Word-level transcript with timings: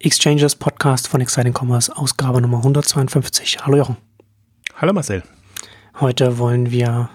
Exchanges 0.00 0.54
Podcast 0.54 1.08
von 1.08 1.20
Exciting 1.20 1.52
Commerce, 1.52 1.90
Ausgabe 1.96 2.40
Nummer 2.40 2.58
152. 2.58 3.66
Hallo 3.66 3.78
Jochen. 3.78 3.96
Hallo 4.76 4.92
Marcel. 4.92 5.24
Heute 5.98 6.38
wollen 6.38 6.70
wir 6.70 7.10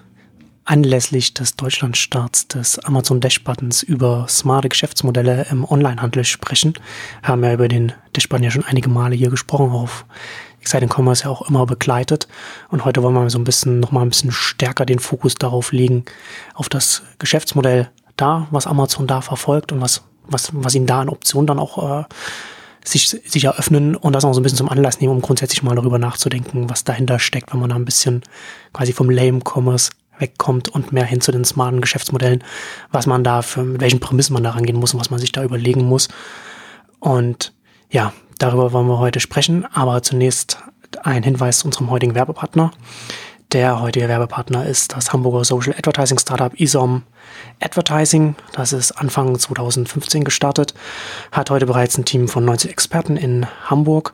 anlässlich 0.65 1.33
des 1.33 1.55
Deutschlandstarts 1.55 2.49
des 2.49 2.79
Amazon 2.79 3.21
Dash-Buttons 3.21 3.83
über 3.83 4.25
smarte 4.27 4.67
Geschäftsmodelle 4.67 5.45
im 5.49 5.63
Onlinehandel 5.63 6.25
sprechen. 6.25 6.73
Wir 7.21 7.29
haben 7.29 7.43
ja 7.45 7.53
über 7.53 7.69
den 7.69 7.93
Dash-Button 8.17 8.43
ja 8.43 8.51
schon 8.51 8.65
einige 8.65 8.89
Male 8.89 9.15
hier 9.15 9.29
gesprochen, 9.29 9.71
auf 9.71 10.03
Exciting 10.59 10.91
Commerce 10.93 11.23
ja 11.23 11.29
auch 11.29 11.47
immer 11.47 11.65
begleitet. 11.65 12.27
Und 12.67 12.83
heute 12.83 13.01
wollen 13.01 13.15
wir 13.15 13.29
so 13.29 13.39
ein 13.39 13.45
bisschen, 13.45 13.79
nochmal 13.79 14.03
ein 14.03 14.09
bisschen 14.09 14.33
stärker 14.33 14.85
den 14.85 14.99
Fokus 14.99 15.35
darauf 15.35 15.71
legen, 15.71 16.03
auf 16.53 16.67
das 16.67 17.03
Geschäftsmodell 17.17 17.89
da, 18.17 18.47
was 18.51 18.67
Amazon 18.67 19.07
da 19.07 19.21
verfolgt 19.21 19.71
und 19.71 19.79
was, 19.79 20.03
was, 20.25 20.49
was 20.51 20.75
ihnen 20.75 20.85
da 20.85 20.99
an 20.99 21.07
Optionen 21.07 21.47
dann 21.47 21.59
auch 21.59 22.01
äh, 22.01 22.03
sich, 22.83 23.09
sich 23.09 23.43
eröffnen 23.45 23.95
und 23.95 24.13
das 24.13 24.25
auch 24.25 24.33
so 24.33 24.39
ein 24.39 24.43
bisschen 24.43 24.57
zum 24.57 24.69
Anlass 24.69 24.99
nehmen, 24.99 25.13
um 25.13 25.21
grundsätzlich 25.21 25.63
mal 25.63 25.75
darüber 25.75 25.99
nachzudenken, 25.99 26.69
was 26.69 26.83
dahinter 26.83 27.19
steckt, 27.19 27.53
wenn 27.53 27.59
man 27.59 27.69
da 27.69 27.75
ein 27.75 27.85
bisschen 27.85 28.23
quasi 28.73 28.93
vom 28.93 29.09
Lame 29.09 29.39
Commerce 29.43 29.91
wegkommt 30.19 30.69
und 30.69 30.91
mehr 30.91 31.05
hin 31.05 31.21
zu 31.21 31.31
den 31.31 31.45
smarten 31.45 31.81
Geschäftsmodellen, 31.81 32.43
was 32.91 33.07
man 33.07 33.23
da 33.23 33.41
für, 33.41 33.63
mit 33.63 33.81
welchen 33.81 33.99
Prämissen 33.99 34.33
man 34.33 34.43
da 34.43 34.51
rangehen 34.51 34.79
muss 34.79 34.93
und 34.93 34.99
was 34.99 35.09
man 35.09 35.19
sich 35.19 35.31
da 35.31 35.43
überlegen 35.43 35.83
muss. 35.83 36.09
Und 36.99 37.53
ja, 37.89 38.13
darüber 38.37 38.71
wollen 38.73 38.87
wir 38.87 38.99
heute 38.99 39.19
sprechen, 39.19 39.65
aber 39.73 40.01
zunächst 40.03 40.59
ein 41.03 41.23
Hinweis 41.23 41.59
zu 41.59 41.65
unserem 41.65 41.89
heutigen 41.89 42.15
Werbepartner. 42.15 42.71
Der 43.51 43.81
heutige 43.81 44.07
Werbepartner 44.07 44.65
ist 44.65 44.93
das 44.95 45.13
Hamburger 45.13 45.43
Social 45.43 45.75
Advertising 45.77 46.19
Startup 46.19 46.53
ISOM 46.59 47.03
Advertising. 47.59 48.35
Das 48.53 48.73
ist 48.73 48.91
Anfang 48.91 49.37
2015 49.37 50.23
gestartet, 50.23 50.73
hat 51.31 51.49
heute 51.49 51.65
bereits 51.65 51.97
ein 51.97 52.05
Team 52.05 52.27
von 52.27 52.45
90 52.45 52.71
Experten 52.71 53.17
in 53.17 53.45
Hamburg 53.65 54.13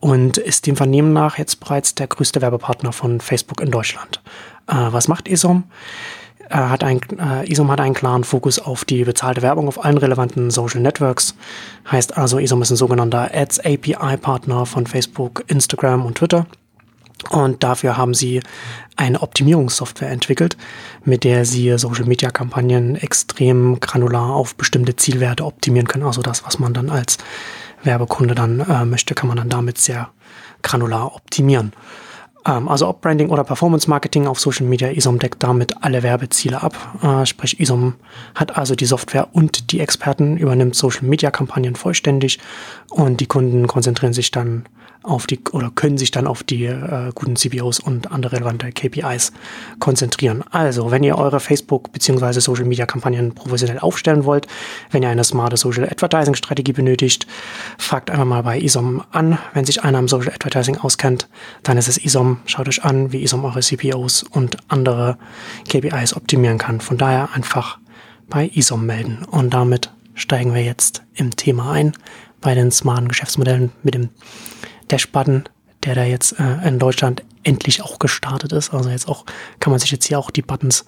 und 0.00 0.38
ist 0.38 0.66
dem 0.66 0.76
Vernehmen 0.76 1.12
nach 1.12 1.38
jetzt 1.38 1.60
bereits 1.60 1.94
der 1.94 2.06
größte 2.06 2.40
Werbepartner 2.40 2.92
von 2.92 3.20
Facebook 3.20 3.60
in 3.60 3.70
Deutschland. 3.70 4.20
Äh, 4.66 4.74
was 4.90 5.08
macht 5.08 5.28
ISOM? 5.28 5.64
Äh, 6.48 6.56
hat 6.56 6.82
ein, 6.82 7.00
äh, 7.18 7.50
ISOM 7.50 7.70
hat 7.70 7.80
einen 7.80 7.94
klaren 7.94 8.24
Fokus 8.24 8.58
auf 8.58 8.84
die 8.84 9.04
bezahlte 9.04 9.42
Werbung 9.42 9.68
auf 9.68 9.84
allen 9.84 9.98
relevanten 9.98 10.50
Social 10.50 10.80
Networks. 10.80 11.34
Heißt 11.90 12.16
also, 12.16 12.38
ISOM 12.38 12.62
ist 12.62 12.70
ein 12.70 12.76
sogenannter 12.76 13.30
Ads 13.32 13.60
API 13.60 14.16
Partner 14.16 14.66
von 14.66 14.86
Facebook, 14.86 15.44
Instagram 15.46 16.04
und 16.04 16.16
Twitter 16.18 16.46
und 17.28 17.62
dafür 17.62 17.96
haben 17.96 18.14
sie 18.14 18.40
eine 18.96 19.22
Optimierungssoftware 19.22 20.10
entwickelt, 20.10 20.56
mit 21.04 21.24
der 21.24 21.44
sie 21.44 21.76
Social-Media-Kampagnen 21.76 22.96
extrem 22.96 23.80
granular 23.80 24.34
auf 24.34 24.54
bestimmte 24.54 24.96
Zielwerte 24.96 25.44
optimieren 25.44 25.88
können. 25.88 26.04
Also 26.04 26.22
das, 26.22 26.44
was 26.44 26.58
man 26.58 26.74
dann 26.74 26.90
als 26.90 27.18
Werbekunde 27.82 28.34
dann 28.34 28.60
äh, 28.60 28.84
möchte, 28.84 29.14
kann 29.14 29.28
man 29.28 29.36
dann 29.36 29.48
damit 29.48 29.78
sehr 29.78 30.10
granular 30.62 31.14
optimieren. 31.14 31.72
Ähm, 32.46 32.68
also 32.68 32.88
ob 32.88 33.00
Branding 33.00 33.28
oder 33.28 33.44
Performance 33.44 33.88
Marketing 33.88 34.26
auf 34.26 34.40
Social 34.40 34.66
Media, 34.66 34.88
ISOM 34.88 35.18
deckt 35.18 35.42
damit 35.42 35.82
alle 35.82 36.02
Werbeziele 36.02 36.62
ab. 36.62 36.74
Äh, 37.02 37.26
sprich, 37.26 37.60
ISOM 37.60 37.94
hat 38.34 38.56
also 38.56 38.74
die 38.74 38.86
Software 38.86 39.28
und 39.32 39.72
die 39.72 39.80
Experten, 39.80 40.36
übernimmt 40.36 40.74
Social 40.74 41.06
Media 41.06 41.30
Kampagnen 41.30 41.76
vollständig 41.76 42.38
und 42.90 43.20
die 43.20 43.26
Kunden 43.26 43.66
konzentrieren 43.66 44.12
sich 44.12 44.30
dann 44.30 44.64
auf 45.02 45.26
die 45.26 45.40
oder 45.52 45.70
können 45.70 45.98
sich 45.98 46.10
dann 46.10 46.26
auf 46.26 46.42
die 46.42 46.64
äh, 46.64 47.10
guten 47.14 47.36
CPOs 47.36 47.80
und 47.80 48.12
andere 48.12 48.36
relevante 48.36 48.70
KPIs 48.70 49.32
konzentrieren. 49.78 50.44
Also, 50.50 50.90
wenn 50.90 51.02
ihr 51.02 51.16
eure 51.16 51.40
Facebook- 51.40 51.92
bzw. 51.92 52.40
Social 52.40 52.64
Media 52.64 52.86
Kampagnen 52.86 53.34
professionell 53.34 53.78
aufstellen 53.78 54.24
wollt, 54.24 54.46
wenn 54.90 55.02
ihr 55.02 55.08
eine 55.08 55.24
smarte 55.24 55.56
Social 55.56 55.84
Advertising 55.84 56.34
Strategie 56.34 56.72
benötigt, 56.72 57.26
fragt 57.78 58.10
einfach 58.10 58.24
mal 58.24 58.42
bei 58.42 58.58
ISOM 58.58 59.02
an. 59.10 59.38
Wenn 59.54 59.64
sich 59.64 59.82
einer 59.82 59.98
im 59.98 60.08
Social 60.08 60.32
Advertising 60.32 60.76
auskennt, 60.76 61.28
dann 61.62 61.78
ist 61.78 61.88
es 61.88 61.98
ISOM. 61.98 62.40
Schaut 62.46 62.68
euch 62.68 62.84
an, 62.84 63.12
wie 63.12 63.22
ISOM 63.22 63.44
eure 63.44 63.60
CPOs 63.60 64.22
und 64.22 64.58
andere 64.68 65.16
KPIs 65.68 66.14
optimieren 66.14 66.58
kann. 66.58 66.80
Von 66.80 66.98
daher 66.98 67.30
einfach 67.32 67.78
bei 68.28 68.50
ISOM 68.54 68.86
melden. 68.86 69.24
Und 69.30 69.54
damit 69.54 69.90
steigen 70.14 70.54
wir 70.54 70.62
jetzt 70.62 71.02
im 71.14 71.34
Thema 71.36 71.72
ein 71.72 71.92
bei 72.40 72.54
den 72.54 72.70
smarten 72.70 73.08
Geschäftsmodellen 73.08 73.72
mit 73.82 73.94
dem 73.94 74.10
Dash-Button, 74.90 75.44
der 75.84 75.94
da 75.94 76.04
jetzt 76.04 76.38
äh, 76.38 76.66
in 76.66 76.78
Deutschland 76.78 77.24
endlich 77.42 77.82
auch 77.82 77.98
gestartet 77.98 78.52
ist. 78.52 78.72
Also 78.74 78.90
jetzt 78.90 79.08
auch 79.08 79.24
kann 79.60 79.70
man 79.70 79.80
sich 79.80 79.90
jetzt 79.90 80.06
hier 80.06 80.18
auch 80.18 80.30
die 80.30 80.42
Buttons 80.42 80.84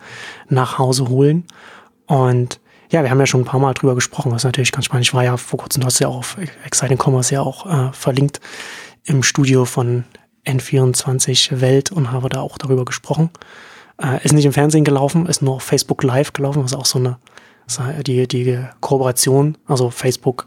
nach 0.49 0.79
Hause 0.79 1.09
holen. 1.09 1.45
Und 2.07 2.61
ja, 2.91 3.03
wir 3.03 3.11
haben 3.11 3.21
ja 3.21 3.27
schon 3.27 3.41
ein 3.41 3.47
paar 3.47 3.61
Mal 3.61 3.73
drüber 3.73 3.95
gesprochen, 3.95 4.33
was 4.33 4.45
natürlich 4.45 4.71
ganz 4.71 4.85
spannend. 4.85 5.07
Ich 5.07 5.15
war 5.15 5.25
ja 5.25 5.37
vor 5.39 5.59
kurzem, 5.59 5.81
du 5.81 5.87
hast 5.87 5.99
ja 5.99 6.09
auch 6.09 6.19
auf 6.19 6.37
Exciting 6.65 6.99
Commerce 7.03 7.35
ja 7.35 7.41
auch 7.41 7.67
äh, 7.67 7.93
verlinkt 7.93 8.41
im 9.05 9.23
Studio 9.23 9.65
von 9.65 10.05
N24 10.45 11.61
Welt 11.61 11.91
und 11.91 12.13
habe 12.13 12.29
da 12.29 12.41
auch 12.41 12.59
darüber 12.59 12.85
gesprochen. 12.85 13.31
Äh, 14.03 14.23
ist 14.25 14.33
nicht 14.33 14.45
im 14.45 14.53
Fernsehen 14.53 14.85
gelaufen, 14.85 15.27
ist 15.27 15.41
nur 15.41 15.55
auf 15.55 15.63
Facebook 15.63 16.03
Live 16.03 16.35
gelaufen, 16.35 16.63
was 16.63 16.75
auch 16.75 16.85
so 16.85 16.99
eine, 16.99 17.19
die, 18.03 18.29
die 18.29 18.63
Kooperation, 18.81 19.57
also 19.67 19.89
Facebook, 19.89 20.47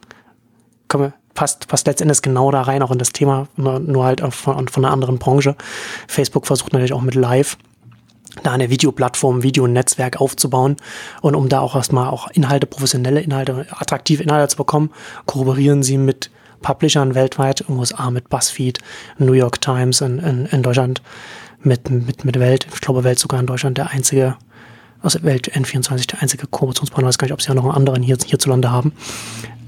können 0.88 1.06
wir, 1.06 1.14
passt, 1.36 1.68
passt 1.68 1.86
letztendlich 1.86 2.24
genau 2.24 2.50
da 2.50 2.64
rein, 2.64 2.82
auch 2.82 2.92
in 2.92 2.98
das 2.98 3.12
Thema, 3.12 3.48
nur, 3.58 4.04
halt 4.04 4.22
von, 4.34 4.68
von 4.68 4.86
einer 4.86 4.94
anderen 4.94 5.20
Branche. 5.20 5.56
Facebook 6.08 6.48
versucht 6.48 6.74
natürlich 6.74 6.94
auch 6.94 7.02
mit 7.02 7.14
Live 7.14 7.58
da 8.44 8.52
eine 8.52 8.70
Videoplattform, 8.70 9.44
Videonetzwerk 9.44 10.20
aufzubauen 10.20 10.76
und 11.22 11.36
um 11.36 11.48
da 11.48 11.60
auch 11.60 11.76
erstmal 11.76 12.10
auch 12.10 12.28
Inhalte, 12.32 12.66
professionelle 12.66 13.22
Inhalte, 13.22 13.66
attraktive 13.70 14.24
Inhalte 14.24 14.50
zu 14.50 14.58
bekommen, 14.58 14.92
kooperieren 15.26 15.84
sie 15.84 15.98
mit 15.98 16.32
Publishern 16.62 17.16
weltweit, 17.16 17.62
in 17.62 17.78
USA 17.78 18.10
mit 18.10 18.30
BuzzFeed, 18.30 18.80
New 19.20 19.34
York 19.34 19.62
Times, 19.62 20.02
in, 20.02 20.20
in, 20.20 20.46
in 20.48 20.64
Deutschland 20.64 21.02
mit, 21.62 21.90
mit, 21.90 22.26
mit 22.26 22.40
Welt, 22.40 22.68
ich 22.74 22.82
glaube 22.82 23.04
Welt 23.04 23.20
sogar 23.20 23.40
in 23.40 23.46
Deutschland 23.46 23.78
der 23.78 23.92
einzige, 23.92 24.36
also 25.06 25.24
Welt 25.24 25.52
N24 25.56 26.08
der 26.08 26.22
einzige 26.22 26.48
Kooperationspartner, 26.48 27.08
weiß 27.08 27.18
gar 27.18 27.26
nicht, 27.26 27.34
ob 27.34 27.42
sie 27.42 27.50
ja 27.50 27.54
noch 27.54 27.64
einen 27.64 27.74
anderen 27.74 28.04
hier, 28.04 28.18
hierzulande 28.24 28.72
haben. 28.72 28.94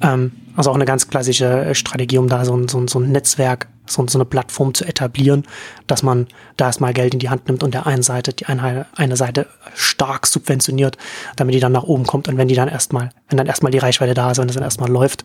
Ähm, 0.02 0.32
also 0.56 0.72
auch 0.72 0.76
eine 0.76 0.86
ganz 0.86 1.08
klassische 1.08 1.46
äh, 1.46 1.76
Strategie, 1.76 2.18
um 2.18 2.28
da 2.28 2.44
so 2.46 2.56
ein, 2.56 2.68
so 2.68 2.80
ein, 2.80 2.88
so 2.88 3.00
ein 3.00 3.12
Netzwerk, 3.12 3.68
so, 3.86 4.06
so 4.08 4.18
eine 4.18 4.26
Plattform 4.26 4.74
zu 4.74 4.86
etablieren, 4.86 5.44
dass 5.86 6.04
man 6.04 6.28
da 6.58 6.66
erstmal 6.66 6.94
Geld 6.94 7.14
in 7.14 7.20
die 7.20 7.30
Hand 7.30 7.48
nimmt 7.48 7.64
und 7.64 7.74
der 7.74 7.88
einen 7.88 8.04
Seite, 8.04 8.34
die 8.34 8.46
eine, 8.48 8.86
eine 8.96 9.16
Seite 9.16 9.48
stark 9.76 10.28
subventioniert, 10.28 10.98
damit 11.36 11.56
die 11.56 11.60
dann 11.60 11.72
nach 11.72 11.84
oben 11.84 12.06
kommt. 12.06 12.28
Und 12.28 12.38
wenn 12.38 12.48
die 12.48 12.56
dann 12.56 12.68
erstmal, 12.68 13.10
wenn 13.30 13.38
dann 13.38 13.48
erstmal 13.48 13.72
die 13.72 13.78
Reichweite 13.78 14.14
da 14.14 14.32
ist 14.32 14.40
und 14.40 14.50
es 14.50 14.56
dann 14.56 14.64
erstmal 14.64 14.90
läuft, 14.90 15.24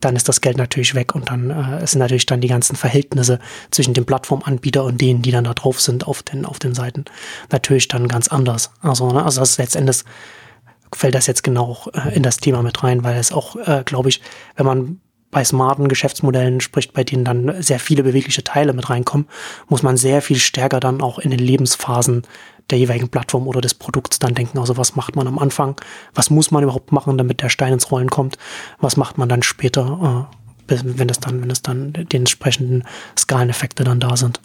dann 0.00 0.16
ist 0.16 0.28
das 0.28 0.40
Geld 0.40 0.56
natürlich 0.56 0.94
weg 0.94 1.14
und 1.14 1.30
dann 1.30 1.50
äh, 1.50 1.86
sind 1.86 2.00
natürlich 2.00 2.26
dann 2.26 2.40
die 2.40 2.48
ganzen 2.48 2.76
Verhältnisse 2.76 3.38
zwischen 3.70 3.94
dem 3.94 4.06
Plattformanbieter 4.06 4.84
und 4.84 5.00
denen, 5.00 5.22
die 5.22 5.30
dann 5.30 5.44
da 5.44 5.54
drauf 5.54 5.80
sind 5.80 6.06
auf 6.06 6.22
den, 6.22 6.44
auf 6.44 6.58
den 6.58 6.74
Seiten, 6.74 7.04
natürlich 7.50 7.88
dann 7.88 8.08
ganz 8.08 8.28
anders. 8.28 8.70
Also, 8.80 9.10
ne, 9.10 9.24
also 9.24 9.40
das 9.40 9.50
ist 9.50 9.58
letztendlich 9.58 10.04
fällt 10.94 11.14
das 11.14 11.26
jetzt 11.26 11.42
genau 11.42 11.76
äh, 11.92 12.14
in 12.14 12.22
das 12.22 12.38
Thema 12.38 12.62
mit 12.62 12.82
rein, 12.82 13.04
weil 13.04 13.18
es 13.18 13.32
auch, 13.32 13.56
äh, 13.56 13.82
glaube 13.84 14.08
ich, 14.08 14.22
wenn 14.56 14.66
man 14.66 15.00
bei 15.30 15.44
smarten 15.44 15.88
Geschäftsmodellen 15.88 16.60
spricht, 16.60 16.94
bei 16.94 17.04
denen 17.04 17.24
dann 17.24 17.62
sehr 17.62 17.78
viele 17.78 18.02
bewegliche 18.02 18.44
Teile 18.44 18.72
mit 18.72 18.88
reinkommen, 18.88 19.28
muss 19.68 19.82
man 19.82 19.96
sehr 19.96 20.22
viel 20.22 20.38
stärker 20.38 20.80
dann 20.80 21.02
auch 21.02 21.18
in 21.18 21.30
den 21.30 21.38
Lebensphasen 21.38 22.22
der 22.70 22.78
jeweiligen 22.78 23.08
Plattform 23.08 23.46
oder 23.46 23.60
des 23.60 23.74
Produkts 23.74 24.18
dann 24.18 24.34
denken. 24.34 24.58
Also 24.58 24.76
was 24.76 24.96
macht 24.96 25.16
man 25.16 25.26
am 25.26 25.38
Anfang? 25.38 25.80
Was 26.14 26.30
muss 26.30 26.50
man 26.50 26.62
überhaupt 26.62 26.92
machen, 26.92 27.18
damit 27.18 27.42
der 27.42 27.48
Stein 27.48 27.72
ins 27.72 27.90
Rollen 27.90 28.10
kommt? 28.10 28.38
Was 28.78 28.96
macht 28.96 29.18
man 29.18 29.28
dann 29.28 29.42
später, 29.42 30.28
äh, 30.68 30.76
wenn 30.82 31.08
es 31.08 31.20
dann, 31.20 31.42
wenn 31.42 31.50
es 31.50 31.62
dann 31.62 31.92
die 31.92 32.16
entsprechenden 32.16 32.84
Skaleneffekte 33.16 33.84
dann 33.84 34.00
da 34.00 34.16
sind? 34.16 34.40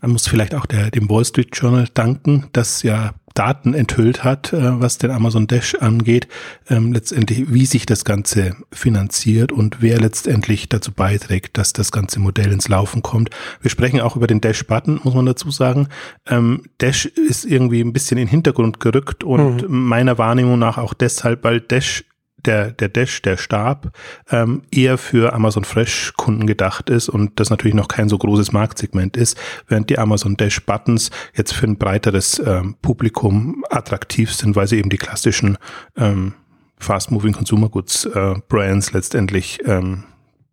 Man 0.00 0.12
muss 0.12 0.28
vielleicht 0.28 0.54
auch 0.54 0.66
der, 0.66 0.90
dem 0.90 1.08
Wall 1.08 1.24
Street 1.24 1.48
Journal 1.52 1.88
danken, 1.94 2.48
dass 2.52 2.82
ja 2.82 3.14
Daten 3.34 3.74
enthüllt 3.74 4.22
hat, 4.22 4.52
äh, 4.52 4.80
was 4.80 4.98
den 4.98 5.10
Amazon 5.10 5.46
Dash 5.46 5.74
angeht, 5.74 6.28
ähm, 6.68 6.92
letztendlich, 6.92 7.52
wie 7.52 7.66
sich 7.66 7.84
das 7.84 8.04
Ganze 8.04 8.56
finanziert 8.72 9.50
und 9.50 9.82
wer 9.82 10.00
letztendlich 10.00 10.68
dazu 10.68 10.92
beiträgt, 10.92 11.58
dass 11.58 11.72
das 11.72 11.90
ganze 11.90 12.20
Modell 12.20 12.52
ins 12.52 12.68
Laufen 12.68 13.02
kommt. 13.02 13.30
Wir 13.60 13.70
sprechen 13.70 14.00
auch 14.00 14.14
über 14.16 14.28
den 14.28 14.40
Dash-Button, 14.40 15.00
muss 15.02 15.14
man 15.14 15.26
dazu 15.26 15.50
sagen. 15.50 15.88
Ähm, 16.26 16.62
Dash 16.78 17.06
ist 17.06 17.44
irgendwie 17.44 17.80
ein 17.80 17.92
bisschen 17.92 18.18
in 18.18 18.26
den 18.26 18.30
Hintergrund 18.30 18.78
gerückt 18.78 19.24
und 19.24 19.68
mhm. 19.68 19.88
meiner 19.88 20.16
Wahrnehmung 20.16 20.58
nach 20.58 20.78
auch 20.78 20.94
deshalb, 20.94 21.42
weil 21.42 21.60
Dash 21.60 22.04
der, 22.46 22.70
der 22.72 22.88
Dash, 22.88 23.22
der 23.22 23.36
Stab, 23.36 23.96
ähm, 24.30 24.62
eher 24.70 24.98
für 24.98 25.32
Amazon 25.32 25.64
Fresh 25.64 26.12
Kunden 26.16 26.46
gedacht 26.46 26.90
ist 26.90 27.08
und 27.08 27.38
das 27.40 27.50
natürlich 27.50 27.74
noch 27.74 27.88
kein 27.88 28.08
so 28.08 28.18
großes 28.18 28.52
Marktsegment 28.52 29.16
ist, 29.16 29.38
während 29.68 29.90
die 29.90 29.98
Amazon 29.98 30.36
Dash 30.36 30.64
Buttons 30.64 31.10
jetzt 31.34 31.54
für 31.54 31.66
ein 31.66 31.76
breiteres 31.76 32.38
ähm, 32.44 32.76
Publikum 32.82 33.64
attraktiv 33.70 34.32
sind, 34.32 34.56
weil 34.56 34.66
sie 34.66 34.78
eben 34.78 34.90
die 34.90 34.98
klassischen 34.98 35.58
ähm, 35.96 36.34
Fast 36.78 37.10
Moving 37.10 37.32
Consumer 37.32 37.68
Goods 37.68 38.04
äh, 38.04 38.34
Brands 38.48 38.92
letztendlich 38.92 39.60
ähm, 39.64 40.04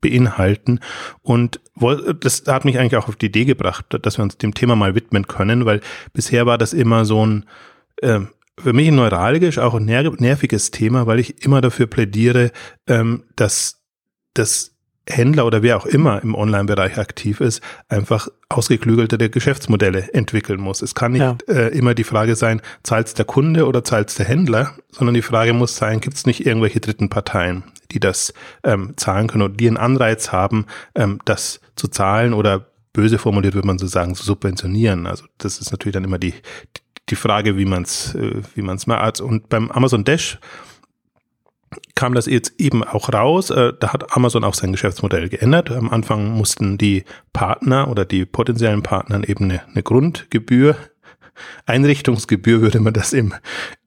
beinhalten. 0.01 0.79
Und 1.21 1.61
das 2.19 2.43
hat 2.47 2.65
mich 2.65 2.79
eigentlich 2.79 2.97
auch 2.97 3.07
auf 3.07 3.15
die 3.15 3.27
Idee 3.27 3.45
gebracht, 3.45 3.85
dass 4.01 4.17
wir 4.17 4.23
uns 4.23 4.37
dem 4.37 4.53
Thema 4.53 4.75
mal 4.75 4.95
widmen 4.95 5.27
können, 5.27 5.65
weil 5.65 5.81
bisher 6.13 6.45
war 6.45 6.57
das 6.57 6.73
immer 6.73 7.05
so 7.05 7.25
ein 7.25 7.45
äh, 8.01 8.21
für 8.59 8.73
mich 8.73 8.87
ein 8.87 8.95
neuralgisch, 8.95 9.57
auch 9.57 9.75
ein 9.75 9.85
nerviges 9.85 10.71
Thema, 10.71 11.07
weil 11.07 11.19
ich 11.19 11.43
immer 11.45 11.61
dafür 11.61 11.87
plädiere, 11.87 12.51
ähm, 12.87 13.23
dass, 13.35 13.81
dass 14.33 14.71
Händler 15.09 15.45
oder 15.45 15.63
wer 15.63 15.77
auch 15.77 15.85
immer 15.85 16.21
im 16.21 16.35
Online-Bereich 16.35 16.97
aktiv 16.97 17.41
ist, 17.41 17.61
einfach 17.89 18.27
ausgeklügelte 18.49 19.29
Geschäftsmodelle 19.29 20.13
entwickeln 20.13 20.61
muss. 20.61 20.81
Es 20.81 20.95
kann 20.95 21.13
nicht 21.13 21.21
ja. 21.21 21.37
äh, 21.47 21.75
immer 21.77 21.95
die 21.95 22.03
Frage 22.03 22.35
sein, 22.35 22.61
zahlt 22.83 23.17
der 23.17 23.25
Kunde 23.25 23.65
oder 23.65 23.83
zahlt 23.83 24.17
der 24.19 24.25
Händler, 24.25 24.75
sondern 24.91 25.15
die 25.15 25.21
Frage 25.21 25.53
muss 25.53 25.75
sein, 25.75 26.01
gibt 26.01 26.17
es 26.17 26.25
nicht 26.25 26.45
irgendwelche 26.45 26.79
dritten 26.79 27.09
Parteien, 27.09 27.63
die 27.91 27.99
das 27.99 28.33
ähm, 28.63 28.93
zahlen 28.95 29.27
können 29.27 29.43
oder 29.43 29.55
die 29.55 29.67
einen 29.67 29.77
Anreiz 29.77 30.31
haben, 30.31 30.67
ähm, 30.95 31.19
das 31.25 31.61
zu 31.75 31.87
zahlen 31.87 32.33
oder 32.33 32.67
böse 32.93 33.17
formuliert 33.17 33.53
würde 33.53 33.67
man 33.67 33.79
so 33.79 33.87
sagen, 33.87 34.15
zu 34.15 34.23
subventionieren. 34.23 35.07
Also 35.07 35.25
das 35.37 35.59
ist 35.59 35.71
natürlich 35.71 35.93
dann 35.93 36.03
immer 36.03 36.19
die, 36.19 36.33
die 37.11 37.15
Frage, 37.15 37.57
wie 37.57 37.65
man 37.65 37.83
es 37.83 38.15
äh, 38.15 38.41
wie 38.55 38.61
man 38.61 38.77
es 38.77 38.87
macht. 38.87 39.21
Und 39.21 39.49
beim 39.49 39.69
Amazon 39.71 40.03
Dash 40.03 40.39
kam 41.95 42.13
das 42.13 42.25
jetzt 42.25 42.59
eben 42.59 42.83
auch 42.83 43.13
raus. 43.13 43.49
Äh, 43.49 43.73
da 43.79 43.93
hat 43.93 44.15
Amazon 44.15 44.43
auch 44.43 44.53
sein 44.53 44.71
Geschäftsmodell 44.71 45.29
geändert. 45.29 45.71
Am 45.71 45.89
Anfang 45.89 46.31
mussten 46.31 46.77
die 46.77 47.03
Partner 47.33 47.89
oder 47.89 48.05
die 48.05 48.25
potenziellen 48.25 48.83
Partner 48.83 49.27
eben 49.27 49.45
eine, 49.45 49.61
eine 49.67 49.83
Grundgebühr 49.83 50.75
Einrichtungsgebühr 51.65 52.61
würde 52.61 52.79
man 52.79 52.93
das 52.93 53.13
im, 53.13 53.33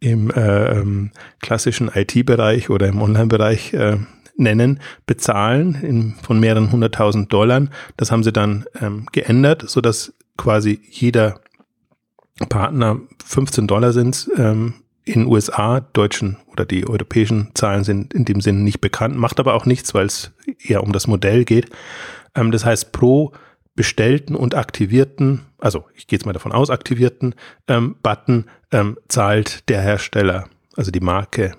im 0.01 0.31
äh, 0.31 0.79
ähm, 0.79 1.11
klassischen 1.41 1.91
IT-Bereich 1.95 2.71
oder 2.71 2.89
im 2.89 3.01
Online-Bereich 3.01 3.73
äh, 3.75 3.99
nennen, 4.37 4.81
bezahlen 5.07 5.77
in, 5.83 6.15
von 6.23 6.41
mehreren 6.41 6.73
hunderttausend 6.73 7.33
Dollar. 7.33 7.67
Das 7.97 8.11
haben 8.11 8.25
sie 8.25 8.33
dann 8.33 8.65
ähm, 8.81 9.07
geändert, 9.13 9.65
so 9.69 9.81
dass 9.81 10.15
quasi 10.37 10.81
jeder 10.91 11.41
Partner 12.49 13.01
15 13.25 13.67
Dollar 13.67 13.93
sind 13.93 14.31
ähm, 14.37 14.75
in 15.05 15.27
USA, 15.27 15.81
deutschen 15.81 16.39
oder 16.51 16.65
die 16.65 16.89
europäischen 16.89 17.51
Zahlen 17.55 17.85
sind 17.85 18.15
in 18.15 18.25
dem 18.25 18.41
Sinne 18.41 18.61
nicht 18.61 18.81
bekannt, 18.81 19.17
macht 19.17 19.39
aber 19.39 19.55
auch 19.55 19.67
nichts, 19.67 19.95
weil 19.95 20.07
es 20.07 20.33
eher 20.59 20.83
um 20.83 20.93
das 20.93 21.07
Modell 21.07 21.45
geht. 21.45 21.71
Ähm, 22.35 22.51
das 22.51 22.65
heißt, 22.65 22.93
pro 22.93 23.33
bestellten 23.77 24.35
und 24.35 24.55
aktivierten, 24.55 25.43
also 25.59 25.85
ich 25.95 26.07
gehe 26.07 26.17
jetzt 26.19 26.27
mal 26.27 26.33
davon 26.33 26.53
aus, 26.53 26.71
aktivierten 26.71 27.35
ähm, 27.69 27.97
Button 28.03 28.47
ähm, 28.73 28.99
zahlt 29.09 29.69
der 29.69 29.83
Hersteller, 29.83 30.49
also 30.77 30.91
die 30.91 31.01
Marke, 31.01 31.57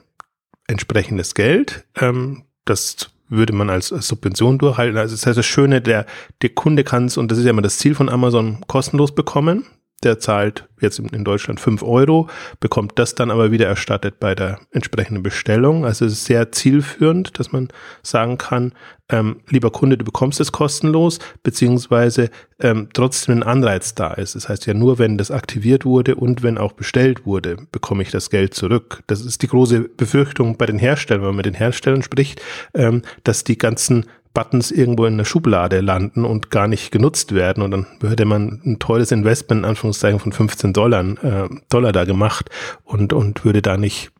entsprechendes 0.67 1.35
Geld. 1.35 1.85
Ähm, 1.95 2.43
das 2.63 3.11
würde 3.27 3.53
man 3.53 3.69
als, 3.69 3.89
Subvention 3.89 4.57
durchhalten. 4.57 4.97
Also 4.97 5.15
das 5.15 5.25
heißt, 5.25 5.37
das 5.37 5.45
Schöne, 5.45 5.81
der, 5.81 6.05
der 6.41 6.49
Kunde 6.49 6.83
kann 6.83 7.05
es, 7.05 7.17
und 7.17 7.29
das 7.31 7.37
ist 7.37 7.43
ja 7.43 7.51
immer 7.51 7.61
das 7.61 7.77
Ziel 7.77 7.95
von 7.95 8.09
Amazon, 8.09 8.63
kostenlos 8.67 9.13
bekommen 9.13 9.65
der 10.05 10.19
zahlt 10.19 10.67
jetzt 10.79 10.99
in 10.99 11.23
Deutschland 11.23 11.59
fünf 11.59 11.83
Euro, 11.83 12.29
bekommt 12.59 12.93
das 12.95 13.15
dann 13.15 13.31
aber 13.31 13.51
wieder 13.51 13.67
erstattet 13.67 14.19
bei 14.19 14.35
der 14.35 14.59
entsprechenden 14.71 15.23
Bestellung. 15.23 15.85
Also 15.85 16.05
es 16.05 16.13
ist 16.13 16.25
sehr 16.25 16.51
zielführend, 16.51 17.39
dass 17.39 17.51
man 17.51 17.69
sagen 18.03 18.37
kann, 18.37 18.73
ähm, 19.09 19.41
lieber 19.49 19.71
Kunde, 19.71 19.97
du 19.97 20.05
bekommst 20.05 20.39
es 20.39 20.51
kostenlos, 20.51 21.19
beziehungsweise 21.43 22.29
ähm, 22.59 22.89
trotzdem 22.93 23.37
ein 23.37 23.43
Anreiz 23.43 23.93
da 23.95 24.13
ist. 24.13 24.35
Das 24.35 24.49
heißt 24.49 24.65
ja 24.65 24.73
nur, 24.73 24.97
wenn 24.97 25.17
das 25.17 25.31
aktiviert 25.31 25.85
wurde 25.85 26.15
und 26.15 26.43
wenn 26.43 26.57
auch 26.57 26.73
bestellt 26.73 27.25
wurde, 27.25 27.57
bekomme 27.71 28.03
ich 28.03 28.11
das 28.11 28.29
Geld 28.29 28.53
zurück. 28.53 29.03
Das 29.07 29.21
ist 29.21 29.41
die 29.41 29.47
große 29.47 29.81
Befürchtung 29.81 30.57
bei 30.57 30.65
den 30.65 30.79
Herstellern, 30.79 31.21
wenn 31.21 31.29
man 31.29 31.37
mit 31.37 31.45
den 31.45 31.53
Herstellern 31.53 32.03
spricht, 32.03 32.41
ähm, 32.73 33.03
dass 33.23 33.43
die 33.43 33.57
ganzen 33.57 34.05
Buttons 34.35 34.69
irgendwo 34.69 35.05
in 35.05 35.17
der 35.17 35.25
Schublade 35.25 35.81
landen 35.81 36.25
und 36.25 36.51
gar 36.51 36.67
nicht 36.67 36.91
genutzt 36.91 37.33
werden. 37.33 37.63
Und 37.63 37.71
dann 37.71 37.87
hätte 38.01 38.25
man 38.25 38.61
ein 38.63 38.77
teures 38.77 39.11
Investment, 39.11 39.61
in 39.61 39.65
Anführungszeichen, 39.65 40.19
von 40.19 40.31
15 40.31 40.73
Dollar, 40.73 41.03
äh, 41.23 41.49
Dollar 41.69 41.91
da 41.91 42.05
gemacht 42.05 42.51
und, 42.83 43.13
und 43.13 43.43
würde 43.43 43.63
da 43.63 43.77
nicht, 43.77 44.11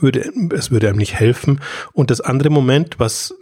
würde, 0.00 0.32
es 0.54 0.70
würde 0.70 0.88
einem 0.88 0.98
nicht 0.98 1.14
helfen. 1.14 1.60
Und 1.92 2.10
das 2.10 2.22
andere 2.22 2.48
Moment, 2.48 2.98
was 2.98 3.34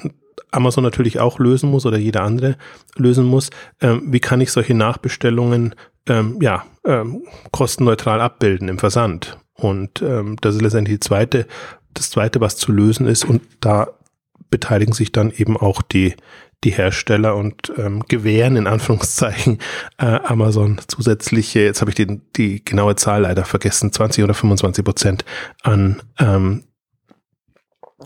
Amazon 0.50 0.82
natürlich 0.82 1.20
auch 1.20 1.38
lösen 1.38 1.70
muss 1.70 1.86
oder 1.86 1.98
jeder 1.98 2.22
andere 2.22 2.56
lösen 2.96 3.26
muss, 3.26 3.50
ähm, 3.80 4.02
wie 4.06 4.20
kann 4.20 4.40
ich 4.40 4.50
solche 4.50 4.74
Nachbestellungen 4.74 5.76
ähm, 6.08 6.38
ja, 6.40 6.64
ähm, 6.84 7.22
kostenneutral 7.52 8.20
abbilden 8.20 8.68
im 8.68 8.78
Versand? 8.78 9.38
Und 9.54 10.02
ähm, 10.02 10.36
das 10.40 10.56
ist 10.56 10.62
letztendlich 10.62 10.96
die 10.96 11.06
zweite, 11.06 11.46
das 11.94 12.10
zweite, 12.10 12.40
was 12.40 12.56
zu 12.56 12.72
lösen 12.72 13.06
ist. 13.06 13.24
Und 13.24 13.42
da 13.60 13.88
beteiligen 14.50 14.92
sich 14.92 15.12
dann 15.12 15.30
eben 15.30 15.56
auch 15.56 15.82
die, 15.82 16.14
die 16.64 16.70
Hersteller 16.70 17.36
und 17.36 17.72
ähm, 17.76 18.04
gewähren 18.08 18.56
in 18.56 18.66
Anführungszeichen 18.66 19.58
äh, 19.98 20.04
Amazon 20.04 20.80
zusätzliche, 20.86 21.60
jetzt 21.60 21.80
habe 21.80 21.90
ich 21.90 21.94
die, 21.94 22.20
die 22.36 22.64
genaue 22.64 22.96
Zahl 22.96 23.22
leider 23.22 23.44
vergessen, 23.44 23.92
20 23.92 24.24
oder 24.24 24.34
25 24.34 24.84
Prozent 24.84 25.24
an 25.62 26.02
ähm, 26.18 26.64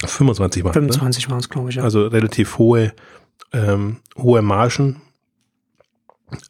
25 0.04 0.64
waren 0.64 0.72
25 0.72 1.24
ne? 1.24 1.30
waren 1.30 1.40
es, 1.40 1.48
glaube 1.48 1.70
ich. 1.70 1.76
Ja. 1.76 1.84
Also 1.84 2.06
relativ 2.06 2.58
hohe, 2.58 2.92
ähm, 3.52 3.98
hohe 4.16 4.42
Margen 4.42 5.00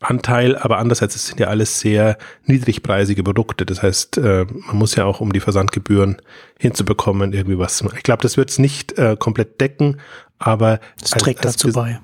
Anteil, 0.00 0.56
aber 0.56 0.79
andererseits 0.79 1.15
es 1.15 1.26
sind 1.26 1.41
ja 1.41 1.49
alles 1.49 1.81
sehr 1.81 2.17
niedrigpreisige 2.44 3.23
Produkte. 3.23 3.67
Das 3.67 3.82
heißt, 3.82 4.19
äh, 4.19 4.47
man 4.67 4.76
muss 4.76 4.94
ja 4.94 5.05
auch, 5.05 5.21
um 5.21 5.32
die 5.32 5.41
Versandgebühren 5.41 6.23
hinzubekommen, 6.59 7.32
irgendwie 7.32 7.59
was. 7.59 7.82
Ich 7.97 8.03
glaube, 8.03 8.23
das 8.23 8.37
wird 8.37 8.50
es 8.50 8.59
nicht 8.59 8.97
äh, 8.99 9.17
komplett 9.19 9.61
decken, 9.61 10.00
aber 10.38 10.81
das 11.00 11.11
trägt 11.11 11.44
als, 11.44 11.56
dazu 11.56 11.73
bei. 11.73 12.00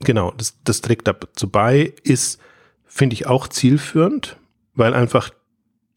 Genau, 0.00 0.32
das, 0.36 0.54
das 0.64 0.80
trägt 0.80 1.06
dazu 1.06 1.48
bei, 1.48 1.94
ist, 2.02 2.40
finde 2.86 3.14
ich, 3.14 3.26
auch 3.26 3.48
zielführend, 3.48 4.36
weil 4.74 4.92
einfach 4.92 5.30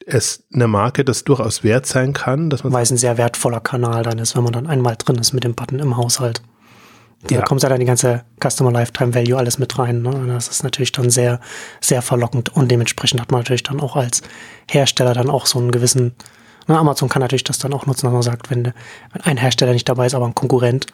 es 0.05 0.45
eine 0.53 0.67
Marke 0.67 1.03
das 1.03 1.25
durchaus 1.25 1.63
wert 1.63 1.85
sein 1.85 2.13
kann, 2.13 2.49
dass 2.49 2.63
man. 2.63 2.71
Weil 2.71 2.83
es 2.83 2.91
ein 2.91 2.97
sehr 2.97 3.17
wertvoller 3.17 3.59
Kanal 3.59 4.03
dann 4.03 4.19
ist, 4.19 4.35
wenn 4.35 4.43
man 4.43 4.53
dann 4.53 4.67
einmal 4.67 4.95
drin 4.95 5.17
ist 5.17 5.33
mit 5.33 5.43
dem 5.43 5.53
Button 5.53 5.79
im 5.79 5.97
Haushalt. 5.97 6.41
Da 7.23 7.41
kommt 7.41 7.63
ja 7.63 7.69
dann 7.69 7.79
die 7.79 7.85
ganze 7.85 8.23
Customer 8.39 8.71
Lifetime 8.71 9.13
Value 9.13 9.37
alles 9.37 9.57
mit 9.57 9.77
rein. 9.79 10.01
Ne? 10.01 10.25
Das 10.27 10.47
ist 10.47 10.63
natürlich 10.63 10.91
dann 10.91 11.09
sehr, 11.09 11.39
sehr 11.81 12.01
verlockend 12.01 12.49
und 12.49 12.69
dementsprechend 12.69 13.19
hat 13.19 13.31
man 13.31 13.41
natürlich 13.41 13.63
dann 13.63 13.79
auch 13.79 13.95
als 13.95 14.21
Hersteller 14.69 15.13
dann 15.13 15.29
auch 15.29 15.45
so 15.45 15.57
einen 15.59 15.71
gewissen, 15.71 16.15
ne? 16.67 16.77
Amazon 16.77 17.09
kann 17.09 17.21
natürlich 17.21 17.43
das 17.43 17.57
dann 17.57 17.73
auch 17.73 17.85
nutzen, 17.85 18.05
dass 18.05 18.13
man 18.13 18.21
sagt, 18.21 18.51
wenn, 18.51 18.65
wenn 18.65 19.21
ein 19.23 19.37
Hersteller 19.37 19.73
nicht 19.73 19.89
dabei 19.89 20.05
ist, 20.05 20.13
aber 20.13 20.25
ein 20.25 20.35
Konkurrent, 20.35 20.87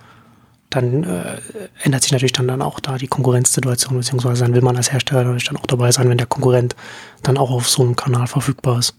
dann 0.70 1.04
äh, 1.04 1.40
ändert 1.84 2.04
sich 2.04 2.12
natürlich 2.12 2.32
dann, 2.32 2.48
dann 2.48 2.62
auch 2.62 2.80
da 2.80 2.98
die 2.98 3.08
Konkurrenzsituation, 3.08 3.98
beziehungsweise 3.98 4.44
dann 4.44 4.54
will 4.54 4.62
man 4.62 4.78
als 4.78 4.92
Hersteller 4.92 5.24
natürlich 5.24 5.46
dann 5.46 5.58
auch 5.58 5.68
dabei 5.68 5.92
sein, 5.92 6.10
wenn 6.10 6.18
der 6.18 6.28
Konkurrent 6.28 6.76
dann 7.22 7.38
auch 7.38 7.52
auf 7.52 7.70
so 7.70 7.84
einem 7.84 7.96
Kanal 7.96 8.28
verfügbar 8.28 8.80
ist. 8.80 8.96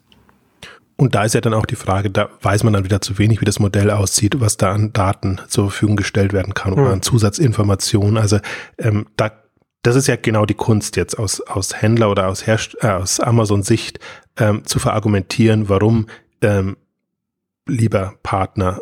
Und 0.97 1.15
da 1.15 1.25
ist 1.25 1.35
ja 1.35 1.41
dann 1.41 1.55
auch 1.55 1.67
die 1.67 1.77
Frage, 1.77 2.11
da 2.11 2.29
weiß 2.41 2.63
man 2.63 2.73
dann 2.73 2.85
wieder 2.85 3.01
zu 3.01 3.19
wenig, 3.19 3.41
wie 3.41 3.45
das 3.45 3.59
Modell 3.59 3.91
aussieht, 3.91 4.41
was 4.41 4.57
da 4.57 4.73
an 4.73 4.93
Daten 4.93 5.41
zur 5.49 5.71
Verfügung 5.71 5.97
gestellt 5.97 6.33
werden 6.33 6.55
kann 6.55 6.73
oder 6.73 6.93
an 6.93 7.03
Zusatzinformationen. 7.03 8.17
Also 8.17 8.39
ähm, 8.79 9.07
da, 9.17 9.33
das 9.83 9.97
ist 9.97 10.07
ja 10.07 10.17
genau 10.17 10.47
die 10.47 10.55
Kunst 10.55 10.97
jetzt 10.97 11.19
aus, 11.19 11.41
aus 11.41 11.83
Händler 11.83 12.11
oder 12.11 12.29
aus, 12.29 12.47
Herst 12.47 12.77
äh, 12.81 12.89
aus 12.89 13.19
Amazon-Sicht 13.19 13.99
ähm, 14.39 14.65
zu 14.65 14.79
verargumentieren, 14.79 15.69
warum 15.69 16.07
ähm, 16.43 16.77
lieber 17.67 18.15
Partner 18.23 18.79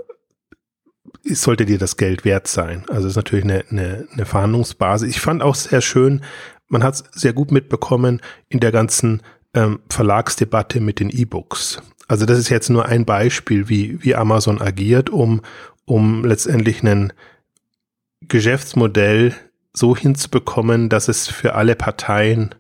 sollte 1.25 1.65
dir 1.65 1.79
das 1.79 1.97
Geld 1.97 2.25
wert 2.25 2.47
sein. 2.47 2.85
Also 2.89 3.03
das 3.03 3.13
ist 3.13 3.17
natürlich 3.17 3.45
eine, 3.45 3.65
eine, 3.71 4.07
eine 4.13 4.27
Verhandlungsbasis. 4.27 5.09
Ich 5.09 5.21
fand 5.21 5.43
auch 5.43 5.55
sehr 5.55 5.81
schön, 5.81 6.23
man 6.69 6.83
hat 6.83 6.95
es 6.95 7.05
sehr 7.13 7.33
gut 7.33 7.53
mitbekommen 7.53 8.21
in 8.49 8.61
der 8.61 8.73
ganzen 8.73 9.23
ähm, 9.55 9.81
Verlagsdebatte 9.89 10.81
mit 10.81 11.01
den 11.01 11.11
E-Books. 11.11 11.83
Also 12.13 12.27
das 12.27 12.39
ist 12.39 12.51
jetzt 12.51 12.69
nur 12.69 12.85
ein 12.85 13.07
Beispiel, 13.07 13.71
wie, 13.71 14.05
wie 14.05 14.15
Amazon 14.15 14.61
agiert, 14.61 15.09
um, 15.09 15.41
um 15.87 16.27
letztendlich 16.27 16.83
ein 16.83 17.15
Geschäftsmodell 18.21 19.35
so 19.73 19.97
hinzubekommen, 19.97 20.91
dass 20.91 21.09
es 21.09 21.29
für 21.29 21.55
alle 21.55 21.75
Parteien 21.75 22.55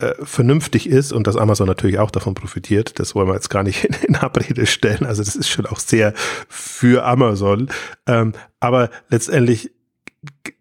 äh, 0.00 0.14
vernünftig 0.20 0.88
ist 0.88 1.12
und 1.12 1.28
dass 1.28 1.36
Amazon 1.36 1.68
natürlich 1.68 2.00
auch 2.00 2.10
davon 2.10 2.34
profitiert. 2.34 2.98
Das 2.98 3.14
wollen 3.14 3.28
wir 3.28 3.34
jetzt 3.34 3.50
gar 3.50 3.62
nicht 3.62 3.84
in, 3.84 3.94
in 4.08 4.16
Abrede 4.16 4.66
stellen. 4.66 5.06
Also 5.06 5.22
das 5.22 5.36
ist 5.36 5.48
schon 5.48 5.66
auch 5.66 5.78
sehr 5.78 6.12
für 6.48 7.06
Amazon. 7.06 7.68
Ähm, 8.08 8.32
aber 8.58 8.90
letztendlich 9.10 9.70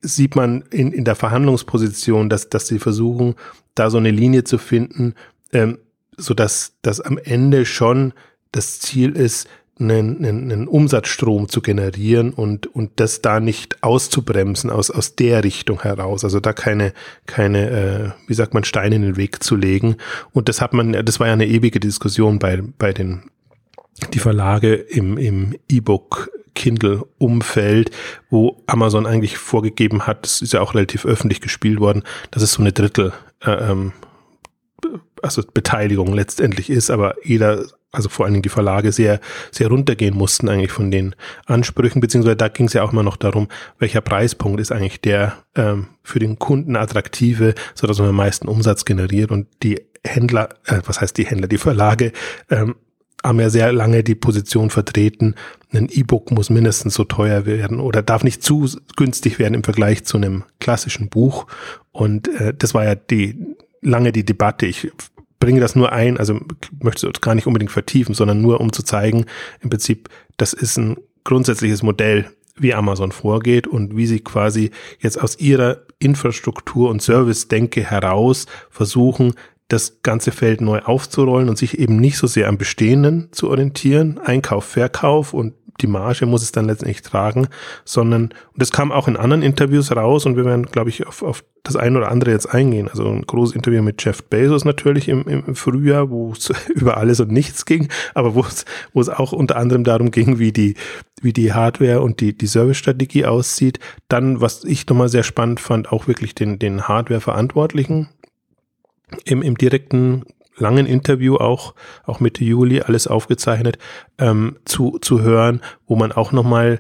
sieht 0.01 0.35
man 0.35 0.61
in, 0.69 0.91
in 0.91 1.05
der 1.05 1.15
Verhandlungsposition, 1.15 2.29
dass, 2.29 2.49
dass 2.49 2.67
sie 2.67 2.77
versuchen, 2.77 3.33
da 3.73 3.89
so 3.89 3.97
eine 3.97 4.11
Linie 4.11 4.43
zu 4.43 4.59
finden, 4.59 5.15
ähm, 5.51 5.79
so 6.17 6.33
dass 6.33 6.73
das 6.81 6.99
am 6.99 7.17
Ende 7.17 7.65
schon 7.65 8.13
das 8.51 8.79
Ziel 8.79 9.15
ist, 9.15 9.47
einen, 9.79 10.17
einen, 10.25 10.51
einen 10.51 10.67
Umsatzstrom 10.67 11.49
zu 11.49 11.61
generieren 11.61 12.33
und, 12.33 12.67
und 12.67 12.99
das 12.99 13.21
da 13.21 13.39
nicht 13.39 13.83
auszubremsen 13.83 14.69
aus, 14.69 14.89
aus 14.89 15.15
der 15.15 15.43
Richtung 15.43 15.81
heraus. 15.83 16.23
Also 16.23 16.39
da 16.39 16.53
keine, 16.53 16.93
keine, 17.25 17.69
äh, 17.69 18.09
wie 18.27 18.33
sagt 18.33 18.53
man, 18.53 18.63
Steine 18.63 18.95
in 18.95 19.01
den 19.03 19.17
Weg 19.17 19.43
zu 19.43 19.55
legen. 19.55 19.97
Und 20.31 20.49
das 20.49 20.61
hat 20.61 20.73
man, 20.73 20.93
das 21.05 21.19
war 21.19 21.27
ja 21.27 21.33
eine 21.33 21.47
ewige 21.47 21.79
Diskussion 21.79 22.39
bei, 22.39 22.61
bei 22.77 22.91
den, 22.93 23.29
die 24.13 24.19
Verlage 24.19 24.73
im, 24.73 25.17
im 25.17 25.55
E-Book 25.69 26.31
Kindle-Umfeld, 26.55 27.91
wo 28.31 28.63
Amazon 28.65 29.05
eigentlich 29.05 29.37
vorgegeben 29.37 30.07
hat, 30.07 30.25
das 30.25 30.41
ist 30.41 30.53
ja 30.53 30.61
auch 30.61 30.73
relativ 30.73 31.05
öffentlich 31.05 31.39
gespielt 31.39 31.79
worden, 31.79 32.01
dass 32.31 32.41
es 32.41 32.53
so 32.53 32.63
eine 32.63 32.71
Drittel 32.71 33.13
äh, 33.45 33.51
ähm, 33.51 33.93
also 35.23 35.41
Beteiligung 35.53 36.13
letztendlich 36.13 36.69
ist, 36.69 36.89
aber 36.89 37.15
jeder 37.23 37.65
also 37.91 38.09
vor 38.09 38.25
allen 38.25 38.33
Dingen 38.33 38.43
die 38.43 38.49
Verlage 38.49 38.91
sehr, 38.91 39.19
sehr 39.51 39.69
runtergehen 39.69 40.15
mussten 40.15 40.49
eigentlich 40.49 40.71
von 40.71 40.91
den 40.91 41.15
Ansprüchen, 41.45 42.01
beziehungsweise 42.01 42.35
da 42.35 42.47
ging 42.49 42.67
es 42.67 42.73
ja 42.73 42.83
auch 42.83 42.91
immer 42.91 43.03
noch 43.03 43.17
darum, 43.17 43.47
welcher 43.79 44.01
Preispunkt 44.01 44.59
ist 44.59 44.71
eigentlich 44.71 45.01
der 45.01 45.37
ähm, 45.55 45.87
für 46.03 46.19
den 46.19 46.37
Kunden 46.37 46.75
attraktive, 46.75 47.55
so 47.75 47.87
dass 47.87 47.99
man 47.99 48.09
am 48.09 48.15
meisten 48.15 48.47
Umsatz 48.47 48.85
generiert 48.85 49.31
und 49.31 49.47
die 49.63 49.81
Händler, 50.05 50.49
äh, 50.65 50.81
was 50.85 51.01
heißt 51.01 51.17
die 51.17 51.25
Händler, 51.25 51.47
die 51.47 51.57
Verlage 51.57 52.11
ähm, 52.49 52.75
haben 53.23 53.39
ja 53.39 53.49
sehr 53.49 53.73
lange 53.73 54.03
die 54.03 54.15
Position 54.15 54.69
vertreten, 54.69 55.35
ein 55.73 55.89
E-Book 55.91 56.31
muss 56.31 56.49
mindestens 56.49 56.93
so 56.93 57.03
teuer 57.03 57.45
werden 57.45 57.79
oder 57.79 58.01
darf 58.01 58.23
nicht 58.23 58.43
zu 58.43 58.69
günstig 58.95 59.39
werden 59.39 59.53
im 59.53 59.63
Vergleich 59.63 60.05
zu 60.05 60.17
einem 60.17 60.43
klassischen 60.59 61.09
Buch. 61.09 61.47
Und 61.91 62.27
äh, 62.39 62.53
das 62.57 62.73
war 62.73 62.85
ja 62.85 62.95
die 62.95 63.57
lange 63.81 64.11
die 64.11 64.25
Debatte. 64.25 64.65
Ich 64.65 64.91
bringe 65.39 65.59
das 65.59 65.75
nur 65.75 65.91
ein, 65.91 66.17
also 66.17 66.39
möchte 66.81 67.07
es 67.07 67.21
gar 67.21 67.35
nicht 67.35 67.47
unbedingt 67.47 67.71
vertiefen, 67.71 68.15
sondern 68.15 68.41
nur 68.41 68.59
um 68.59 68.73
zu 68.73 68.83
zeigen, 68.83 69.25
im 69.61 69.69
Prinzip, 69.69 70.09
das 70.37 70.53
ist 70.53 70.77
ein 70.77 70.97
grundsätzliches 71.23 71.83
Modell, 71.83 72.31
wie 72.59 72.73
Amazon 72.73 73.11
vorgeht 73.11 73.67
und 73.67 73.95
wie 73.95 74.07
sie 74.07 74.19
quasi 74.19 74.71
jetzt 74.99 75.21
aus 75.21 75.39
ihrer 75.39 75.81
Infrastruktur 75.99 76.89
und 76.89 77.01
Service-Denke 77.01 77.83
heraus 77.83 78.47
versuchen, 78.69 79.33
das 79.67 80.01
ganze 80.01 80.31
Feld 80.31 80.61
neu 80.61 80.79
aufzurollen 80.79 81.49
und 81.49 81.57
sich 81.57 81.77
eben 81.77 81.97
nicht 81.97 82.17
so 82.17 82.25
sehr 82.25 82.47
am 82.47 82.57
Bestehenden 82.57 83.29
zu 83.31 83.49
orientieren, 83.49 84.17
Einkauf, 84.17 84.65
Verkauf 84.65 85.33
und 85.33 85.53
die 85.81 85.87
Marge 85.87 86.25
muss 86.25 86.43
es 86.43 86.51
dann 86.51 86.65
letztendlich 86.65 87.01
tragen, 87.01 87.47
sondern, 87.85 88.23
und 88.23 88.33
das 88.55 88.71
kam 88.71 88.91
auch 88.91 89.07
in 89.07 89.17
anderen 89.17 89.43
Interviews 89.43 89.95
raus 89.95 90.25
und 90.25 90.35
wir 90.35 90.45
werden, 90.45 90.65
glaube 90.65 90.89
ich, 90.89 91.05
auf, 91.05 91.21
auf 91.23 91.43
das 91.63 91.75
eine 91.75 91.97
oder 91.97 92.09
andere 92.09 92.31
jetzt 92.31 92.47
eingehen. 92.47 92.87
Also 92.87 93.07
ein 93.07 93.23
großes 93.23 93.55
Interview 93.55 93.81
mit 93.83 94.03
Jeff 94.03 94.23
Bezos 94.23 94.65
natürlich 94.65 95.09
im, 95.09 95.23
im 95.27 95.55
Frühjahr, 95.55 96.09
wo 96.09 96.31
es 96.31 96.51
über 96.69 96.97
alles 96.97 97.19
und 97.19 97.31
nichts 97.31 97.65
ging, 97.65 97.89
aber 98.13 98.35
wo 98.35 98.41
es, 98.41 98.65
wo 98.93 99.01
es 99.01 99.09
auch 99.09 99.31
unter 99.31 99.57
anderem 99.57 99.83
darum 99.83 100.11
ging, 100.11 100.39
wie 100.39 100.51
die, 100.51 100.75
wie 101.21 101.33
die 101.33 101.53
Hardware 101.53 102.01
und 102.01 102.21
die, 102.21 102.37
die 102.37 102.47
Service-Strategie 102.47 103.25
aussieht. 103.25 103.79
Dann, 104.07 104.41
was 104.41 104.63
ich 104.63 104.87
nochmal 104.87 105.09
sehr 105.09 105.23
spannend 105.23 105.59
fand, 105.59 105.91
auch 105.91 106.07
wirklich 106.07 106.35
den, 106.35 106.59
den 106.59 106.87
Hardware-Verantwortlichen 106.87 108.09
im, 109.25 109.41
im 109.41 109.57
direkten 109.57 110.25
langen 110.57 110.85
Interview 110.85 111.37
auch, 111.37 111.73
auch 112.05 112.19
Mitte 112.19 112.43
Juli, 112.43 112.81
alles 112.81 113.07
aufgezeichnet, 113.07 113.77
ähm, 114.17 114.57
zu, 114.65 114.97
zu 114.99 115.21
hören, 115.21 115.61
wo 115.87 115.95
man 115.95 116.11
auch 116.11 116.31
nochmal 116.31 116.79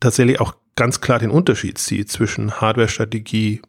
tatsächlich 0.00 0.40
auch 0.40 0.54
ganz 0.76 1.00
klar 1.00 1.18
den 1.18 1.30
Unterschied 1.30 1.78
sieht 1.78 2.10
zwischen 2.10 2.60
Hardware-Strategie 2.60 3.62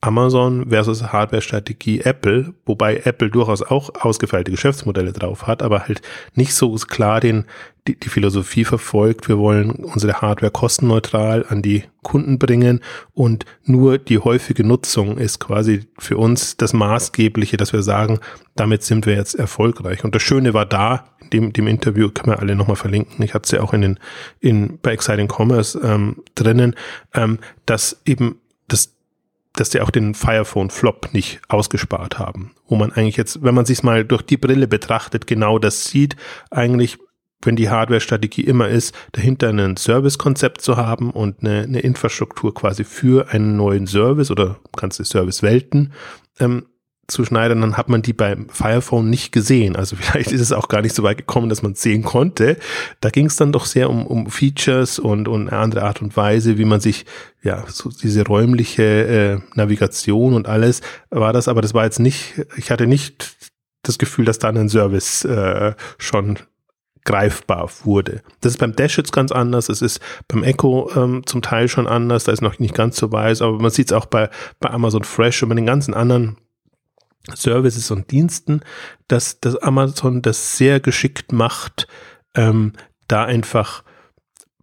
Amazon 0.00 0.68
versus 0.68 1.12
Hardware-Strategie 1.12 2.00
Apple, 2.00 2.54
wobei 2.66 3.02
Apple 3.04 3.30
durchaus 3.30 3.62
auch 3.62 3.90
ausgefeilte 4.00 4.50
Geschäftsmodelle 4.50 5.12
drauf 5.12 5.46
hat, 5.46 5.62
aber 5.62 5.86
halt 5.86 6.02
nicht 6.34 6.54
so 6.54 6.74
klar 6.74 7.20
den, 7.20 7.46
die, 7.88 7.98
die 7.98 8.08
Philosophie 8.08 8.64
verfolgt, 8.64 9.28
wir 9.28 9.38
wollen 9.38 9.70
unsere 9.70 10.20
Hardware 10.20 10.52
kostenneutral 10.52 11.44
an 11.48 11.62
die 11.62 11.84
Kunden 12.02 12.38
bringen 12.38 12.80
und 13.12 13.44
nur 13.64 13.98
die 13.98 14.18
häufige 14.18 14.64
Nutzung 14.64 15.18
ist 15.18 15.40
quasi 15.40 15.86
für 15.98 16.16
uns 16.16 16.56
das 16.56 16.72
Maßgebliche, 16.72 17.56
dass 17.56 17.72
wir 17.72 17.82
sagen, 17.82 18.20
damit 18.54 18.82
sind 18.82 19.06
wir 19.06 19.14
jetzt 19.14 19.34
erfolgreich. 19.34 20.04
Und 20.04 20.14
das 20.14 20.22
Schöne 20.22 20.54
war 20.54 20.66
da, 20.66 21.06
in 21.20 21.30
dem, 21.30 21.52
dem 21.52 21.66
Interview 21.66 22.10
können 22.10 22.34
wir 22.36 22.40
alle 22.40 22.54
nochmal 22.54 22.76
verlinken, 22.76 23.24
ich 23.24 23.34
hatte 23.34 23.44
es 23.46 23.50
ja 23.50 23.60
auch 23.62 23.72
in 23.72 23.80
den, 23.80 23.98
in, 24.40 24.78
bei 24.80 24.92
Exciting 24.92 25.28
Commerce 25.28 25.78
ähm, 25.82 26.22
drinnen, 26.34 26.76
ähm, 27.14 27.38
dass 27.66 28.00
eben 28.04 28.36
das 28.68 28.94
dass 29.54 29.68
die 29.68 29.82
auch 29.82 29.90
den 29.90 30.14
Firephone 30.14 30.70
Flop 30.70 31.10
nicht 31.12 31.42
ausgespart 31.48 32.18
haben. 32.18 32.52
Wo 32.68 32.76
man 32.76 32.90
eigentlich 32.90 33.18
jetzt, 33.18 33.42
wenn 33.42 33.54
man 33.54 33.66
sich 33.66 33.82
mal 33.82 34.02
durch 34.02 34.22
die 34.22 34.38
Brille 34.38 34.66
betrachtet, 34.66 35.26
genau 35.26 35.58
das 35.58 35.84
sieht, 35.84 36.16
eigentlich, 36.50 36.96
wenn 37.42 37.56
die 37.56 37.70
Hardware-Strategie 37.70 38.42
immer 38.42 38.68
ist, 38.68 38.94
dahinter 39.12 39.50
ein 39.50 39.76
Service-Konzept 39.76 40.60
zu 40.60 40.76
haben 40.76 41.10
und 41.10 41.40
eine, 41.40 41.62
eine, 41.62 41.80
Infrastruktur 41.80 42.54
quasi 42.54 42.84
für 42.84 43.30
einen 43.30 43.56
neuen 43.56 43.86
Service 43.86 44.30
oder 44.30 44.58
ganze 44.76 45.04
Service-Welten 45.04 45.92
ähm, 46.38 46.66
zu 47.08 47.24
schneiden, 47.24 47.60
dann 47.60 47.76
hat 47.76 47.88
man 47.88 48.02
die 48.02 48.12
beim 48.12 48.48
Firephone 48.48 49.10
nicht 49.10 49.32
gesehen. 49.32 49.76
Also 49.76 49.96
vielleicht 50.00 50.32
ist 50.32 50.40
es 50.40 50.52
auch 50.52 50.68
gar 50.68 50.82
nicht 50.82 50.94
so 50.94 51.02
weit 51.02 51.18
gekommen, 51.18 51.48
dass 51.48 51.62
man 51.62 51.72
es 51.72 51.82
sehen 51.82 52.02
konnte. 52.02 52.56
Da 53.00 53.10
ging 53.10 53.26
es 53.26 53.36
dann 53.36 53.52
doch 53.52 53.66
sehr 53.66 53.90
um, 53.90 54.06
um 54.06 54.30
Features 54.30 54.98
und, 54.98 55.28
und 55.28 55.48
eine 55.48 55.58
andere 55.58 55.82
Art 55.84 56.02
und 56.02 56.16
Weise, 56.16 56.58
wie 56.58 56.64
man 56.64 56.80
sich, 56.80 57.04
ja, 57.42 57.64
so 57.68 57.90
diese 57.90 58.24
räumliche 58.26 58.82
äh, 58.82 59.40
Navigation 59.54 60.34
und 60.34 60.48
alles 60.48 60.80
war 61.10 61.32
das, 61.32 61.48
aber 61.48 61.60
das 61.60 61.74
war 61.74 61.84
jetzt 61.84 62.00
nicht, 62.00 62.46
ich 62.56 62.70
hatte 62.70 62.86
nicht 62.86 63.36
das 63.82 63.98
Gefühl, 63.98 64.24
dass 64.24 64.38
da 64.38 64.48
ein 64.48 64.68
Service 64.68 65.24
äh, 65.24 65.74
schon 65.98 66.38
greifbar 67.04 67.70
wurde. 67.84 68.22
Das 68.40 68.52
ist 68.52 68.58
beim 68.58 68.76
Dash 68.76 68.96
jetzt 68.96 69.12
ganz 69.12 69.32
anders, 69.32 69.68
es 69.68 69.82
ist 69.82 70.00
beim 70.28 70.44
Echo 70.44 70.90
ähm, 70.94 71.22
zum 71.26 71.42
Teil 71.42 71.68
schon 71.68 71.86
anders, 71.86 72.24
da 72.24 72.32
ist 72.32 72.42
noch 72.42 72.58
nicht 72.58 72.74
ganz 72.74 72.96
so 72.96 73.10
weiß, 73.10 73.42
aber 73.42 73.58
man 73.58 73.70
sieht 73.70 73.88
es 73.88 73.92
auch 73.92 74.06
bei, 74.06 74.30
bei 74.60 74.70
Amazon 74.70 75.04
Fresh 75.04 75.42
und 75.42 75.48
bei 75.48 75.54
den 75.56 75.66
ganzen 75.66 75.94
anderen 75.94 76.36
Services 77.34 77.90
und 77.90 78.10
Diensten, 78.10 78.60
dass, 79.08 79.40
dass 79.40 79.56
Amazon 79.56 80.22
das 80.22 80.56
sehr 80.56 80.80
geschickt 80.80 81.32
macht, 81.32 81.86
ähm, 82.34 82.72
da 83.08 83.24
einfach 83.24 83.84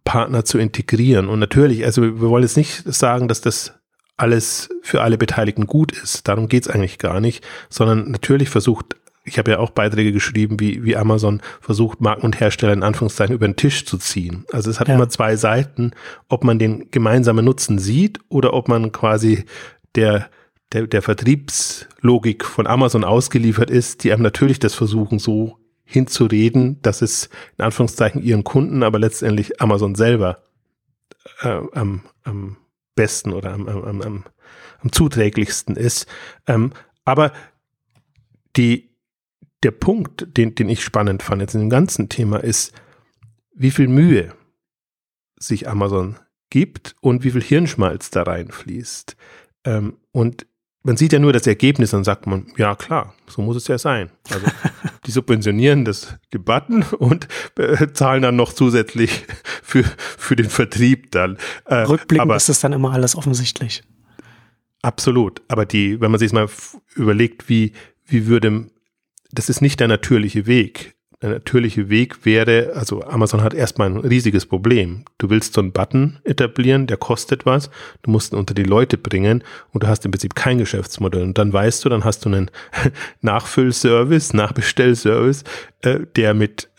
Partner 0.04 0.44
zu 0.44 0.58
integrieren. 0.58 1.28
Und 1.28 1.38
natürlich, 1.38 1.84
also 1.84 2.02
wir 2.02 2.20
wollen 2.20 2.42
jetzt 2.42 2.56
nicht 2.56 2.82
sagen, 2.86 3.28
dass 3.28 3.40
das 3.40 3.74
alles 4.16 4.68
für 4.82 5.00
alle 5.00 5.16
Beteiligten 5.16 5.66
gut 5.66 5.92
ist. 5.92 6.28
Darum 6.28 6.48
geht's 6.48 6.68
eigentlich 6.68 6.98
gar 6.98 7.20
nicht, 7.20 7.46
sondern 7.70 8.10
natürlich 8.10 8.50
versucht, 8.50 8.96
ich 9.30 9.38
habe 9.38 9.52
ja 9.52 9.58
auch 9.58 9.70
Beiträge 9.70 10.12
geschrieben, 10.12 10.60
wie, 10.60 10.84
wie 10.84 10.96
Amazon 10.96 11.40
versucht, 11.60 12.00
Marken 12.00 12.26
und 12.26 12.40
Hersteller 12.40 12.72
in 12.72 12.82
Anführungszeichen 12.82 13.34
über 13.34 13.46
den 13.46 13.56
Tisch 13.56 13.86
zu 13.86 13.96
ziehen. 13.96 14.44
Also 14.52 14.70
es 14.70 14.80
hat 14.80 14.88
ja. 14.88 14.94
immer 14.94 15.08
zwei 15.08 15.36
Seiten, 15.36 15.92
ob 16.28 16.44
man 16.44 16.58
den 16.58 16.90
gemeinsamen 16.90 17.44
Nutzen 17.44 17.78
sieht 17.78 18.18
oder 18.28 18.52
ob 18.52 18.68
man 18.68 18.92
quasi 18.92 19.44
der 19.94 20.28
der, 20.72 20.86
der 20.86 21.02
Vertriebslogik 21.02 22.44
von 22.44 22.66
Amazon 22.66 23.04
ausgeliefert 23.04 23.70
ist, 23.70 24.04
die 24.04 24.12
einem 24.12 24.22
natürlich 24.22 24.58
das 24.58 24.74
versuchen, 24.74 25.18
so 25.18 25.58
hinzureden, 25.84 26.80
dass 26.82 27.02
es 27.02 27.28
in 27.58 27.64
Anführungszeichen 27.64 28.22
ihren 28.22 28.44
Kunden, 28.44 28.82
aber 28.82 28.98
letztendlich 28.98 29.60
Amazon 29.60 29.96
selber 29.96 30.44
äh, 31.42 31.60
am, 31.72 32.02
am 32.22 32.56
besten 32.94 33.32
oder 33.32 33.52
am, 33.52 33.68
am, 33.68 34.00
am, 34.00 34.24
am 34.80 34.92
zuträglichsten 34.92 35.74
ist. 35.74 36.06
Ähm, 36.46 36.72
aber 37.04 37.32
die, 38.56 38.89
der 39.62 39.70
Punkt, 39.72 40.36
den, 40.36 40.54
den 40.54 40.68
ich 40.68 40.82
spannend 40.82 41.22
fand 41.22 41.42
jetzt 41.42 41.54
in 41.54 41.60
dem 41.60 41.70
ganzen 41.70 42.08
Thema 42.08 42.42
ist, 42.42 42.72
wie 43.54 43.70
viel 43.70 43.88
Mühe 43.88 44.32
sich 45.36 45.68
Amazon 45.68 46.18
gibt 46.50 46.96
und 47.00 47.24
wie 47.24 47.30
viel 47.30 47.42
Hirnschmalz 47.42 48.10
da 48.10 48.22
reinfließt. 48.22 49.16
Ähm, 49.64 49.96
und 50.12 50.46
man 50.82 50.96
sieht 50.96 51.12
ja 51.12 51.18
nur 51.18 51.32
das 51.32 51.46
Ergebnis 51.46 51.92
und 51.92 52.04
sagt 52.04 52.26
man, 52.26 52.46
ja 52.56 52.74
klar, 52.74 53.14
so 53.26 53.42
muss 53.42 53.56
es 53.56 53.68
ja 53.68 53.78
sein. 53.78 54.10
Also 54.30 54.46
die 55.06 55.10
subventionieren 55.10 55.84
das 55.84 56.16
Debatten 56.32 56.82
und 56.98 57.28
äh, 57.58 57.92
zahlen 57.92 58.22
dann 58.22 58.36
noch 58.36 58.52
zusätzlich 58.52 59.26
für, 59.62 59.84
für 59.84 60.36
den 60.36 60.48
Vertrieb 60.48 61.10
dann. 61.10 61.36
Äh, 61.66 61.76
Rückblickend 61.82 62.22
aber, 62.22 62.36
ist 62.36 62.48
das 62.48 62.60
dann 62.60 62.72
immer 62.72 62.92
alles 62.92 63.14
offensichtlich. 63.14 63.82
Absolut. 64.82 65.42
Aber 65.48 65.66
die, 65.66 66.00
wenn 66.00 66.10
man 66.10 66.18
sich 66.18 66.32
mal 66.32 66.48
überlegt, 66.94 67.48
wie, 67.50 67.72
wie 68.06 68.26
würde, 68.26 68.66
das 69.32 69.48
ist 69.48 69.60
nicht 69.60 69.80
der 69.80 69.88
natürliche 69.88 70.46
Weg 70.46 70.94
der 71.22 71.30
natürliche 71.30 71.90
Weg 71.90 72.24
wäre, 72.24 72.72
also 72.74 73.02
Amazon 73.02 73.42
hat 73.42 73.52
erstmal 73.52 73.90
ein 73.90 73.98
riesiges 73.98 74.46
Problem. 74.46 75.04
Du 75.18 75.28
willst 75.28 75.52
so 75.52 75.60
einen 75.60 75.72
Button 75.72 76.18
etablieren, 76.24 76.86
der 76.86 76.96
kostet 76.96 77.44
was, 77.44 77.70
du 78.02 78.10
musst 78.10 78.32
ihn 78.32 78.38
unter 78.38 78.54
die 78.54 78.62
Leute 78.62 78.96
bringen 78.96 79.44
und 79.72 79.82
du 79.82 79.86
hast 79.86 80.04
im 80.06 80.12
Prinzip 80.12 80.34
kein 80.34 80.56
Geschäftsmodell. 80.56 81.22
Und 81.22 81.36
dann 81.36 81.52
weißt 81.52 81.84
du, 81.84 81.90
dann 81.90 82.04
hast 82.04 82.24
du 82.24 82.30
einen 82.30 82.50
Nachfüllservice, 83.20 84.32
Nachbestellservice, 84.32 85.44
äh, 85.82 86.00
der 86.16 86.32
mit 86.32 86.70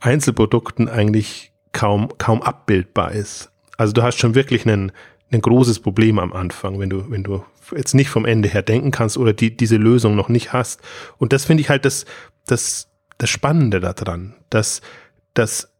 Einzelprodukten 0.00 0.88
eigentlich 0.88 1.52
kaum, 1.72 2.08
kaum 2.18 2.42
abbildbar 2.42 3.12
ist. 3.12 3.52
Also 3.76 3.92
du 3.92 4.02
hast 4.02 4.18
schon 4.18 4.34
wirklich 4.34 4.66
einen, 4.66 4.90
ein 5.30 5.40
großes 5.40 5.78
Problem 5.78 6.18
am 6.18 6.32
Anfang, 6.32 6.80
wenn 6.80 6.90
du, 6.90 7.08
wenn 7.10 7.22
du 7.22 7.44
jetzt 7.76 7.94
nicht 7.94 8.08
vom 8.08 8.24
Ende 8.24 8.48
her 8.48 8.62
denken 8.62 8.90
kannst 8.90 9.16
oder 9.16 9.32
die, 9.32 9.56
diese 9.56 9.76
Lösung 9.76 10.16
noch 10.16 10.28
nicht 10.28 10.52
hast. 10.52 10.80
Und 11.18 11.32
das 11.32 11.44
finde 11.44 11.62
ich 11.62 11.68
halt 11.68 11.84
das, 11.84 12.04
das 12.46 12.88
das 13.18 13.30
Spannende 13.30 13.80
daran, 13.80 14.34
dass, 14.50 14.80
dass 15.34 15.72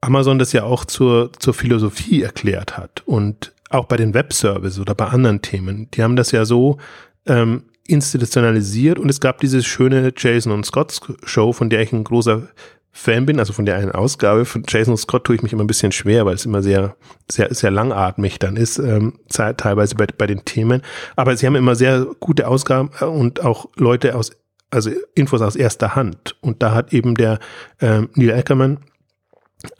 Amazon 0.00 0.38
das 0.38 0.52
ja 0.52 0.64
auch 0.64 0.84
zur, 0.84 1.32
zur 1.38 1.54
Philosophie 1.54 2.22
erklärt 2.22 2.76
hat 2.76 3.02
und 3.06 3.52
auch 3.70 3.86
bei 3.86 3.96
den 3.96 4.14
Webservices 4.14 4.78
oder 4.78 4.94
bei 4.94 5.06
anderen 5.06 5.42
Themen. 5.42 5.88
Die 5.92 6.02
haben 6.02 6.16
das 6.16 6.30
ja 6.32 6.44
so 6.44 6.78
ähm, 7.26 7.64
institutionalisiert 7.86 8.98
und 8.98 9.08
es 9.08 9.20
gab 9.20 9.40
diese 9.40 9.62
schöne 9.62 10.12
Jason 10.16 10.52
und 10.52 10.66
Scott 10.66 11.00
Show, 11.24 11.52
von 11.52 11.70
der 11.70 11.80
ich 11.80 11.92
ein 11.92 12.04
großer 12.04 12.48
Fan 12.96 13.26
bin, 13.26 13.40
also 13.40 13.52
von 13.52 13.66
der 13.66 13.74
einen 13.74 13.90
Ausgabe 13.90 14.44
von 14.44 14.62
Jason 14.68 14.96
Scott 14.96 15.24
tue 15.24 15.34
ich 15.34 15.42
mich 15.42 15.52
immer 15.52 15.64
ein 15.64 15.66
bisschen 15.66 15.90
schwer, 15.90 16.26
weil 16.26 16.36
es 16.36 16.46
immer 16.46 16.62
sehr, 16.62 16.94
sehr, 17.30 17.52
sehr 17.52 17.72
langatmig 17.72 18.38
dann 18.38 18.56
ist, 18.56 18.78
ähm, 18.78 19.18
teilweise 19.28 19.96
bei, 19.96 20.06
bei 20.06 20.28
den 20.28 20.44
Themen. 20.44 20.80
Aber 21.16 21.36
sie 21.36 21.44
haben 21.44 21.56
immer 21.56 21.74
sehr 21.74 22.06
gute 22.20 22.46
Ausgaben 22.46 22.90
äh, 23.00 23.04
und 23.04 23.44
auch 23.44 23.66
Leute 23.74 24.14
aus 24.14 24.30
also 24.70 24.90
Infos 25.14 25.42
aus 25.42 25.56
erster 25.56 25.96
Hand. 25.96 26.36
Und 26.40 26.62
da 26.62 26.72
hat 26.72 26.92
eben 26.92 27.16
der 27.16 27.40
ähm, 27.80 28.10
Neil 28.14 28.32
Ackerman, 28.32 28.78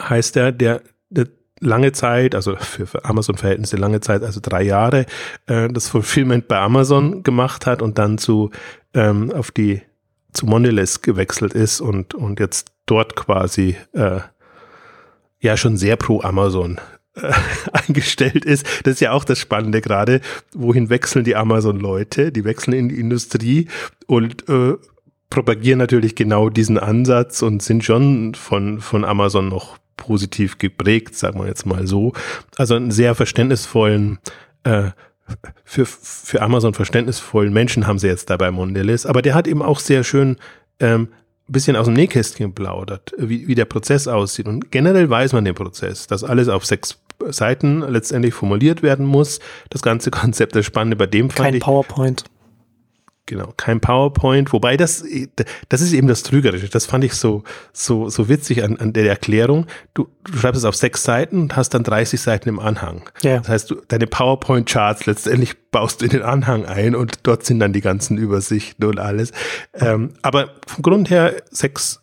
heißt 0.02 0.36
er, 0.36 0.50
der, 0.50 0.82
der 1.08 1.28
lange 1.60 1.92
Zeit, 1.92 2.34
also 2.34 2.56
für, 2.56 2.86
für 2.86 3.04
Amazon-Verhältnisse 3.04 3.76
lange 3.76 4.00
Zeit, 4.00 4.22
also 4.24 4.40
drei 4.42 4.62
Jahre, 4.62 5.06
äh, 5.46 5.68
das 5.68 5.88
Fulfillment 5.88 6.48
bei 6.48 6.58
Amazon 6.58 7.22
gemacht 7.22 7.64
hat 7.66 7.80
und 7.80 7.96
dann 7.98 8.18
zu 8.18 8.50
ähm, 8.92 9.32
auf 9.32 9.52
die 9.52 9.82
zu 10.34 10.46
Mondelez 10.46 11.00
gewechselt 11.00 11.54
ist 11.54 11.80
und 11.80 12.14
und 12.14 12.40
jetzt 12.40 12.72
dort 12.86 13.16
quasi 13.16 13.76
äh, 13.92 14.20
ja 15.40 15.56
schon 15.56 15.76
sehr 15.76 15.96
pro 15.96 16.20
Amazon 16.22 16.80
äh, 17.14 17.32
eingestellt 17.72 18.44
ist. 18.44 18.66
Das 18.84 18.94
ist 18.94 19.00
ja 19.00 19.12
auch 19.12 19.24
das 19.24 19.38
Spannende 19.38 19.80
gerade. 19.80 20.20
Wohin 20.52 20.90
wechseln 20.90 21.24
die 21.24 21.36
Amazon-Leute? 21.36 22.32
Die 22.32 22.44
wechseln 22.44 22.74
in 22.74 22.88
die 22.88 22.98
Industrie 22.98 23.68
und 24.06 24.48
äh, 24.48 24.74
propagieren 25.30 25.78
natürlich 25.78 26.14
genau 26.14 26.48
diesen 26.48 26.78
Ansatz 26.78 27.42
und 27.42 27.62
sind 27.62 27.84
schon 27.84 28.34
von, 28.34 28.80
von 28.80 29.04
Amazon 29.04 29.48
noch 29.48 29.78
positiv 29.96 30.58
geprägt, 30.58 31.16
sagen 31.16 31.40
wir 31.40 31.46
jetzt 31.46 31.66
mal 31.66 31.86
so. 31.86 32.12
Also 32.56 32.74
einen 32.74 32.90
sehr 32.90 33.14
verständnisvollen, 33.14 34.18
äh, 34.64 34.90
für, 35.64 35.86
für 35.86 36.42
Amazon 36.42 36.74
verständnisvollen 36.74 37.52
Menschen 37.52 37.86
haben 37.86 37.98
sie 37.98 38.08
jetzt 38.08 38.30
dabei 38.30 38.50
Mondelez, 38.50 39.06
aber 39.06 39.22
der 39.22 39.34
hat 39.34 39.46
eben 39.46 39.62
auch 39.62 39.80
sehr 39.80 40.04
schön 40.04 40.36
ähm, 40.80 41.08
bisschen 41.48 41.76
aus 41.76 41.86
dem 41.86 41.94
Nähkästchen 41.94 42.48
geplaudert, 42.48 43.12
wie, 43.18 43.46
wie 43.46 43.54
der 43.54 43.66
Prozess 43.66 44.08
aussieht. 44.08 44.48
Und 44.48 44.70
generell 44.70 45.10
weiß 45.10 45.32
man 45.32 45.44
den 45.44 45.54
Prozess, 45.54 46.06
dass 46.06 46.24
alles 46.24 46.48
auf 46.48 46.64
sechs 46.64 46.98
Seiten 47.28 47.80
letztendlich 47.80 48.34
formuliert 48.34 48.82
werden 48.82 49.06
muss. 49.06 49.40
Das 49.70 49.82
ganze 49.82 50.10
Konzept, 50.12 50.56
das 50.56 50.64
Spannende 50.64 50.96
bei 50.96 51.06
dem 51.06 51.30
fand 51.30 51.44
Kein 51.44 51.54
ich, 51.54 51.62
PowerPoint. 51.62 52.24
Genau, 53.26 53.54
kein 53.56 53.80
PowerPoint, 53.80 54.52
wobei 54.52 54.76
das, 54.76 55.02
das 55.70 55.80
ist 55.80 55.94
eben 55.94 56.08
das 56.08 56.24
Trügerische. 56.24 56.68
Das 56.68 56.84
fand 56.84 57.04
ich 57.04 57.14
so, 57.14 57.42
so, 57.72 58.10
so 58.10 58.28
witzig 58.28 58.62
an, 58.62 58.76
an 58.76 58.92
der 58.92 59.08
Erklärung. 59.08 59.66
Du, 59.94 60.08
du 60.24 60.36
schreibst 60.36 60.58
es 60.58 60.66
auf 60.66 60.76
sechs 60.76 61.04
Seiten 61.04 61.40
und 61.40 61.56
hast 61.56 61.70
dann 61.70 61.84
30 61.84 62.20
Seiten 62.20 62.50
im 62.50 62.58
Anhang. 62.58 63.08
Ja. 63.22 63.38
Das 63.38 63.48
heißt, 63.48 63.70
du, 63.70 63.76
deine 63.88 64.06
PowerPoint-Charts 64.06 65.06
letztendlich 65.06 65.56
baust 65.70 66.02
du 66.02 66.04
in 66.04 66.10
den 66.10 66.22
Anhang 66.22 66.66
ein 66.66 66.94
und 66.94 67.20
dort 67.22 67.46
sind 67.46 67.60
dann 67.60 67.72
die 67.72 67.80
ganzen 67.80 68.18
Übersichten 68.18 68.84
und 68.84 69.00
alles. 69.00 69.32
Ähm, 69.72 70.10
aber 70.20 70.50
vom 70.66 70.82
Grund 70.82 71.08
her 71.08 71.34
sechs 71.50 72.02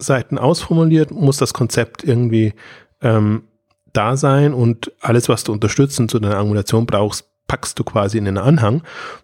Seiten 0.00 0.36
ausformuliert, 0.36 1.12
muss 1.12 1.36
das 1.36 1.54
Konzept 1.54 2.02
irgendwie 2.02 2.54
ähm, 3.02 3.44
da 3.92 4.16
sein 4.16 4.52
und 4.52 4.92
alles, 5.00 5.28
was 5.28 5.44
du 5.44 5.52
unterstützend 5.52 6.10
zu 6.10 6.18
deiner 6.18 6.38
Angulation 6.38 6.86
brauchst, 6.86 7.28
packst 7.46 7.78
du 7.78 7.84
quasi 7.84 8.18
in 8.18 8.24
den 8.24 8.38
Anhang. 8.38 8.82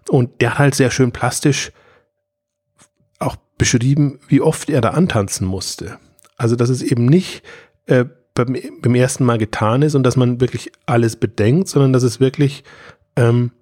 Und 0.09 0.41
der 0.41 0.53
hat 0.53 0.59
halt 0.59 0.75
sehr 0.75 0.91
schön 0.91 1.13
plastisch 1.13 1.73
auch 3.19 3.37
beschrieben, 3.59 4.19
wie 4.29 4.41
oft 4.41 4.71
er 4.71 4.81
da 4.81 4.91
antanzen 4.91 5.47
musste. 5.47 5.99
Also, 6.37 6.57
dass 6.57 6.69
es 6.69 6.83
eben 6.83 7.07
nicht 7.07 7.43
äh, 7.87 8.05
beim, 8.35 8.57
beim, 8.81 8.95
ersten 8.95 9.25
Mal 9.25 9.39
getan 9.39 9.83
ist 9.83 9.95
und 9.95 10.03
dass 10.05 10.17
man 10.17 10.41
wirklich 10.41 10.73
alles 10.87 11.17
bedenkt, 11.17 11.69
sondern 11.69 11.93
dass 11.93 12.03
es 12.03 12.21
wirklich 12.21 12.65
ähm, 13.17 13.53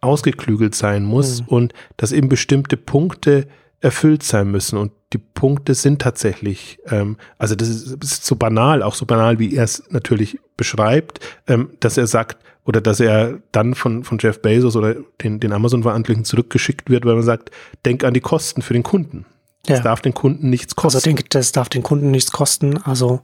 ausgeklügelt 0.00 0.74
sein 0.74 1.04
muss 1.04 1.42
mhm. 1.42 1.48
und 1.48 1.74
dass 1.96 2.12
eben 2.12 2.28
bestimmte 2.28 2.76
Punkte 2.76 3.46
erfüllt 3.80 4.22
sein 4.22 4.50
müssen. 4.50 4.78
Und 4.78 4.92
die 5.12 5.18
Punkte 5.18 5.74
sind 5.74 6.00
tatsächlich, 6.00 6.78
ähm, 6.86 7.16
also 7.38 7.54
das 7.54 7.68
ist, 7.68 8.02
ist, 8.02 8.24
so 8.24 8.36
banal, 8.36 8.82
auch 8.82 8.94
so 8.94 9.06
banal, 9.06 9.38
wie 9.38 9.54
er 9.54 9.64
es 9.64 9.82
natürlich 9.90 10.38
beschreibt, 10.56 11.20
ähm, 11.46 11.70
dass 11.80 11.96
er 11.96 12.06
sagt, 12.06 12.44
oder 12.70 12.80
dass 12.80 13.00
er 13.00 13.40
dann 13.50 13.74
von, 13.74 14.04
von 14.04 14.18
Jeff 14.20 14.40
Bezos 14.42 14.76
oder 14.76 14.94
den, 15.20 15.40
den 15.40 15.52
Amazon-Verantwortlichen 15.52 16.24
zurückgeschickt 16.24 16.88
wird, 16.88 17.04
weil 17.04 17.16
man 17.16 17.24
sagt, 17.24 17.50
denk 17.84 18.04
an 18.04 18.14
die 18.14 18.20
Kosten 18.20 18.62
für 18.62 18.74
den 18.74 18.84
Kunden. 18.84 19.26
Das 19.64 19.78
ja. 19.78 19.82
darf 19.82 20.00
den 20.00 20.14
Kunden 20.14 20.50
nichts 20.50 20.76
kosten. 20.76 20.98
Also 20.98 21.04
denke, 21.04 21.24
das 21.28 21.50
darf 21.50 21.68
den 21.68 21.82
Kunden 21.82 22.12
nichts 22.12 22.30
kosten. 22.30 22.78
Also 22.78 23.22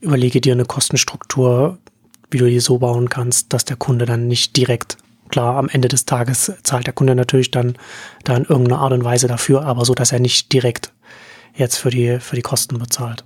überlege 0.00 0.40
dir 0.40 0.54
eine 0.54 0.64
Kostenstruktur, 0.64 1.78
wie 2.32 2.38
du 2.38 2.46
die 2.46 2.58
so 2.58 2.78
bauen 2.78 3.08
kannst, 3.08 3.52
dass 3.52 3.64
der 3.64 3.76
Kunde 3.76 4.06
dann 4.06 4.26
nicht 4.26 4.56
direkt, 4.56 4.96
klar, 5.28 5.56
am 5.56 5.68
Ende 5.68 5.86
des 5.86 6.04
Tages 6.04 6.52
zahlt 6.64 6.88
der 6.88 6.94
Kunde 6.94 7.14
natürlich 7.14 7.52
dann, 7.52 7.76
dann 8.24 8.38
in 8.38 8.48
irgendeiner 8.48 8.80
Art 8.80 8.92
und 8.92 9.04
Weise 9.04 9.28
dafür, 9.28 9.62
aber 9.62 9.84
so, 9.84 9.94
dass 9.94 10.10
er 10.10 10.18
nicht 10.18 10.52
direkt 10.52 10.92
jetzt 11.54 11.76
für 11.76 11.90
die, 11.90 12.18
für 12.18 12.34
die 12.34 12.42
Kosten 12.42 12.76
bezahlt. 12.76 13.24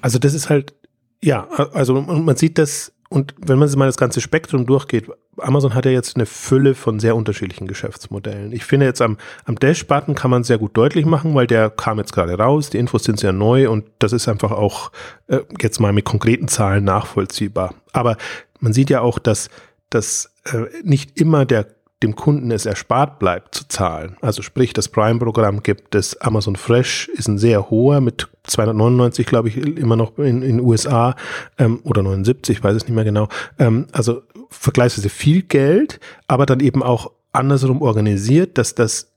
Also 0.00 0.20
das 0.20 0.32
ist 0.32 0.48
halt, 0.48 0.74
ja, 1.20 1.48
also 1.48 2.00
man 2.00 2.36
sieht 2.36 2.56
das 2.56 2.93
und 3.14 3.32
wenn 3.38 3.60
man 3.60 3.68
sich 3.68 3.76
mal 3.76 3.86
das 3.86 3.96
ganze 3.96 4.20
Spektrum 4.20 4.66
durchgeht, 4.66 5.08
Amazon 5.38 5.72
hat 5.76 5.84
ja 5.84 5.92
jetzt 5.92 6.16
eine 6.16 6.26
Fülle 6.26 6.74
von 6.74 6.98
sehr 6.98 7.14
unterschiedlichen 7.14 7.68
Geschäftsmodellen. 7.68 8.50
Ich 8.50 8.64
finde 8.64 8.86
jetzt 8.86 9.00
am, 9.00 9.18
am 9.44 9.54
Dash-Button 9.54 10.16
kann 10.16 10.32
man 10.32 10.42
sehr 10.42 10.58
gut 10.58 10.76
deutlich 10.76 11.06
machen, 11.06 11.32
weil 11.36 11.46
der 11.46 11.70
kam 11.70 11.98
jetzt 11.98 12.12
gerade 12.12 12.36
raus, 12.36 12.70
die 12.70 12.78
Infos 12.78 13.04
sind 13.04 13.20
sehr 13.20 13.32
neu 13.32 13.70
und 13.70 13.84
das 14.00 14.12
ist 14.12 14.26
einfach 14.26 14.50
auch 14.50 14.90
äh, 15.28 15.42
jetzt 15.60 15.78
mal 15.78 15.92
mit 15.92 16.04
konkreten 16.04 16.48
Zahlen 16.48 16.82
nachvollziehbar. 16.82 17.76
Aber 17.92 18.16
man 18.58 18.72
sieht 18.72 18.90
ja 18.90 19.00
auch, 19.00 19.20
dass, 19.20 19.48
dass 19.90 20.34
äh, 20.46 20.64
nicht 20.82 21.16
immer 21.20 21.44
der 21.44 21.68
dem 22.02 22.16
Kunden 22.16 22.50
es 22.50 22.66
erspart 22.66 23.18
bleibt 23.18 23.54
zu 23.54 23.68
zahlen. 23.68 24.16
Also 24.20 24.42
sprich, 24.42 24.72
das 24.72 24.88
Prime-Programm 24.88 25.62
gibt 25.62 25.94
es, 25.94 26.20
Amazon 26.20 26.56
Fresh 26.56 27.08
ist 27.08 27.28
ein 27.28 27.38
sehr 27.38 27.70
hoher 27.70 28.00
mit 28.00 28.28
299, 28.44 29.26
glaube 29.26 29.48
ich, 29.48 29.56
immer 29.56 29.96
noch 29.96 30.18
in 30.18 30.42
den 30.42 30.60
USA 30.60 31.14
ähm, 31.58 31.80
oder 31.84 32.02
79, 32.02 32.62
weiß 32.62 32.76
es 32.76 32.84
nicht 32.84 32.94
mehr 32.94 33.04
genau. 33.04 33.28
Ähm, 33.58 33.86
also 33.92 34.22
vergleichsweise 34.50 35.08
viel 35.08 35.42
Geld, 35.42 36.00
aber 36.28 36.46
dann 36.46 36.60
eben 36.60 36.82
auch 36.82 37.10
andersrum 37.32 37.80
organisiert, 37.80 38.58
dass 38.58 38.74
das, 38.74 39.12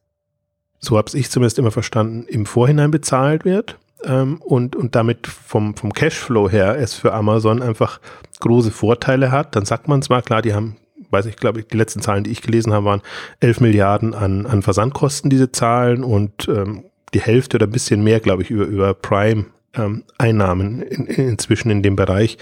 so 0.80 0.98
habe 0.98 1.18
ich 1.18 1.30
zumindest 1.30 1.60
immer 1.60 1.72
verstanden, 1.72 2.26
im 2.28 2.46
Vorhinein 2.46 2.92
bezahlt 2.92 3.46
wird. 3.46 3.78
Ähm, 4.04 4.42
und, 4.42 4.76
und 4.76 4.96
damit 4.96 5.26
vom, 5.26 5.76
vom 5.76 5.92
Cashflow 5.92 6.50
her 6.50 6.78
es 6.78 6.94
für 6.94 7.14
Amazon 7.14 7.64
einfach 7.64 8.00
große 8.40 8.72
Vorteile 8.72 9.32
hat. 9.32 9.56
Dann 9.56 9.66
sagt 9.66 9.88
man 9.88 10.04
zwar, 10.04 10.22
klar, 10.22 10.44
die 10.44 10.54
haben 10.54 10.78
weiß 11.10 11.26
ich, 11.26 11.36
glaube 11.38 11.60
ich, 11.60 11.68
die 11.68 11.78
letzten 11.78 12.02
Zahlen, 12.02 12.24
die 12.24 12.32
ich 12.32 12.42
gelesen 12.42 12.74
habe, 12.74 12.86
waren 12.86 13.02
11 13.40 13.62
Milliarden 13.62 14.14
an, 14.14 14.46
an 14.46 14.62
Versandkosten, 14.62 15.30
diese 15.30 15.52
Zahlen 15.52 16.04
und 16.04 16.48
ähm, 16.48 16.86
die 17.14 17.22
Hälfte 17.22 17.58
oder 17.58 17.68
ein 17.68 17.72
bisschen 17.72 18.04
mehr, 18.04 18.20
glaube 18.20 18.44
ich, 18.44 18.50
über, 18.50 18.66
über 18.66 18.94
Prime 18.94 19.46
ähm, 19.74 20.04
Einnahmen 20.18 20.82
in, 20.82 21.06
in, 21.06 21.30
inzwischen 21.30 21.70
in 21.70 21.84
dem 21.84 21.96
Bereich. 21.96 22.38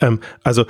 Ähm, 0.00 0.20
also, 0.42 0.66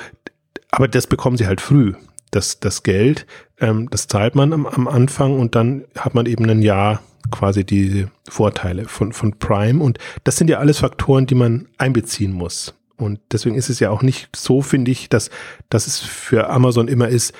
aber 0.70 0.88
das 0.88 1.06
bekommen 1.06 1.36
sie 1.36 1.46
halt 1.46 1.60
früh. 1.60 1.94
Das, 2.30 2.60
das 2.60 2.82
Geld, 2.82 3.26
ähm, 3.58 3.88
das 3.90 4.06
zahlt 4.06 4.34
man 4.34 4.52
am, 4.52 4.66
am 4.66 4.86
Anfang 4.86 5.38
und 5.38 5.54
dann 5.54 5.84
hat 5.96 6.14
man 6.14 6.26
eben 6.26 6.48
ein 6.48 6.60
Jahr 6.60 7.02
quasi 7.30 7.64
diese 7.64 8.10
Vorteile 8.28 8.84
von, 8.86 9.12
von 9.12 9.38
Prime. 9.38 9.82
Und 9.82 9.98
das 10.24 10.36
sind 10.36 10.50
ja 10.50 10.58
alles 10.58 10.78
Faktoren, 10.78 11.26
die 11.26 11.34
man 11.34 11.68
einbeziehen 11.78 12.32
muss. 12.32 12.74
Und 12.98 13.20
deswegen 13.32 13.54
ist 13.54 13.70
es 13.70 13.80
ja 13.80 13.90
auch 13.90 14.02
nicht 14.02 14.34
so, 14.34 14.60
finde 14.60 14.90
ich, 14.90 15.08
dass, 15.08 15.30
dass 15.70 15.86
es 15.86 16.00
für 16.00 16.50
Amazon 16.50 16.88
immer 16.88 17.08
ist, 17.08 17.32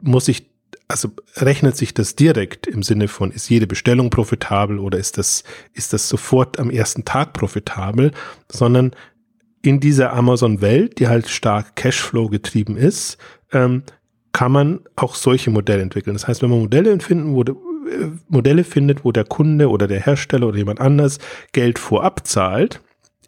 muss 0.00 0.28
ich, 0.28 0.46
also 0.88 1.10
rechnet 1.36 1.76
sich 1.76 1.94
das 1.94 2.14
direkt 2.16 2.66
im 2.66 2.82
Sinne 2.82 3.08
von, 3.08 3.32
ist 3.32 3.50
jede 3.50 3.66
Bestellung 3.66 4.10
profitabel 4.10 4.78
oder 4.78 4.98
ist 4.98 5.18
das, 5.18 5.42
ist 5.72 5.92
das 5.92 6.08
sofort 6.08 6.58
am 6.60 6.70
ersten 6.70 7.04
Tag 7.04 7.32
profitabel, 7.32 8.12
sondern 8.50 8.92
in 9.62 9.80
dieser 9.80 10.12
Amazon-Welt, 10.12 10.98
die 10.98 11.08
halt 11.08 11.28
stark 11.28 11.76
Cashflow 11.76 12.28
getrieben 12.28 12.76
ist, 12.76 13.18
ähm, 13.52 13.82
kann 14.32 14.52
man 14.52 14.80
auch 14.96 15.14
solche 15.14 15.50
Modelle 15.50 15.82
entwickeln. 15.82 16.14
Das 16.14 16.26
heißt, 16.26 16.42
wenn 16.42 16.50
man 16.50 16.60
Modelle 16.60 16.98
finden, 17.00 17.34
wo, 17.34 17.42
äh, 17.42 17.54
Modelle 18.28 18.64
findet, 18.64 19.04
wo 19.04 19.12
der 19.12 19.24
Kunde 19.24 19.68
oder 19.68 19.86
der 19.86 20.00
Hersteller 20.00 20.48
oder 20.48 20.58
jemand 20.58 20.80
anders 20.80 21.18
Geld 21.52 21.78
vorab 21.78 22.26
zahlt, 22.26 22.80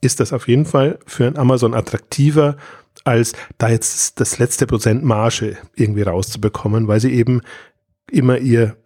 ist 0.05 0.21
das 0.21 0.33
auf 0.33 0.49
jeden 0.49 0.67
Fall 0.67 0.99
für 1.07 1.27
ein 1.27 1.37
Amazon 1.37 1.75
attraktiver, 1.75 2.57
als 3.05 3.33
da 3.59 3.69
jetzt 3.69 4.21
das 4.21 4.38
letzte 4.38 4.67
Prozent 4.67 5.05
Marge 5.05 5.57
irgendwie 5.75 6.03
rauszubekommen, 6.03 6.88
weil 6.88 7.01
sie 7.01 7.12
eben 7.12 7.40
immer 8.11 8.38
ihr 8.38 8.77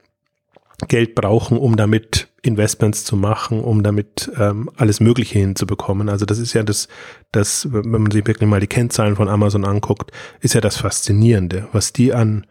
Geld 0.87 1.15
brauchen, 1.17 1.59
um 1.59 1.77
damit 1.77 2.29
Investments 2.43 3.05
zu 3.05 3.17
machen, 3.17 3.61
um 3.61 3.83
damit 3.83 4.31
ähm, 4.39 4.71
alles 4.77 5.01
Mögliche 5.01 5.39
hinzubekommen. 5.39 6.09
Also 6.09 6.25
das 6.25 6.39
ist 6.39 6.53
ja 6.53 6.63
das, 6.63 6.87
das, 7.33 7.73
wenn 7.73 7.91
man 7.91 8.11
sich 8.13 8.27
wirklich 8.27 8.49
mal 8.49 8.61
die 8.61 8.69
Kennzahlen 8.69 9.17
von 9.17 9.29
Amazon 9.29 9.65
anguckt, 9.65 10.13
ist 10.41 10.55
ja 10.55 10.61
das 10.61 10.77
Faszinierende, 10.77 11.67
was 11.73 11.93
die 11.93 12.15
an, 12.15 12.47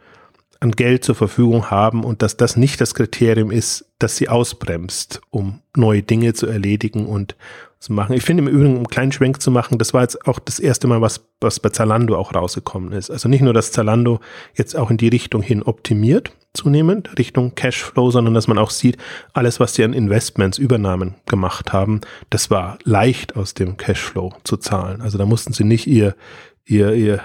an 0.59 0.71
Geld 0.71 1.05
zur 1.05 1.15
Verfügung 1.15 1.71
haben 1.71 2.03
und 2.03 2.21
dass 2.21 2.35
das 2.35 2.57
nicht 2.57 2.81
das 2.81 2.95
Kriterium 2.95 3.49
ist, 3.49 3.85
dass 3.97 4.17
sie 4.17 4.27
ausbremst, 4.27 5.21
um 5.29 5.61
neue 5.75 6.03
Dinge 6.03 6.33
zu 6.33 6.47
erledigen 6.47 7.05
und, 7.05 7.37
zu 7.79 7.93
machen. 7.93 8.13
Ich 8.13 8.23
finde 8.23 8.43
im 8.43 8.49
Übrigen, 8.49 8.71
um 8.71 8.77
einen 8.77 8.87
kleinen 8.87 9.11
Schwenk 9.11 9.41
zu 9.41 9.51
machen, 9.51 9.77
das 9.77 9.93
war 9.93 10.01
jetzt 10.01 10.27
auch 10.27 10.39
das 10.39 10.59
erste 10.59 10.87
Mal, 10.87 11.01
was, 11.01 11.27
was 11.41 11.59
bei 11.59 11.69
Zalando 11.69 12.15
auch 12.15 12.33
rausgekommen 12.33 12.91
ist. 12.91 13.11
Also 13.11 13.29
nicht 13.29 13.41
nur, 13.41 13.53
dass 13.53 13.71
Zalando 13.71 14.19
jetzt 14.55 14.75
auch 14.75 14.89
in 14.89 14.97
die 14.97 15.07
Richtung 15.07 15.41
hin 15.41 15.63
optimiert, 15.63 16.31
zunehmend, 16.53 17.17
Richtung 17.17 17.53
Cashflow, 17.55 18.09
sondern 18.09 18.33
dass 18.33 18.47
man 18.47 18.57
auch 18.57 18.71
sieht, 18.71 18.97
alles, 19.33 19.59
was 19.59 19.75
sie 19.75 19.83
an 19.83 19.93
Investments, 19.93 20.57
Übernahmen 20.57 21.15
gemacht 21.27 21.71
haben, 21.71 22.01
das 22.29 22.49
war 22.49 22.79
leicht 22.83 23.35
aus 23.35 23.53
dem 23.53 23.77
Cashflow 23.77 24.33
zu 24.43 24.57
zahlen. 24.57 25.01
Also 25.01 25.17
da 25.17 25.25
mussten 25.25 25.53
sie 25.53 25.63
nicht 25.63 25.87
ihr, 25.87 26.15
ihr, 26.65 26.93
ihr 26.93 27.21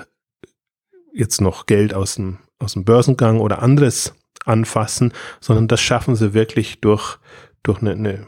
jetzt 1.14 1.40
noch 1.40 1.66
Geld 1.66 1.94
aus 1.94 2.16
dem, 2.16 2.38
aus 2.58 2.74
dem 2.74 2.84
Börsengang 2.84 3.40
oder 3.40 3.62
anderes 3.62 4.14
anfassen, 4.44 5.12
sondern 5.40 5.68
das 5.68 5.80
schaffen 5.80 6.16
sie 6.16 6.34
wirklich 6.34 6.80
durch 6.80 7.18
durch 7.62 7.80
eine, 7.80 7.92
eine 7.92 8.26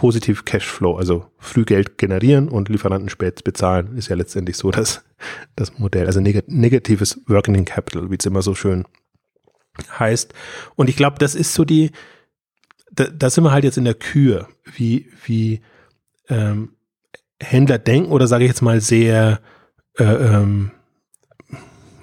positiv 0.00 0.46
Cashflow, 0.46 0.96
also 0.96 1.26
früh 1.36 1.66
Geld 1.66 1.98
generieren 1.98 2.48
und 2.48 2.70
Lieferanten 2.70 3.10
spät 3.10 3.44
bezahlen, 3.44 3.98
ist 3.98 4.08
ja 4.08 4.16
letztendlich 4.16 4.56
so 4.56 4.70
das, 4.70 5.04
das 5.56 5.78
Modell. 5.78 6.06
Also 6.06 6.20
neg 6.20 6.48
negatives 6.48 7.20
Working 7.26 7.66
Capital, 7.66 8.10
wie 8.10 8.16
es 8.18 8.24
immer 8.24 8.40
so 8.40 8.54
schön 8.54 8.86
heißt. 9.98 10.32
Und 10.74 10.88
ich 10.88 10.96
glaube, 10.96 11.18
das 11.18 11.34
ist 11.34 11.52
so 11.52 11.66
die, 11.66 11.90
da, 12.90 13.08
da 13.08 13.28
sind 13.28 13.44
wir 13.44 13.52
halt 13.52 13.64
jetzt 13.64 13.76
in 13.76 13.84
der 13.84 13.92
Kür, 13.92 14.48
wie, 14.74 15.10
wie 15.26 15.60
ähm, 16.30 16.70
Händler 17.38 17.76
denken 17.76 18.10
oder 18.10 18.26
sage 18.26 18.44
ich 18.44 18.48
jetzt 18.48 18.62
mal 18.62 18.80
sehr, 18.80 19.42
äh, 19.98 20.04
ähm, 20.04 20.70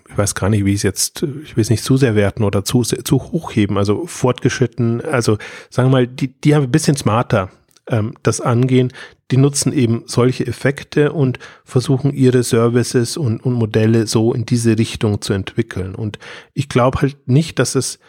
ich 0.07 0.15
weiß 0.15 0.35
gar 0.35 0.51
nicht, 0.51 0.65
wie 0.65 0.73
ich 0.73 0.77
es 0.77 0.83
jetzt, 0.83 1.23
ich 1.23 1.57
will 1.57 1.63
es 1.63 1.71
nicht 1.71 1.83
zu 1.83 1.97
sehr 1.97 2.13
werten 2.13 2.43
oder 2.43 2.63
zu, 2.63 2.83
zu 2.83 3.23
hochheben, 3.23 3.75
also 3.75 4.05
fortgeschritten, 4.05 5.01
also 5.01 5.39
sagen 5.71 5.89
wir 5.89 5.93
mal, 5.93 6.07
die, 6.07 6.27
die 6.27 6.53
haben 6.53 6.65
ein 6.65 6.71
bisschen 6.71 6.95
smarter 6.95 7.49
ähm, 7.87 8.13
das 8.23 8.41
angehen, 8.41 8.91
die 9.31 9.37
nutzen 9.37 9.73
eben 9.73 10.03
solche 10.05 10.45
Effekte 10.47 11.11
und 11.11 11.39
versuchen 11.65 12.13
ihre 12.13 12.43
Services 12.43 13.17
und, 13.17 13.43
und 13.43 13.53
Modelle 13.53 14.07
so 14.07 14.33
in 14.33 14.45
diese 14.45 14.77
Richtung 14.77 15.21
zu 15.21 15.33
entwickeln. 15.33 15.95
Und 15.95 16.19
ich 16.53 16.69
glaube 16.69 17.01
halt 17.01 17.27
nicht, 17.27 17.59
dass 17.59 17.75
es 17.75 17.99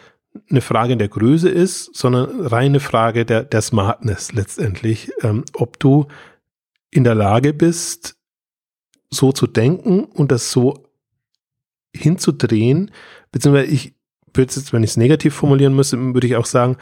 eine 0.49 0.61
Frage 0.61 0.95
der 0.95 1.09
Größe 1.09 1.49
ist, 1.49 1.95
sondern 1.95 2.45
reine 2.45 2.79
Frage 2.79 3.25
der, 3.25 3.43
der 3.43 3.61
Smartness 3.61 4.31
letztendlich, 4.31 5.11
ähm, 5.21 5.43
ob 5.53 5.79
du 5.79 6.07
in 6.91 7.03
der 7.03 7.15
Lage 7.15 7.53
bist, 7.53 8.15
so 9.09 9.31
zu 9.31 9.47
denken 9.47 10.05
und 10.05 10.31
das 10.31 10.51
so 10.51 10.85
hinzudrehen, 11.95 12.91
beziehungsweise 13.31 13.71
ich 13.71 13.95
würde 14.33 14.53
jetzt, 14.53 14.71
wenn 14.71 14.83
ich 14.83 14.91
es 14.91 14.97
negativ 14.97 15.33
formulieren 15.33 15.75
müsste, 15.75 15.97
würde 16.13 16.27
ich 16.27 16.35
auch 16.35 16.45
sagen, 16.45 16.77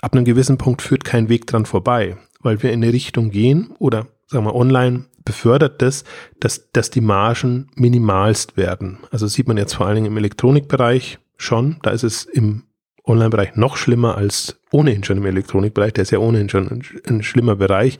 ab 0.00 0.14
einem 0.14 0.24
gewissen 0.24 0.56
Punkt 0.58 0.82
führt 0.82 1.04
kein 1.04 1.28
Weg 1.28 1.46
dran 1.46 1.66
vorbei 1.66 2.16
weil 2.46 2.62
wir 2.62 2.72
in 2.72 2.82
eine 2.82 2.92
Richtung 2.92 3.30
gehen 3.30 3.74
oder 3.78 4.06
sagen 4.26 4.46
wir 4.46 4.54
online 4.54 5.04
befördert 5.24 5.82
das, 5.82 6.04
dass, 6.40 6.70
dass 6.72 6.90
die 6.90 7.00
Margen 7.02 7.68
minimalst 7.74 8.56
werden. 8.56 8.98
Also 9.10 9.26
sieht 9.26 9.48
man 9.48 9.58
jetzt 9.58 9.74
vor 9.74 9.86
allen 9.86 9.96
Dingen 9.96 10.06
im 10.06 10.16
Elektronikbereich 10.16 11.18
schon, 11.36 11.76
da 11.82 11.90
ist 11.90 12.04
es 12.04 12.24
im 12.24 12.62
Online-Bereich 13.04 13.56
noch 13.56 13.76
schlimmer 13.76 14.16
als 14.16 14.60
ohnehin 14.72 15.04
schon 15.04 15.18
im 15.18 15.26
Elektronikbereich, 15.26 15.92
der 15.92 16.02
ist 16.02 16.10
ja 16.10 16.18
ohnehin 16.18 16.48
schon 16.48 16.68
ein, 16.68 16.82
ein 17.08 17.22
schlimmer 17.22 17.56
Bereich. 17.56 17.98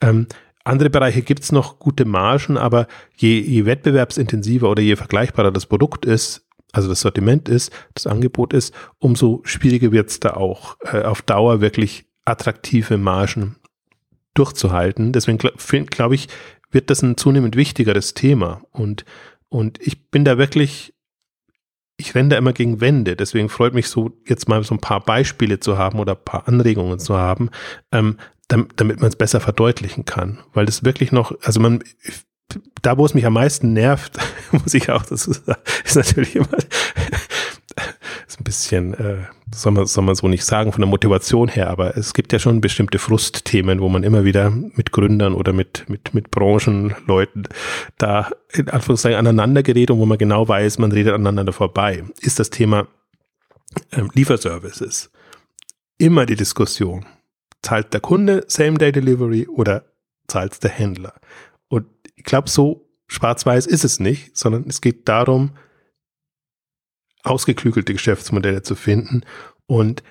Ähm, 0.00 0.26
andere 0.64 0.90
Bereiche 0.90 1.22
gibt 1.22 1.42
es 1.42 1.52
noch 1.52 1.78
gute 1.78 2.04
Margen, 2.04 2.56
aber 2.56 2.86
je, 3.16 3.40
je 3.40 3.66
wettbewerbsintensiver 3.66 4.70
oder 4.70 4.82
je 4.82 4.96
vergleichbarer 4.96 5.52
das 5.52 5.66
Produkt 5.66 6.04
ist, 6.04 6.46
also 6.72 6.88
das 6.88 7.00
Sortiment 7.00 7.48
ist, 7.48 7.72
das 7.94 8.06
Angebot 8.06 8.52
ist, 8.52 8.74
umso 8.98 9.40
schwieriger 9.44 9.92
wird 9.92 10.10
es 10.10 10.20
da 10.20 10.34
auch 10.34 10.76
äh, 10.80 11.02
auf 11.02 11.22
Dauer 11.22 11.60
wirklich 11.60 12.06
attraktive 12.24 12.96
Margen 12.96 13.56
durchzuhalten. 14.34 15.12
Deswegen 15.12 15.38
glaube 15.38 15.86
glaub 15.86 16.12
ich, 16.12 16.28
wird 16.70 16.90
das 16.90 17.02
ein 17.02 17.16
zunehmend 17.16 17.56
wichtigeres 17.56 18.14
Thema. 18.14 18.62
Und, 18.72 19.04
und 19.48 19.80
ich 19.80 20.10
bin 20.10 20.24
da 20.24 20.36
wirklich, 20.38 20.92
ich 21.96 22.14
renne 22.14 22.30
da 22.30 22.36
immer 22.36 22.52
gegen 22.52 22.80
Wände. 22.80 23.16
Deswegen 23.16 23.48
freut 23.48 23.74
mich 23.74 23.88
so, 23.88 24.12
jetzt 24.26 24.48
mal 24.48 24.62
so 24.64 24.74
ein 24.74 24.80
paar 24.80 25.00
Beispiele 25.00 25.60
zu 25.60 25.78
haben 25.78 25.98
oder 26.00 26.12
ein 26.14 26.24
paar 26.24 26.48
Anregungen 26.48 26.98
zu 26.98 27.16
haben, 27.16 27.50
ähm, 27.92 28.18
damit, 28.48 28.72
damit 28.76 29.00
man 29.00 29.08
es 29.08 29.16
besser 29.16 29.40
verdeutlichen 29.40 30.04
kann. 30.04 30.40
Weil 30.52 30.66
das 30.66 30.84
wirklich 30.84 31.12
noch, 31.12 31.32
also 31.42 31.60
man, 31.60 31.82
da 32.82 32.98
wo 32.98 33.06
es 33.06 33.14
mich 33.14 33.24
am 33.24 33.34
meisten 33.34 33.72
nervt, 33.72 34.18
muss 34.52 34.74
ich 34.74 34.90
auch 34.90 35.04
dazu 35.04 35.32
sagen, 35.32 35.62
ist 35.84 35.96
natürlich 35.96 36.36
immer 36.36 36.48
ist 38.26 38.40
ein 38.40 38.44
bisschen, 38.44 38.94
äh, 38.94 39.16
soll, 39.54 39.72
man, 39.72 39.86
soll 39.86 40.04
man 40.04 40.14
so 40.14 40.28
nicht 40.28 40.44
sagen 40.44 40.72
von 40.72 40.80
der 40.80 40.88
Motivation 40.88 41.48
her, 41.48 41.70
aber 41.70 41.96
es 41.96 42.14
gibt 42.14 42.32
ja 42.32 42.38
schon 42.38 42.60
bestimmte 42.60 42.98
Frustthemen, 42.98 43.80
wo 43.80 43.88
man 43.88 44.02
immer 44.02 44.24
wieder 44.24 44.50
mit 44.50 44.92
Gründern 44.92 45.34
oder 45.34 45.52
mit, 45.52 45.88
mit, 45.88 46.14
mit 46.14 46.30
Branchenleuten 46.30 47.48
da 47.98 48.30
in 48.52 48.68
Anführungszeichen 48.68 49.18
aneinander 49.18 49.62
gerät 49.62 49.90
und 49.90 49.98
wo 49.98 50.06
man 50.06 50.18
genau 50.18 50.48
weiß, 50.48 50.78
man 50.78 50.92
redet 50.92 51.14
aneinander 51.14 51.52
vorbei. 51.52 52.04
Ist 52.20 52.38
das 52.38 52.50
Thema 52.50 52.86
ähm, 53.92 54.10
Lieferservices. 54.14 55.10
Immer 55.98 56.26
die 56.26 56.36
Diskussion. 56.36 57.06
Zahlt 57.62 57.92
der 57.94 58.00
Kunde 58.00 58.44
Same-Day-Delivery 58.46 59.48
oder 59.48 59.84
zahlt 60.28 60.62
der 60.62 60.70
Händler? 60.70 61.14
Und 61.68 61.86
ich 62.16 62.24
glaube, 62.24 62.50
so 62.50 62.88
schwarz-weiß 63.08 63.66
ist 63.66 63.84
es 63.84 64.00
nicht, 64.00 64.36
sondern 64.36 64.64
es 64.68 64.80
geht 64.80 65.08
darum, 65.08 65.52
ausgeklügelte 67.24 67.92
Geschäftsmodelle 67.92 68.62
zu 68.62 68.74
finden. 68.74 69.22
Und 69.66 70.02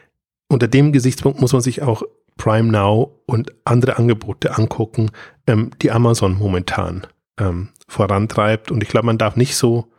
unter 0.49 0.67
dem 0.67 0.91
Gesichtspunkt 0.91 1.39
muss 1.39 1.53
man 1.53 1.61
sich 1.61 1.81
auch 1.81 2.03
Prime 2.37 2.71
Now 2.71 3.21
und 3.25 3.53
andere 3.65 3.97
Angebote 3.97 4.57
angucken, 4.57 5.11
ähm, 5.47 5.71
die 5.81 5.91
Amazon 5.91 6.37
momentan 6.37 7.07
ähm, 7.39 7.69
vorantreibt. 7.87 8.71
Und 8.71 8.83
ich 8.83 8.89
glaube, 8.89 9.05
man 9.05 9.17
darf 9.17 9.35
nicht 9.35 9.55
so 9.55 9.91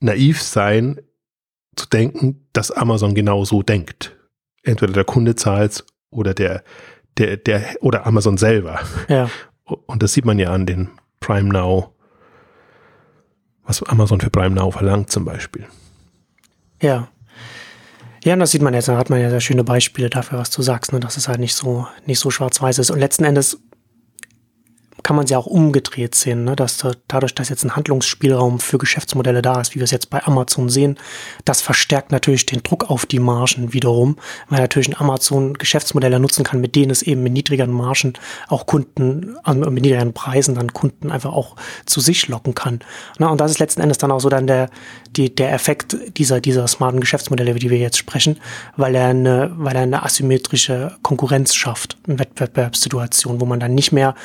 naiv 0.00 0.42
sein, 0.42 1.00
zu 1.74 1.86
denken, 1.86 2.46
dass 2.52 2.70
Amazon 2.70 3.14
genau 3.14 3.44
so 3.44 3.62
denkt. 3.62 4.16
Entweder 4.62 4.92
der 4.92 5.04
Kunde 5.04 5.36
zahlt 5.36 5.84
oder 6.10 6.32
der, 6.32 6.64
der, 7.18 7.36
der, 7.36 7.76
oder 7.80 8.06
Amazon 8.06 8.38
selber. 8.38 8.80
Ja. 9.08 9.28
Und 9.64 10.02
das 10.02 10.12
sieht 10.12 10.24
man 10.24 10.38
ja 10.38 10.52
an 10.52 10.64
den 10.64 10.88
Prime 11.20 11.48
Now, 11.48 11.94
was 13.64 13.82
Amazon 13.82 14.20
für 14.20 14.30
Prime 14.30 14.54
Now 14.54 14.70
verlangt 14.70 15.10
zum 15.10 15.24
Beispiel. 15.24 15.66
Ja. 16.80 17.08
Ja, 18.24 18.32
und 18.32 18.40
das 18.40 18.50
sieht 18.50 18.62
man 18.62 18.74
jetzt, 18.74 18.88
da 18.88 18.96
hat 18.96 19.08
man 19.08 19.20
ja 19.20 19.30
sehr 19.30 19.40
schöne 19.40 19.62
Beispiele 19.62 20.10
dafür, 20.10 20.38
was 20.38 20.50
du 20.50 20.60
sagst, 20.60 20.92
ne, 20.92 20.98
dass 20.98 21.16
es 21.16 21.28
halt 21.28 21.38
nicht 21.38 21.54
so, 21.54 21.86
nicht 22.06 22.18
so 22.18 22.30
schwarz-weiß 22.30 22.78
ist. 22.78 22.90
Und 22.90 22.98
letzten 22.98 23.24
Endes 23.24 23.60
kann 25.06 25.14
man 25.14 25.28
sie 25.28 25.36
auch 25.36 25.46
umgedreht 25.46 26.16
sehen, 26.16 26.42
ne? 26.42 26.56
dass 26.56 26.84
dadurch, 27.06 27.32
dass 27.32 27.48
jetzt 27.48 27.62
ein 27.62 27.76
Handlungsspielraum 27.76 28.58
für 28.58 28.76
Geschäftsmodelle 28.76 29.40
da 29.40 29.60
ist, 29.60 29.72
wie 29.72 29.78
wir 29.78 29.84
es 29.84 29.92
jetzt 29.92 30.10
bei 30.10 30.20
Amazon 30.24 30.68
sehen, 30.68 30.98
das 31.44 31.60
verstärkt 31.60 32.10
natürlich 32.10 32.44
den 32.44 32.64
Druck 32.64 32.90
auf 32.90 33.06
die 33.06 33.20
Margen 33.20 33.72
wiederum, 33.72 34.16
weil 34.48 34.58
natürlich 34.58 34.88
ein 34.88 35.00
Amazon 35.00 35.54
Geschäftsmodelle 35.54 36.18
nutzen 36.18 36.42
kann, 36.42 36.60
mit 36.60 36.74
denen 36.74 36.90
es 36.90 37.02
eben 37.02 37.22
mit 37.22 37.34
niedrigeren 37.34 37.70
Margen 37.70 38.14
auch 38.48 38.66
Kunden, 38.66 39.36
also 39.44 39.70
mit 39.70 39.84
niedrigeren 39.84 40.12
Preisen 40.12 40.56
dann 40.56 40.72
Kunden 40.72 41.12
einfach 41.12 41.32
auch 41.32 41.54
zu 41.84 42.00
sich 42.00 42.26
locken 42.26 42.56
kann. 42.56 42.80
Na, 43.20 43.28
und 43.28 43.40
das 43.40 43.52
ist 43.52 43.60
letzten 43.60 43.82
Endes 43.82 43.98
dann 43.98 44.10
auch 44.10 44.18
so 44.18 44.28
dann 44.28 44.48
der, 44.48 44.70
die, 45.10 45.32
der 45.32 45.52
Effekt 45.52 45.96
dieser, 46.18 46.40
dieser 46.40 46.66
smarten 46.66 46.98
Geschäftsmodelle, 46.98 47.52
über 47.52 47.60
die 47.60 47.70
wir 47.70 47.78
jetzt 47.78 47.96
sprechen, 47.96 48.40
weil 48.76 48.96
er 48.96 49.10
eine, 49.10 49.52
weil 49.54 49.76
er 49.76 49.82
eine 49.82 50.02
asymmetrische 50.02 50.96
Konkurrenz 51.02 51.54
schafft, 51.54 51.96
eine 52.08 52.18
Wettbewerbssituation, 52.18 53.40
wo 53.40 53.44
man 53.44 53.60
dann 53.60 53.76
nicht 53.76 53.92
mehr 53.92 54.16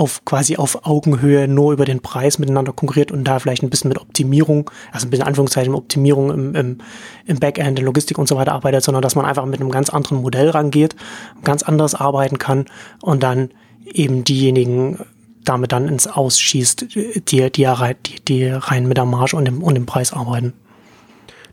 auf 0.00 0.24
quasi 0.24 0.56
auf 0.56 0.86
Augenhöhe 0.86 1.46
nur 1.46 1.74
über 1.74 1.84
den 1.84 2.00
Preis 2.00 2.38
miteinander 2.38 2.72
konkurriert 2.72 3.12
und 3.12 3.24
da 3.24 3.38
vielleicht 3.38 3.62
ein 3.62 3.68
bisschen 3.68 3.90
mit 3.90 4.00
Optimierung, 4.00 4.70
also 4.92 5.06
ein 5.06 5.10
bisschen 5.10 5.26
Anführungszeichen 5.26 5.74
Optimierung 5.74 6.30
im, 6.30 6.54
im, 6.54 6.78
im 7.26 7.38
Backend, 7.38 7.78
in 7.78 7.84
Logistik 7.84 8.16
und 8.16 8.26
so 8.26 8.34
weiter 8.34 8.52
arbeitet, 8.52 8.82
sondern 8.82 9.02
dass 9.02 9.14
man 9.14 9.26
einfach 9.26 9.44
mit 9.44 9.60
einem 9.60 9.70
ganz 9.70 9.90
anderen 9.90 10.22
Modell 10.22 10.48
rangeht, 10.48 10.96
ganz 11.44 11.62
anders 11.62 11.94
arbeiten 11.94 12.38
kann 12.38 12.64
und 13.02 13.22
dann 13.22 13.50
eben 13.84 14.24
diejenigen 14.24 15.00
damit 15.44 15.72
dann 15.72 15.86
ins 15.86 16.06
Ausschießt, 16.06 16.86
die, 16.94 17.50
die, 17.50 17.50
die, 17.50 18.24
die 18.26 18.46
rein 18.46 18.86
mit 18.86 18.96
der 18.96 19.04
Marge 19.04 19.36
und 19.36 19.44
dem, 19.44 19.62
und 19.62 19.74
dem 19.74 19.84
Preis 19.84 20.14
arbeiten. 20.14 20.54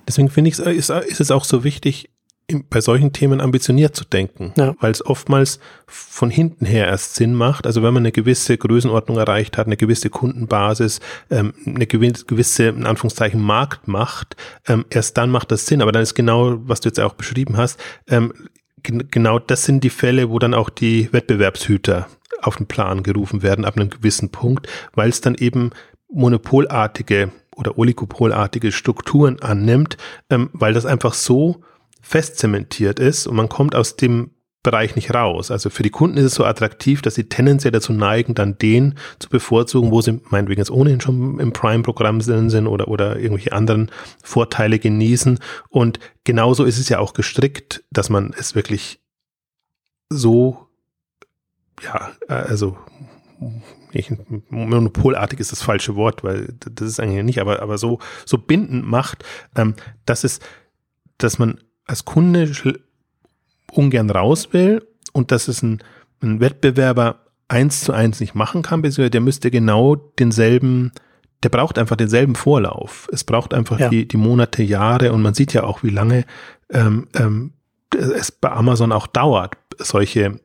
Deswegen 0.07 0.29
finde 0.29 0.51
ich, 0.51 0.59
ist, 0.59 0.89
ist 0.89 1.19
es 1.19 1.31
auch 1.31 1.43
so 1.43 1.65
wichtig, 1.65 2.09
bei 2.69 2.79
solchen 2.79 3.11
Themen 3.11 3.41
ambitioniert 3.41 3.95
zu 3.95 4.05
denken, 4.05 4.53
ja. 4.57 4.73
weil 4.79 4.91
es 4.91 5.05
oftmals 5.05 5.59
von 5.85 6.29
hinten 6.29 6.65
her 6.65 6.87
erst 6.87 7.15
Sinn 7.15 7.33
macht. 7.33 7.65
Also 7.65 7.83
wenn 7.83 7.93
man 7.93 8.03
eine 8.03 8.13
gewisse 8.13 8.57
Größenordnung 8.57 9.17
erreicht 9.17 9.57
hat, 9.57 9.65
eine 9.65 9.75
gewisse 9.75 10.09
Kundenbasis, 10.09 11.01
ähm, 11.29 11.53
eine 11.65 11.87
gewisse, 11.87 12.69
in 12.69 12.85
Anführungszeichen, 12.85 13.41
Marktmacht, 13.41 14.37
ähm, 14.65 14.85
erst 14.89 15.17
dann 15.17 15.29
macht 15.29 15.51
das 15.51 15.65
Sinn. 15.65 15.81
Aber 15.81 15.91
dann 15.91 16.03
ist 16.03 16.15
genau, 16.15 16.57
was 16.65 16.79
du 16.79 16.87
jetzt 16.87 17.01
auch 17.01 17.15
beschrieben 17.15 17.57
hast, 17.57 17.79
ähm, 18.07 18.33
genau 18.81 19.39
das 19.39 19.65
sind 19.65 19.83
die 19.83 19.89
Fälle, 19.89 20.29
wo 20.29 20.39
dann 20.39 20.53
auch 20.53 20.69
die 20.69 21.11
Wettbewerbshüter 21.11 22.07
auf 22.41 22.55
den 22.55 22.67
Plan 22.67 23.03
gerufen 23.03 23.43
werden 23.43 23.65
ab 23.65 23.75
einem 23.75 23.89
gewissen 23.89 24.29
Punkt, 24.29 24.67
weil 24.93 25.09
es 25.09 25.19
dann 25.19 25.35
eben 25.35 25.71
monopolartige 26.09 27.31
oder 27.57 27.77
oligopolartige 27.77 28.71
Strukturen 28.71 29.41
annimmt, 29.41 29.97
ähm, 30.29 30.49
weil 30.53 30.73
das 30.73 30.85
einfach 30.85 31.13
so 31.13 31.61
festzementiert 32.07 32.99
ist 32.99 33.27
und 33.27 33.35
man 33.35 33.49
kommt 33.49 33.75
aus 33.75 33.97
dem 33.97 34.31
Bereich 34.63 34.95
nicht 34.95 35.13
raus. 35.13 35.51
Also 35.51 35.69
für 35.69 35.83
die 35.83 35.89
Kunden 35.89 36.17
ist 36.17 36.23
es 36.23 36.35
so 36.35 36.45
attraktiv, 36.45 37.01
dass 37.01 37.15
sie 37.15 37.27
tendenziell 37.27 37.71
dazu 37.71 37.91
neigen, 37.91 38.33
dann 38.33 38.57
den 38.57 38.95
zu 39.19 39.27
bevorzugen, 39.27 39.91
wo 39.91 40.01
sie 40.01 40.21
meinetwegen 40.29 40.59
jetzt 40.61 40.71
ohnehin 40.71 41.01
schon 41.01 41.37
im 41.39 41.51
Prime-Programm 41.51 42.21
sind 42.21 42.67
oder, 42.67 42.87
oder 42.87 43.17
irgendwelche 43.17 43.51
anderen 43.51 43.91
Vorteile 44.23 44.79
genießen. 44.79 45.39
Und 45.67 45.99
genauso 46.23 46.63
ist 46.63 46.79
es 46.79 46.87
ja 46.87 46.99
auch 46.99 47.13
gestrickt, 47.13 47.83
dass 47.91 48.09
man 48.09 48.33
es 48.37 48.55
wirklich 48.55 49.01
so, 50.09 50.67
ja, 51.83 52.11
also 52.29 52.77
ich, 53.91 54.13
monopolartig 54.49 55.41
ist 55.41 55.51
das 55.51 55.61
falsche 55.61 55.95
Wort, 55.95 56.23
weil 56.23 56.55
das 56.59 56.87
ist 56.87 56.99
eigentlich 57.01 57.23
nicht, 57.23 57.39
aber, 57.39 57.61
aber 57.61 57.77
so, 57.77 57.99
so 58.25 58.37
bindend 58.37 58.85
macht, 58.85 59.25
ähm, 59.55 59.75
dass 60.05 60.23
es, 60.23 60.39
dass 61.17 61.37
man 61.37 61.59
als 61.87 62.05
Kunde 62.05 62.51
ungern 63.71 64.09
raus 64.09 64.53
will 64.53 64.85
und 65.13 65.31
dass 65.31 65.47
es 65.47 65.63
ein, 65.63 65.81
ein 66.21 66.39
Wettbewerber 66.39 67.25
eins 67.47 67.81
zu 67.81 67.93
eins 67.93 68.19
nicht 68.19 68.35
machen 68.35 68.61
kann, 68.61 68.81
beziehungsweise 68.81 69.09
der 69.09 69.21
müsste 69.21 69.51
genau 69.51 69.95
denselben, 69.95 70.91
der 71.43 71.49
braucht 71.49 71.77
einfach 71.77 71.95
denselben 71.95 72.35
Vorlauf. 72.35 73.07
Es 73.11 73.23
braucht 73.23 73.53
einfach 73.53 73.79
ja. 73.79 73.89
die, 73.89 74.07
die 74.07 74.17
Monate, 74.17 74.63
Jahre 74.63 75.13
und 75.13 75.21
man 75.21 75.33
sieht 75.33 75.53
ja 75.53 75.63
auch, 75.63 75.83
wie 75.83 75.89
lange 75.89 76.25
ähm, 76.69 77.07
ähm, 77.15 77.53
es 77.95 78.31
bei 78.31 78.51
Amazon 78.51 78.91
auch 78.91 79.07
dauert, 79.07 79.55
solche 79.77 80.39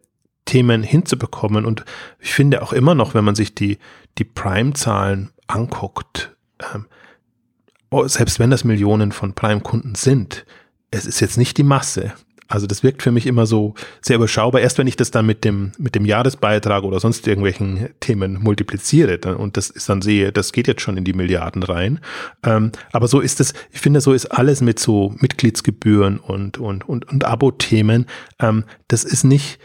Themen 0.45 0.83
hinzubekommen. 0.83 1.65
Und 1.65 1.85
ich 2.21 2.33
finde 2.33 2.63
auch 2.63 2.73
immer 2.73 2.95
noch, 2.95 3.15
wenn 3.15 3.25
man 3.25 3.35
sich 3.35 3.55
die, 3.55 3.79
die 4.19 4.25
Prime-Zahlen 4.25 5.31
anguckt, 5.49 6.37
ähm, 6.75 6.87
oh, 7.91 8.07
selbst 8.07 8.39
wenn 8.39 8.51
das 8.51 8.65
Millionen 8.65 9.13
von 9.13 9.35
Prime-Kunden 9.35 9.95
sind, 9.95 10.45
es 10.93 11.07
ist 11.07 11.21
jetzt 11.21 11.39
nicht 11.39 11.59
die 11.59 11.65
Masse. 11.65 12.13
Also 12.49 12.67
das 12.67 12.83
wirkt 12.83 13.03
für 13.03 13.13
mich 13.13 13.27
immer 13.27 13.47
so 13.47 13.75
sehr 14.03 14.17
überschaubar. 14.17 14.61
Erst 14.61 14.77
wenn 14.77 14.87
ich 14.87 14.97
das 14.97 15.11
dann 15.11 15.25
mit 15.25 15.43
dem, 15.43 15.73
mit 15.79 15.95
dem 15.95 16.05
Jahresbeitrag 16.05 16.85
oder 16.85 17.01
sonst 17.01 17.27
irgendwelchen 17.27 17.89
Themen 18.01 18.39
multipliziere 18.43 19.19
dann, 19.19 19.37
und 19.37 19.57
das 19.57 19.71
ist 19.71 19.89
dann 19.89 20.03
sehe, 20.03 20.33
das 20.33 20.53
geht 20.53 20.69
jetzt 20.69 20.83
schon 20.83 20.99
in 20.99 21.05
die 21.05 21.15
Milliarden 21.15 21.63
rein. 21.63 21.99
Ähm, 22.45 22.71
aber 22.93 23.09
so 23.09 23.21
ist 23.21 23.41
es, 23.41 23.55
ich 23.71 23.81
finde, 23.81 24.03
so 24.03 24.13
ist 24.13 24.27
alles 24.27 24.61
mit 24.61 24.79
so 24.79 25.15
Mitgliedsgebühren 25.19 26.19
und, 26.19 26.59
und, 26.59 26.87
und, 26.87 27.09
und 27.11 27.25
Abo-Themen. 27.25 28.07
Ähm, 28.39 28.65
das 28.87 29.05
ist 29.05 29.25
nicht, 29.25 29.59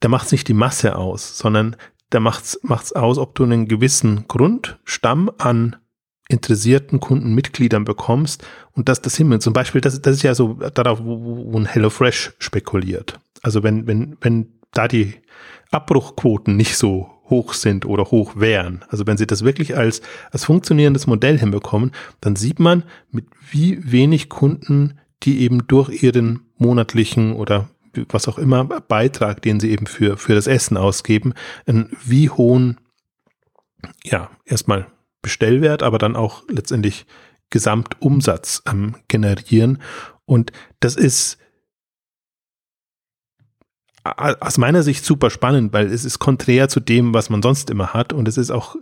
da 0.00 0.08
macht 0.08 0.26
es 0.26 0.32
nicht 0.32 0.48
die 0.48 0.54
Masse 0.54 0.96
aus, 0.96 1.38
sondern 1.38 1.76
da 2.10 2.18
macht 2.18 2.44
es 2.44 2.92
aus, 2.92 3.18
ob 3.18 3.36
du 3.36 3.44
einen 3.44 3.68
gewissen 3.68 4.24
Grundstamm 4.26 5.30
an 5.38 5.76
interessierten 6.32 7.00
Kundenmitgliedern 7.00 7.84
bekommst 7.84 8.44
und 8.72 8.88
dass 8.88 9.02
das 9.02 9.16
Himmel 9.16 9.40
zum 9.40 9.52
Beispiel, 9.52 9.80
das, 9.80 10.00
das 10.00 10.16
ist 10.16 10.22
ja 10.22 10.34
so 10.34 10.54
darauf, 10.74 11.00
wo, 11.02 11.52
wo 11.52 11.58
ein 11.58 11.66
HelloFresh 11.66 12.32
spekuliert. 12.38 13.18
Also 13.42 13.62
wenn, 13.62 13.86
wenn, 13.86 14.16
wenn 14.20 14.46
da 14.72 14.88
die 14.88 15.14
Abbruchquoten 15.70 16.56
nicht 16.56 16.76
so 16.76 17.10
hoch 17.28 17.54
sind 17.54 17.86
oder 17.86 18.04
hoch 18.04 18.34
wären, 18.36 18.84
also 18.88 19.06
wenn 19.06 19.16
sie 19.16 19.26
das 19.26 19.44
wirklich 19.44 19.76
als, 19.76 20.02
als 20.30 20.44
funktionierendes 20.44 21.06
Modell 21.06 21.38
hinbekommen, 21.38 21.92
dann 22.20 22.36
sieht 22.36 22.60
man, 22.60 22.84
mit 23.10 23.26
wie 23.50 23.90
wenig 23.90 24.28
Kunden, 24.28 24.98
die 25.22 25.40
eben 25.40 25.66
durch 25.66 26.02
ihren 26.02 26.40
monatlichen 26.56 27.34
oder 27.34 27.68
was 28.08 28.28
auch 28.28 28.38
immer 28.38 28.64
Beitrag, 28.64 29.42
den 29.42 29.60
sie 29.60 29.70
eben 29.70 29.86
für, 29.86 30.16
für 30.16 30.34
das 30.34 30.46
Essen 30.46 30.76
ausgeben, 30.76 31.34
einen 31.66 31.94
wie 32.04 32.30
hohen, 32.30 32.78
ja, 34.04 34.30
erstmal 34.46 34.86
Bestellwert, 35.22 35.82
aber 35.82 35.98
dann 35.98 36.16
auch 36.16 36.42
letztendlich 36.48 37.06
Gesamtumsatz 37.50 38.62
ähm, 38.66 38.96
generieren. 39.08 39.80
Und 40.24 40.52
das 40.80 40.96
ist 40.96 41.38
aus 44.04 44.58
meiner 44.58 44.82
Sicht 44.82 45.04
super 45.04 45.30
spannend, 45.30 45.72
weil 45.72 45.86
es 45.86 46.04
ist 46.04 46.18
konträr 46.18 46.68
zu 46.68 46.80
dem, 46.80 47.14
was 47.14 47.30
man 47.30 47.40
sonst 47.40 47.70
immer 47.70 47.94
hat. 47.94 48.12
Und 48.12 48.26
es 48.26 48.36
ist 48.36 48.50
auch 48.50 48.74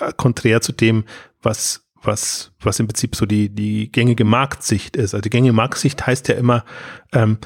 äh, 0.00 0.12
konträr 0.16 0.60
zu 0.60 0.72
dem, 0.72 1.04
was, 1.40 1.86
was, 2.02 2.52
was 2.60 2.78
im 2.78 2.86
Prinzip 2.86 3.16
so 3.16 3.24
die, 3.24 3.48
die 3.48 3.90
gängige 3.90 4.24
Marktsicht 4.24 4.96
ist. 4.96 5.14
Also 5.14 5.22
die 5.22 5.30
gängige 5.30 5.54
Marktsicht 5.54 6.06
heißt 6.06 6.28
ja 6.28 6.34
immer, 6.34 6.64
ähm, 7.12 7.38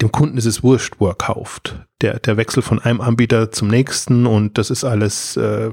dem 0.00 0.12
Kunden 0.12 0.38
ist 0.38 0.46
es 0.46 0.62
wurscht, 0.62 0.94
wo 0.98 1.08
er 1.08 1.14
kauft. 1.14 1.86
Der, 2.00 2.18
der 2.18 2.36
Wechsel 2.36 2.62
von 2.62 2.80
einem 2.80 3.00
Anbieter 3.00 3.50
zum 3.50 3.68
nächsten 3.68 4.26
und 4.26 4.58
das 4.58 4.70
ist 4.70 4.84
alles 4.84 5.36
äh, 5.36 5.72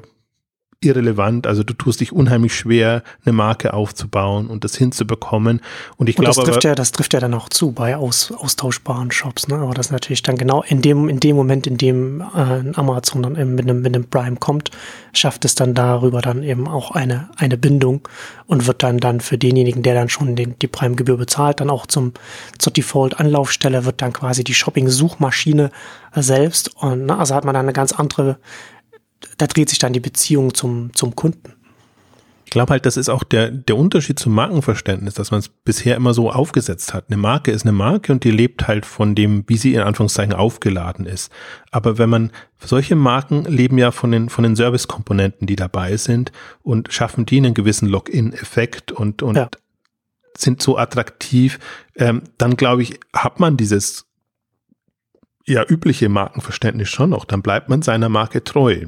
irrelevant. 0.81 1.47
Also 1.47 1.63
du 1.63 1.73
tust 1.73 2.01
dich 2.01 2.11
unheimlich 2.11 2.55
schwer, 2.55 3.03
eine 3.25 3.33
Marke 3.33 3.73
aufzubauen 3.73 4.47
und 4.47 4.63
das 4.63 4.75
hinzubekommen. 4.75 5.61
Und 5.97 6.09
ich 6.09 6.15
glaube, 6.15 6.35
das 6.35 6.45
trifft 6.45 6.63
ja, 6.63 6.75
das 6.75 6.91
trifft 6.91 7.13
ja 7.13 7.19
dann 7.19 7.33
auch 7.33 7.49
zu 7.49 7.71
bei 7.71 7.95
aus, 7.95 8.31
austauschbaren 8.31 9.11
Shops. 9.11 9.47
Ne? 9.47 9.55
Aber 9.55 9.73
das 9.73 9.88
ist 9.88 9.91
natürlich 9.91 10.23
dann 10.23 10.38
genau 10.38 10.63
in 10.63 10.81
dem 10.81 11.09
in 11.09 11.19
dem 11.19 11.35
Moment, 11.35 11.67
in 11.67 11.77
dem 11.77 12.21
äh, 12.21 12.71
Amazon 12.75 13.23
dann 13.23 13.35
eben 13.35 13.55
mit 13.55 13.65
einem, 13.65 13.81
mit 13.81 13.95
einem 13.95 14.05
Prime 14.05 14.38
kommt, 14.38 14.71
schafft 15.13 15.45
es 15.45 15.55
dann 15.55 15.73
darüber 15.73 16.21
dann 16.21 16.43
eben 16.43 16.67
auch 16.67 16.91
eine 16.91 17.29
eine 17.38 17.57
Bindung 17.57 18.07
und 18.47 18.67
wird 18.67 18.83
dann 18.83 18.99
dann 18.99 19.21
für 19.21 19.38
denjenigen, 19.38 19.83
der 19.83 19.95
dann 19.95 20.09
schon 20.09 20.35
den, 20.35 20.57
die 20.59 20.67
Prime-Gebühr 20.67 21.17
bezahlt, 21.17 21.59
dann 21.61 21.69
auch 21.69 21.88
zum 21.88 22.13
zur 22.59 22.73
Default-Anlaufstelle 22.73 23.85
wird 23.85 24.01
dann 24.01 24.13
quasi 24.13 24.43
die 24.43 24.53
Shopping-Suchmaschine 24.53 25.71
selbst 26.13 26.75
und 26.75 27.07
ne, 27.07 27.17
also 27.17 27.35
hat 27.35 27.45
man 27.45 27.53
dann 27.53 27.65
eine 27.65 27.73
ganz 27.73 27.91
andere 27.91 28.38
da 29.38 29.47
dreht 29.47 29.69
sich 29.69 29.79
dann 29.79 29.93
die 29.93 29.99
Beziehung 29.99 30.53
zum, 30.53 30.93
zum 30.93 31.15
Kunden. 31.15 31.53
Ich 32.45 32.51
glaube 32.51 32.71
halt, 32.71 32.85
das 32.85 32.95
ist 32.95 33.09
auch 33.09 33.23
der, 33.23 33.49
der 33.49 33.75
Unterschied 33.75 34.19
zum 34.19 34.33
Markenverständnis, 34.33 35.15
dass 35.15 35.31
man 35.31 35.39
es 35.39 35.49
bisher 35.49 35.95
immer 35.95 36.13
so 36.13 36.31
aufgesetzt 36.31 36.93
hat. 36.93 37.05
Eine 37.09 37.17
Marke 37.17 37.51
ist 37.51 37.63
eine 37.63 37.71
Marke 37.71 38.11
und 38.11 38.23
die 38.23 38.31
lebt 38.31 38.67
halt 38.67 38.85
von 38.85 39.15
dem, 39.15 39.43
wie 39.47 39.57
sie 39.57 39.73
in 39.73 39.81
Anführungszeichen 39.81 40.33
aufgeladen 40.33 41.07
ist. 41.07 41.31
Aber 41.71 41.97
wenn 41.97 42.09
man, 42.09 42.31
solche 42.59 42.95
Marken 42.95 43.45
leben 43.45 43.79
ja 43.79 43.91
von 43.91 44.11
den, 44.11 44.29
von 44.29 44.43
den 44.43 44.55
Servicekomponenten, 44.55 45.47
die 45.47 45.55
dabei 45.55 45.97
sind 45.97 46.31
und 46.61 46.93
schaffen 46.93 47.25
die 47.25 47.38
einen 47.38 47.55
gewissen 47.55 47.89
Login-Effekt 47.89 48.91
und, 48.91 49.23
und 49.23 49.35
ja. 49.35 49.49
sind 50.38 50.61
so 50.61 50.77
attraktiv, 50.77 51.59
ähm, 51.95 52.21
dann 52.38 52.57
glaube 52.57 52.83
ich, 52.83 52.99
hat 53.11 53.39
man 53.39 53.57
dieses 53.57 54.05
ja 55.47 55.63
übliche 55.67 56.09
Markenverständnis 56.09 56.89
schon 56.89 57.09
noch. 57.09 57.25
Dann 57.25 57.41
bleibt 57.41 57.69
man 57.69 57.81
seiner 57.81 58.09
Marke 58.09 58.43
treu 58.43 58.85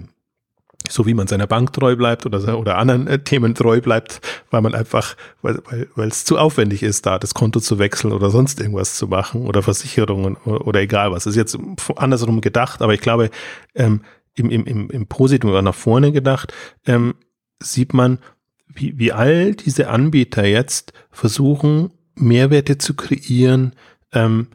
so 0.89 1.05
wie 1.05 1.13
man 1.13 1.27
seiner 1.27 1.47
Bank 1.47 1.73
treu 1.73 1.95
bleibt 1.95 2.25
oder, 2.25 2.57
oder 2.57 2.77
anderen 2.77 3.07
äh, 3.07 3.19
Themen 3.19 3.55
treu 3.55 3.81
bleibt, 3.81 4.21
weil 4.51 4.61
man 4.61 4.73
einfach, 4.73 5.15
weil, 5.41 5.59
weil, 5.69 5.87
weil 5.95 6.07
es 6.07 6.23
zu 6.23 6.37
aufwendig 6.37 6.83
ist, 6.83 7.05
da 7.05 7.19
das 7.19 7.33
Konto 7.33 7.59
zu 7.59 7.79
wechseln 7.79 8.13
oder 8.13 8.29
sonst 8.29 8.59
irgendwas 8.59 8.95
zu 8.95 9.07
machen 9.07 9.45
oder 9.45 9.61
Versicherungen 9.63 10.37
oder, 10.45 10.67
oder 10.67 10.79
egal 10.79 11.11
was. 11.11 11.25
Das 11.25 11.35
ist 11.35 11.37
jetzt 11.37 11.57
andersrum 11.95 12.41
gedacht, 12.41 12.81
aber 12.81 12.93
ich 12.93 13.01
glaube, 13.01 13.29
ähm, 13.75 14.01
im, 14.35 14.49
im, 14.49 14.65
im, 14.65 14.89
im 14.89 15.07
Positum 15.07 15.49
oder 15.51 15.61
nach 15.61 15.75
vorne 15.75 16.11
gedacht, 16.11 16.53
ähm, 16.85 17.15
sieht 17.59 17.93
man, 17.93 18.19
wie, 18.67 18.97
wie 18.99 19.11
all 19.11 19.55
diese 19.55 19.89
Anbieter 19.89 20.45
jetzt 20.45 20.93
versuchen, 21.11 21.91
Mehrwerte 22.15 22.77
zu 22.77 22.95
kreieren, 22.95 23.73
ähm, 24.13 24.47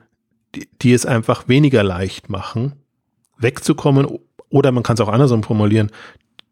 die, 0.54 0.68
die 0.80 0.92
es 0.92 1.04
einfach 1.04 1.48
weniger 1.48 1.82
leicht 1.82 2.30
machen, 2.30 2.74
wegzukommen 3.38 4.06
oder 4.52 4.70
man 4.70 4.82
kann 4.82 4.94
es 4.94 5.00
auch 5.00 5.08
andersrum 5.08 5.42
formulieren, 5.42 5.90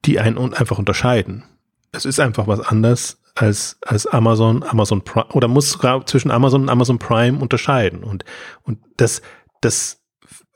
die 0.05 0.19
einen 0.19 0.55
einfach 0.55 0.79
unterscheiden. 0.79 1.45
Es 1.93 2.05
ist 2.05 2.19
einfach 2.19 2.47
was 2.47 2.61
anders 2.61 3.21
als, 3.35 3.79
als 3.83 4.07
Amazon, 4.07 4.63
Amazon 4.63 5.03
Prime, 5.03 5.27
oder 5.33 5.49
muss 5.49 5.71
sogar 5.71 6.05
zwischen 6.07 6.31
Amazon 6.31 6.63
und 6.63 6.69
Amazon 6.71 6.99
Prime 6.99 7.39
unterscheiden. 7.39 8.03
Und, 8.03 8.25
und 8.63 8.79
das, 8.97 9.23
das 9.61 10.01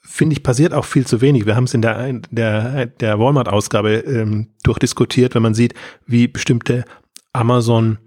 finde 0.01 0.35
ich 0.35 0.43
passiert 0.43 0.73
auch 0.73 0.85
viel 0.85 1.07
zu 1.07 1.21
wenig. 1.21 1.45
Wir 1.45 1.57
haben 1.57 1.65
es 1.65 1.75
in 1.75 1.83
der, 1.83 2.13
der, 2.31 2.87
der 2.87 3.19
Walmart-Ausgabe 3.19 3.97
ähm, 3.99 4.55
durchdiskutiert, 4.63 5.35
wenn 5.35 5.43
man 5.43 5.55
sieht, 5.55 5.75
wie 6.07 6.29
bestimmte 6.29 6.85
Amazon 7.33 7.99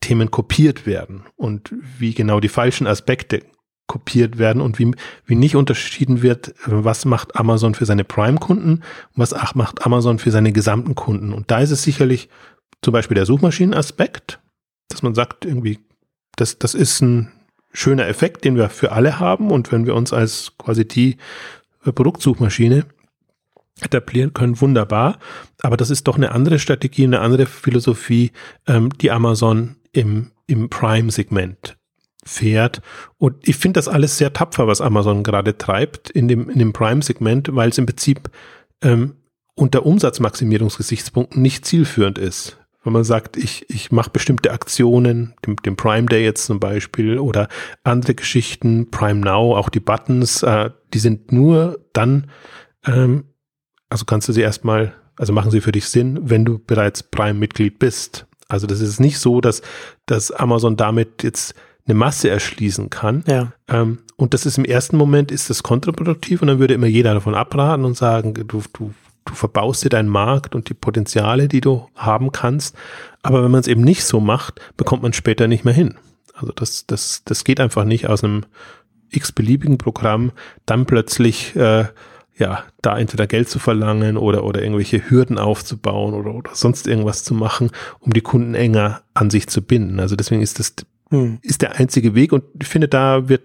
Themen 0.00 0.30
kopiert 0.30 0.86
werden 0.86 1.24
und 1.36 1.74
wie 1.98 2.14
genau 2.14 2.40
die 2.40 2.48
falschen 2.48 2.86
Aspekte 2.86 3.42
kopiert 3.88 4.38
werden 4.38 4.62
und 4.62 4.78
wie, 4.78 4.92
wie 5.26 5.34
nicht 5.34 5.56
unterschieden 5.56 6.22
wird, 6.22 6.54
was 6.66 7.04
macht 7.04 7.34
Amazon 7.34 7.74
für 7.74 7.86
seine 7.86 8.04
Prime-Kunden 8.04 8.74
und 8.74 8.84
was 9.14 9.34
macht 9.56 9.84
Amazon 9.84 10.20
für 10.20 10.30
seine 10.30 10.52
gesamten 10.52 10.94
Kunden. 10.94 11.32
Und 11.32 11.50
da 11.50 11.58
ist 11.58 11.72
es 11.72 11.82
sicherlich 11.82 12.28
zum 12.82 12.92
Beispiel 12.92 13.16
der 13.16 13.26
Suchmaschinenaspekt, 13.26 14.40
dass 14.88 15.02
man 15.02 15.14
sagt, 15.14 15.44
irgendwie, 15.44 15.80
das, 16.36 16.58
das 16.58 16.74
ist 16.74 17.00
ein 17.00 17.32
schöner 17.72 18.06
Effekt, 18.06 18.44
den 18.44 18.56
wir 18.56 18.68
für 18.68 18.92
alle 18.92 19.18
haben. 19.18 19.50
Und 19.50 19.72
wenn 19.72 19.86
wir 19.86 19.94
uns 19.94 20.12
als 20.12 20.52
quasi 20.58 20.86
die 20.86 21.16
Produktsuchmaschine 21.82 22.84
etablieren 23.80 24.34
können, 24.34 24.60
wunderbar. 24.60 25.18
Aber 25.62 25.76
das 25.76 25.90
ist 25.90 26.08
doch 26.08 26.16
eine 26.16 26.32
andere 26.32 26.58
Strategie, 26.58 27.04
eine 27.04 27.20
andere 27.20 27.46
Philosophie, 27.46 28.32
ähm, 28.66 28.90
die 28.98 29.10
Amazon 29.10 29.76
im, 29.92 30.32
im 30.46 30.68
Prime-Segment 30.68 31.77
fährt. 32.28 32.82
Und 33.16 33.36
ich 33.42 33.56
finde 33.56 33.78
das 33.78 33.88
alles 33.88 34.18
sehr 34.18 34.32
tapfer, 34.32 34.66
was 34.66 34.80
Amazon 34.80 35.22
gerade 35.22 35.56
treibt 35.56 36.10
in 36.10 36.28
dem, 36.28 36.48
in 36.50 36.58
dem 36.58 36.72
Prime-Segment, 36.72 37.54
weil 37.54 37.70
es 37.70 37.78
im 37.78 37.86
Prinzip 37.86 38.30
ähm, 38.82 39.16
unter 39.54 39.84
Umsatzmaximierungsgesichtspunkten 39.84 41.42
nicht 41.42 41.64
zielführend 41.64 42.18
ist. 42.18 42.58
Wenn 42.84 42.92
man 42.92 43.04
sagt, 43.04 43.36
ich, 43.36 43.68
ich 43.68 43.90
mache 43.90 44.10
bestimmte 44.10 44.52
Aktionen, 44.52 45.34
dem, 45.44 45.56
dem 45.56 45.76
Prime 45.76 46.06
Day 46.06 46.22
jetzt 46.22 46.46
zum 46.46 46.60
Beispiel 46.60 47.18
oder 47.18 47.48
andere 47.82 48.14
Geschichten, 48.14 48.90
Prime 48.90 49.20
Now, 49.20 49.56
auch 49.56 49.68
die 49.68 49.80
Buttons, 49.80 50.42
äh, 50.42 50.70
die 50.94 51.00
sind 51.00 51.32
nur 51.32 51.84
dann, 51.92 52.30
ähm, 52.86 53.24
also 53.88 54.04
kannst 54.04 54.28
du 54.28 54.32
sie 54.32 54.42
erstmal, 54.42 54.94
also 55.16 55.32
machen 55.32 55.50
sie 55.50 55.60
für 55.60 55.72
dich 55.72 55.88
Sinn, 55.88 56.20
wenn 56.22 56.44
du 56.44 56.58
bereits 56.58 57.02
Prime-Mitglied 57.02 57.78
bist. 57.78 58.26
Also 58.46 58.66
das 58.66 58.80
ist 58.80 59.00
nicht 59.00 59.18
so, 59.18 59.40
dass, 59.40 59.60
dass 60.06 60.30
Amazon 60.30 60.76
damit 60.76 61.22
jetzt 61.22 61.54
eine 61.88 61.98
Masse 61.98 62.28
erschließen 62.28 62.90
kann. 62.90 63.24
Ja. 63.26 63.52
Ähm, 63.68 63.98
und 64.16 64.34
das 64.34 64.46
ist 64.46 64.58
im 64.58 64.64
ersten 64.64 64.96
Moment 64.96 65.30
ist 65.30 65.50
das 65.50 65.62
kontraproduktiv 65.62 66.42
und 66.42 66.48
dann 66.48 66.58
würde 66.58 66.74
immer 66.74 66.86
jeder 66.86 67.14
davon 67.14 67.34
abraten 67.34 67.84
und 67.84 67.96
sagen, 67.96 68.34
du, 68.34 68.44
du, 68.44 68.62
du 69.24 69.34
verbaust 69.34 69.84
dir 69.84 69.88
deinen 69.90 70.08
Markt 70.08 70.54
und 70.54 70.68
die 70.68 70.74
Potenziale, 70.74 71.48
die 71.48 71.60
du 71.60 71.88
haben 71.94 72.32
kannst. 72.32 72.76
Aber 73.22 73.42
wenn 73.42 73.50
man 73.50 73.60
es 73.60 73.68
eben 73.68 73.82
nicht 73.82 74.04
so 74.04 74.20
macht, 74.20 74.60
bekommt 74.76 75.02
man 75.02 75.12
später 75.12 75.48
nicht 75.48 75.64
mehr 75.64 75.74
hin. 75.74 75.94
Also 76.34 76.52
das, 76.52 76.86
das, 76.86 77.22
das 77.24 77.44
geht 77.44 77.60
einfach 77.60 77.84
nicht 77.84 78.08
aus 78.08 78.22
einem 78.22 78.44
x-beliebigen 79.10 79.78
Programm 79.78 80.32
dann 80.66 80.86
plötzlich 80.86 81.56
äh, 81.56 81.86
ja, 82.38 82.62
da 82.82 82.96
entweder 82.96 83.26
Geld 83.26 83.48
zu 83.48 83.58
verlangen 83.58 84.16
oder, 84.16 84.44
oder 84.44 84.62
irgendwelche 84.62 85.10
Hürden 85.10 85.38
aufzubauen 85.38 86.14
oder, 86.14 86.34
oder 86.34 86.50
sonst 86.54 86.86
irgendwas 86.86 87.24
zu 87.24 87.34
machen, 87.34 87.70
um 87.98 88.12
die 88.12 88.20
Kunden 88.20 88.54
enger 88.54 89.02
an 89.14 89.30
sich 89.30 89.48
zu 89.48 89.60
binden. 89.60 89.98
Also 89.98 90.14
deswegen 90.14 90.40
ist 90.40 90.60
das, 90.60 90.74
hm. 91.10 91.38
ist 91.42 91.62
der 91.62 91.76
einzige 91.76 92.14
Weg 92.14 92.32
und 92.32 92.44
ich 92.60 92.68
finde, 92.68 92.88
da 92.88 93.28
wird 93.28 93.42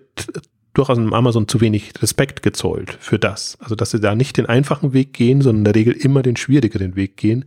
durchaus 0.73 0.97
im 0.97 1.13
Amazon 1.13 1.47
zu 1.47 1.61
wenig 1.61 1.93
Respekt 2.01 2.41
gezollt 2.41 2.97
für 2.99 3.19
das. 3.19 3.57
Also, 3.61 3.75
dass 3.75 3.91
sie 3.91 3.99
da 3.99 4.15
nicht 4.15 4.37
den 4.37 4.47
einfachen 4.47 4.93
Weg 4.93 5.13
gehen, 5.13 5.41
sondern 5.41 5.59
in 5.59 5.63
der 5.65 5.75
Regel 5.75 5.93
immer 5.93 6.23
den 6.23 6.35
schwierigeren 6.35 6.95
Weg 6.95 7.17
gehen 7.17 7.45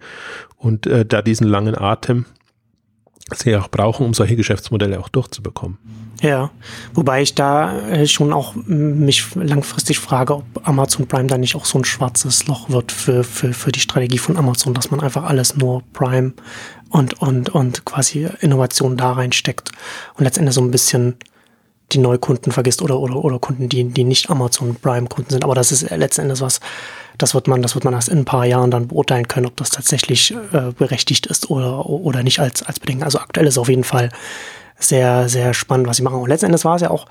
und 0.57 0.87
äh, 0.87 1.05
da 1.05 1.23
diesen 1.23 1.47
langen 1.47 1.77
Atem 1.77 2.25
sie 3.35 3.57
auch 3.57 3.69
brauchen, 3.69 4.07
um 4.07 4.15
solche 4.15 4.37
Geschäftsmodelle 4.37 5.01
auch 5.01 5.09
durchzubekommen. 5.09 5.79
Ja, 6.23 6.51
wobei 6.95 7.21
ich 7.23 7.35
da 7.35 7.79
äh, 7.91 8.07
schon 8.07 8.33
auch 8.33 8.55
mich 8.55 9.35
langfristig 9.35 9.99
frage, 9.99 10.37
ob 10.37 10.45
Amazon 10.63 11.07
Prime 11.07 11.27
da 11.27 11.37
nicht 11.37 11.57
auch 11.57 11.67
so 11.67 11.79
ein 11.79 11.85
schwarzes 11.85 12.47
Loch 12.47 12.71
wird 12.71 12.91
für, 12.91 13.23
für, 13.23 13.53
für 13.53 13.71
die 13.71 13.81
Strategie 13.81 14.19
von 14.19 14.39
Amazon, 14.39 14.73
dass 14.73 14.91
man 14.91 15.01
einfach 15.01 15.25
alles 15.25 15.57
nur 15.57 15.83
Prime 15.93 16.33
und, 16.89 17.21
und, 17.21 17.51
und 17.51 17.85
quasi 17.85 18.29
Innovation 18.41 18.97
da 18.97 19.13
reinsteckt 19.13 19.73
und 20.15 20.25
letztendlich 20.25 20.55
so 20.55 20.63
ein 20.63 20.71
bisschen 20.71 21.17
die 21.93 21.99
Neukunden 21.99 22.53
vergisst 22.53 22.83
oder, 22.83 22.99
oder, 22.99 23.17
oder 23.17 23.39
Kunden, 23.39 23.69
die, 23.69 23.85
die 23.85 24.05
nicht 24.05 24.29
Amazon 24.31 24.75
Prime 24.75 25.07
Kunden 25.07 25.31
sind. 25.31 25.45
Aber 25.45 25.55
das 25.55 25.71
ist 25.71 25.89
letztendlich 25.91 26.41
was, 26.41 26.61
das 27.19 27.35
wird 27.35 27.49
man, 27.49 27.63
das 27.63 27.75
wird 27.75 27.85
man 27.85 27.95
erst 27.95 28.09
in 28.09 28.19
ein 28.19 28.25
paar 28.25 28.45
Jahren 28.45 28.71
dann 28.71 28.89
beurteilen 28.89 29.29
können, 29.29 29.47
ob 29.47 29.57
das 29.57 29.71
tatsächlich 29.71 30.35
äh, 30.53 30.73
berechtigt 30.77 31.27
ist 31.27 31.51
oder, 31.51 31.87
oder 31.87 32.23
nicht 32.23 32.41
als, 32.41 32.63
als 32.63 32.81
Bedenken. 32.81 33.05
Also 33.05 33.19
aktuell 33.19 33.47
ist 33.47 33.59
auf 33.59 33.69
jeden 33.69 33.85
Fall 33.85 34.11
sehr, 34.79 35.29
sehr 35.29 35.55
spannend, 35.55 35.87
was 35.87 35.97
sie 35.97 36.03
machen. 36.03 36.21
Und 36.21 36.29
letzten 36.29 36.47
Endes 36.47 36.65
war 36.65 36.77
es 36.77 36.83
ja 36.83 36.91
auch 36.91 37.07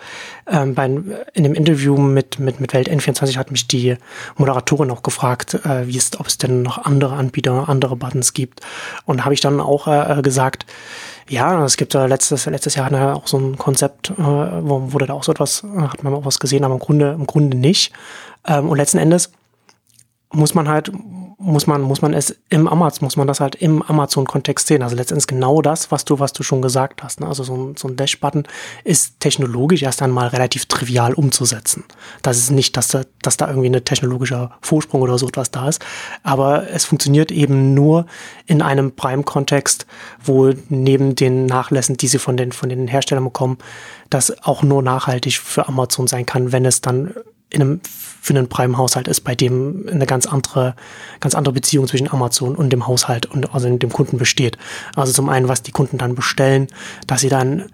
ähm, 0.47 0.75
bei, 0.75 0.85
in 0.85 1.43
dem 1.43 1.53
Interview 1.53 1.97
mit, 1.97 2.39
mit, 2.39 2.59
mit 2.59 2.73
Welt 2.73 2.89
N24 2.89 3.37
hat 3.37 3.51
mich 3.51 3.67
die 3.67 3.97
Moderatorin 4.37 4.91
auch 4.91 5.01
gefragt, 5.01 5.55
äh, 5.65 5.87
wie 5.87 5.97
es, 5.97 6.11
ob 6.19 6.27
es 6.27 6.37
denn 6.37 6.61
noch 6.61 6.85
andere 6.85 7.15
Anbieter, 7.15 7.67
andere 7.67 7.95
Buttons 7.95 8.33
gibt. 8.33 8.61
Und 9.05 9.25
habe 9.25 9.33
ich 9.33 9.41
dann 9.41 9.59
auch 9.59 9.87
äh, 9.87 10.21
gesagt, 10.21 10.65
ja, 11.29 11.63
es 11.65 11.77
gibt 11.77 11.93
ja 11.93 12.05
letztes, 12.05 12.45
letztes 12.45 12.75
Jahr 12.75 13.15
auch 13.15 13.27
so 13.27 13.37
ein 13.37 13.57
Konzept, 13.57 14.11
äh, 14.11 14.15
wo 14.17 14.93
wurde 14.93 15.07
da 15.07 15.13
auch 15.13 15.23
so 15.23 15.31
etwas, 15.31 15.63
hat 15.63 16.03
man 16.03 16.13
auch 16.13 16.25
was 16.25 16.39
gesehen, 16.39 16.63
aber 16.63 16.75
im 16.75 16.79
Grunde, 16.79 17.11
im 17.13 17.25
Grunde 17.25 17.57
nicht. 17.57 17.93
Ähm, 18.45 18.69
und 18.69 18.77
letzten 18.77 18.99
Endes 18.99 19.31
muss 20.31 20.53
man 20.53 20.67
halt, 20.67 20.91
muss 21.37 21.67
man, 21.67 21.81
muss 21.81 22.01
man 22.01 22.13
es 22.13 22.35
im 22.49 22.67
Amazon, 22.67 23.05
muss 23.05 23.17
man 23.17 23.27
das 23.27 23.39
halt 23.39 23.55
im 23.55 23.81
Amazon-Kontext 23.81 24.67
sehen. 24.67 24.81
Also 24.81 24.95
letztendlich 24.95 25.27
genau 25.27 25.61
das, 25.61 25.91
was 25.91 26.05
du, 26.05 26.19
was 26.19 26.31
du 26.33 26.43
schon 26.43 26.61
gesagt 26.61 27.03
hast. 27.03 27.19
Ne? 27.19 27.27
Also 27.27 27.43
so 27.43 27.55
ein, 27.55 27.75
so 27.75 27.87
ein 27.87 27.97
Dash-Button 27.97 28.43
ist 28.83 29.19
technologisch 29.19 29.83
erst 29.83 30.01
einmal 30.01 30.27
relativ 30.29 30.65
trivial 30.65 31.13
umzusetzen. 31.13 31.83
Das 32.21 32.37
ist 32.37 32.51
nicht, 32.51 32.77
dass 32.77 32.87
da, 32.87 33.03
dass 33.21 33.37
da 33.37 33.49
irgendwie 33.49 33.69
ein 33.69 33.83
technologischer 33.83 34.51
Vorsprung 34.61 35.01
oder 35.01 35.17
so 35.17 35.27
etwas 35.27 35.51
da 35.51 35.67
ist. 35.67 35.83
Aber 36.23 36.69
es 36.69 36.85
funktioniert 36.85 37.31
eben 37.31 37.73
nur 37.73 38.05
in 38.45 38.61
einem 38.61 38.95
Prime-Kontext, 38.95 39.85
wo 40.23 40.53
neben 40.69 41.15
den 41.15 41.45
Nachlässen, 41.47 41.97
die 41.97 42.07
sie 42.07 42.19
von 42.19 42.37
den, 42.37 42.53
von 42.53 42.69
den 42.69 42.87
Herstellern 42.87 43.25
bekommen, 43.25 43.57
das 44.09 44.43
auch 44.43 44.63
nur 44.63 44.81
nachhaltig 44.81 45.39
für 45.39 45.67
Amazon 45.67 46.07
sein 46.07 46.25
kann, 46.25 46.51
wenn 46.51 46.65
es 46.65 46.81
dann 46.81 47.13
in 47.49 47.61
einem, 47.61 47.81
für 47.83 48.33
einen 48.33 48.49
Prime-Haushalt 48.49 49.07
ist, 49.07 49.21
bei 49.21 49.35
dem 49.35 49.87
eine 49.89 50.05
ganz 50.05 50.25
andere, 50.25 50.75
ganz 51.19 51.35
andere 51.35 51.53
Beziehung 51.53 51.87
zwischen 51.87 52.09
Amazon 52.09 52.55
und 52.55 52.71
dem 52.71 52.87
Haushalt 52.87 53.27
und 53.27 53.53
also 53.53 53.75
dem 53.75 53.91
Kunden 53.91 54.17
besteht. 54.17 54.57
Also 54.95 55.13
zum 55.13 55.29
einen, 55.29 55.47
was 55.47 55.61
die 55.61 55.71
Kunden 55.71 55.97
dann 55.97 56.15
bestellen, 56.15 56.67
dass 57.07 57.21
sie 57.21 57.29
dann 57.29 57.65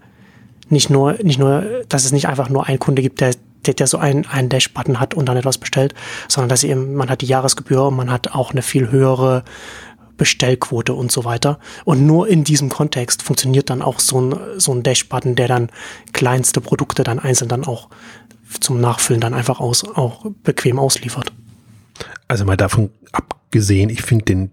nicht 0.68 0.90
nur, 0.90 1.14
nicht 1.22 1.38
nur, 1.38 1.64
dass 1.88 2.04
es 2.04 2.12
nicht 2.12 2.28
einfach 2.28 2.48
nur 2.48 2.66
einen 2.66 2.78
Kunde 2.78 3.02
gibt, 3.02 3.20
der, 3.20 3.34
der, 3.66 3.74
der 3.74 3.86
so 3.86 3.98
einen, 3.98 4.26
einen 4.26 4.48
Dash-Button 4.48 5.00
hat 5.00 5.14
und 5.14 5.26
dann 5.26 5.36
etwas 5.36 5.58
bestellt, 5.58 5.94
sondern 6.28 6.48
dass 6.48 6.60
sie 6.60 6.70
eben, 6.70 6.94
man 6.94 7.10
hat 7.10 7.20
die 7.20 7.26
Jahresgebühr 7.26 7.86
und 7.86 7.96
man 7.96 8.10
hat 8.10 8.34
auch 8.34 8.52
eine 8.52 8.62
viel 8.62 8.90
höhere 8.90 9.44
Bestellquote 10.16 10.94
und 10.94 11.10
so 11.10 11.24
weiter. 11.24 11.58
Und 11.84 12.06
nur 12.06 12.28
in 12.28 12.44
diesem 12.44 12.68
Kontext 12.68 13.22
funktioniert 13.22 13.70
dann 13.70 13.82
auch 13.82 13.98
so 13.98 14.20
ein, 14.20 14.36
so 14.56 14.72
ein 14.72 14.82
Dash-Button, 14.82 15.34
der 15.34 15.48
dann 15.48 15.70
kleinste 16.12 16.60
Produkte 16.60 17.02
dann 17.02 17.18
einzeln 17.18 17.48
dann 17.48 17.64
auch 17.64 17.88
zum 18.60 18.80
Nachfüllen 18.80 19.20
dann 19.20 19.34
einfach 19.34 19.60
aus, 19.60 19.84
auch 19.84 20.26
bequem 20.42 20.78
ausliefert. 20.78 21.32
Also 22.28 22.44
mal 22.44 22.56
davon 22.56 22.90
abgesehen, 23.12 23.90
ich 23.90 24.02
finde 24.02 24.24
den, 24.24 24.50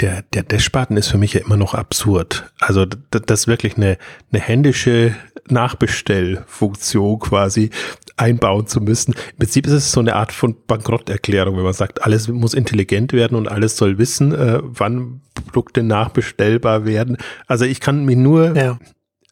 der, 0.00 0.22
der 0.32 0.42
Dashbutton 0.42 0.96
ist 0.96 1.08
für 1.08 1.18
mich 1.18 1.34
ja 1.34 1.40
immer 1.40 1.56
noch 1.56 1.74
absurd. 1.74 2.52
Also 2.58 2.84
das, 2.84 3.22
das 3.26 3.46
wirklich 3.46 3.76
eine, 3.76 3.98
eine 4.32 4.40
händische 4.40 5.14
Nachbestellfunktion 5.48 7.18
quasi 7.18 7.70
einbauen 8.16 8.66
zu 8.66 8.80
müssen. 8.80 9.14
Im 9.32 9.38
Prinzip 9.38 9.66
ist 9.66 9.72
es 9.72 9.92
so 9.92 10.00
eine 10.00 10.16
Art 10.16 10.32
von 10.32 10.56
Bankrotterklärung, 10.66 11.56
wenn 11.56 11.64
man 11.64 11.72
sagt, 11.72 12.02
alles 12.02 12.28
muss 12.28 12.54
intelligent 12.54 13.12
werden 13.12 13.36
und 13.36 13.48
alles 13.48 13.76
soll 13.76 13.98
wissen, 13.98 14.34
äh, 14.34 14.60
wann 14.62 15.20
Produkte 15.34 15.82
nachbestellbar 15.82 16.84
werden. 16.84 17.16
Also 17.46 17.64
ich 17.64 17.80
kann 17.80 18.04
mir 18.04 18.16
nur, 18.16 18.56
ja. 18.56 18.78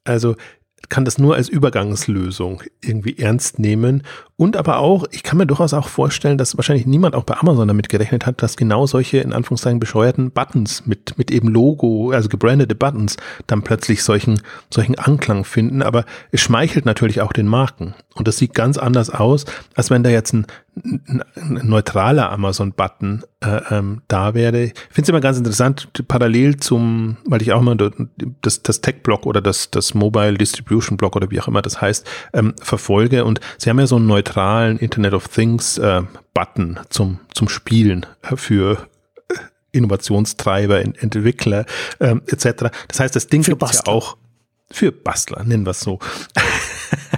also 0.05 0.37
kann 0.89 1.05
das 1.05 1.19
nur 1.19 1.35
als 1.35 1.49
Übergangslösung 1.49 2.63
irgendwie 2.81 3.19
ernst 3.19 3.59
nehmen. 3.59 4.03
Und 4.37 4.57
aber 4.57 4.79
auch, 4.79 5.07
ich 5.11 5.23
kann 5.23 5.39
mir 5.39 5.47
durchaus 5.47 5.73
auch 5.73 5.89
vorstellen, 5.89 6.37
dass 6.37 6.57
wahrscheinlich 6.57 6.87
niemand 6.87 7.15
auch 7.15 7.25
bei 7.25 7.37
Amazon 7.37 7.69
damit 7.69 7.89
gerechnet 7.89 8.27
hat, 8.27 8.43
dass 8.43 8.57
genau 8.57 8.87
solche 8.87 9.19
in 9.19 9.33
Anführungszeichen 9.33 9.81
bescheuerten 9.81 10.31
Buttons 10.31 10.87
mit, 10.87 11.17
mit 11.17 11.31
eben 11.31 11.49
Logo, 11.49 12.11
also 12.11 12.29
gebrandete 12.29 12.75
Buttons, 12.75 13.17
dann 13.47 13.63
plötzlich 13.63 14.03
solchen, 14.03 14.41
solchen 14.71 14.99
Anklang 14.99 15.45
finden. 15.45 15.83
Aber 15.83 16.05
es 16.33 16.41
schmeichelt 16.41 16.85
natürlich 16.85 17.21
auch 17.21 17.33
den 17.33 17.47
Marken. 17.47 17.95
Und 18.15 18.29
das 18.29 18.37
sieht 18.37 18.55
ganz 18.55 18.79
anders 18.79 19.11
aus, 19.11 19.47
als 19.75 19.91
wenn 19.91 20.03
da 20.03 20.11
jetzt 20.11 20.35
ein, 20.35 20.47
neutraler 20.83 22.31
Amazon-Button 22.33 23.25
äh, 23.41 23.61
ähm, 23.71 24.03
da 24.09 24.35
wäre. 24.35 24.65
Ich 24.65 24.75
finde 24.91 25.03
es 25.03 25.09
immer 25.09 25.21
ganz 25.21 25.39
interessant, 25.39 25.89
parallel 26.07 26.59
zum, 26.59 27.17
weil 27.25 27.41
ich 27.41 27.53
auch 27.53 27.63
mal 27.63 27.77
das, 28.43 28.63
das 28.63 28.81
Tech-Block 28.83 29.25
oder 29.25 29.41
das, 29.41 29.71
das 29.71 29.95
Mobile 29.95 30.35
Distribution 30.35 30.99
Block 30.99 31.17
oder 31.17 31.31
wie 31.31 31.41
auch 31.41 31.49
immer 31.49 31.63
das 31.63 31.81
heißt, 31.81 32.07
ähm, 32.35 32.55
verfolge. 32.61 33.25
Und 33.25 33.41
sie 33.57 33.71
haben 33.71 33.79
ja 33.79 33.87
so 33.87 33.97
einen 33.97 34.07
neutralen 34.07 34.79
Internet 34.79 35.15
of 35.15 35.29
Things 35.29 35.79
äh, 35.79 36.03
Button 36.35 36.79
zum, 36.91 37.21
zum 37.33 37.49
Spielen 37.49 38.05
für 38.35 38.87
äh, 39.29 39.35
Innovationstreiber, 39.73 40.81
Entwickler 40.81 41.65
ähm, 42.01 42.21
etc. 42.27 42.71
Das 42.89 43.01
heißt, 43.01 43.17
das 43.17 43.29
Ding 43.29 43.43
gibt 43.43 43.63
ja 43.63 43.81
auch 43.87 44.19
für 44.71 44.93
Bastler, 44.93 45.43
nennen 45.45 45.65
wir 45.65 45.71
es 45.71 45.81
so. 45.81 45.99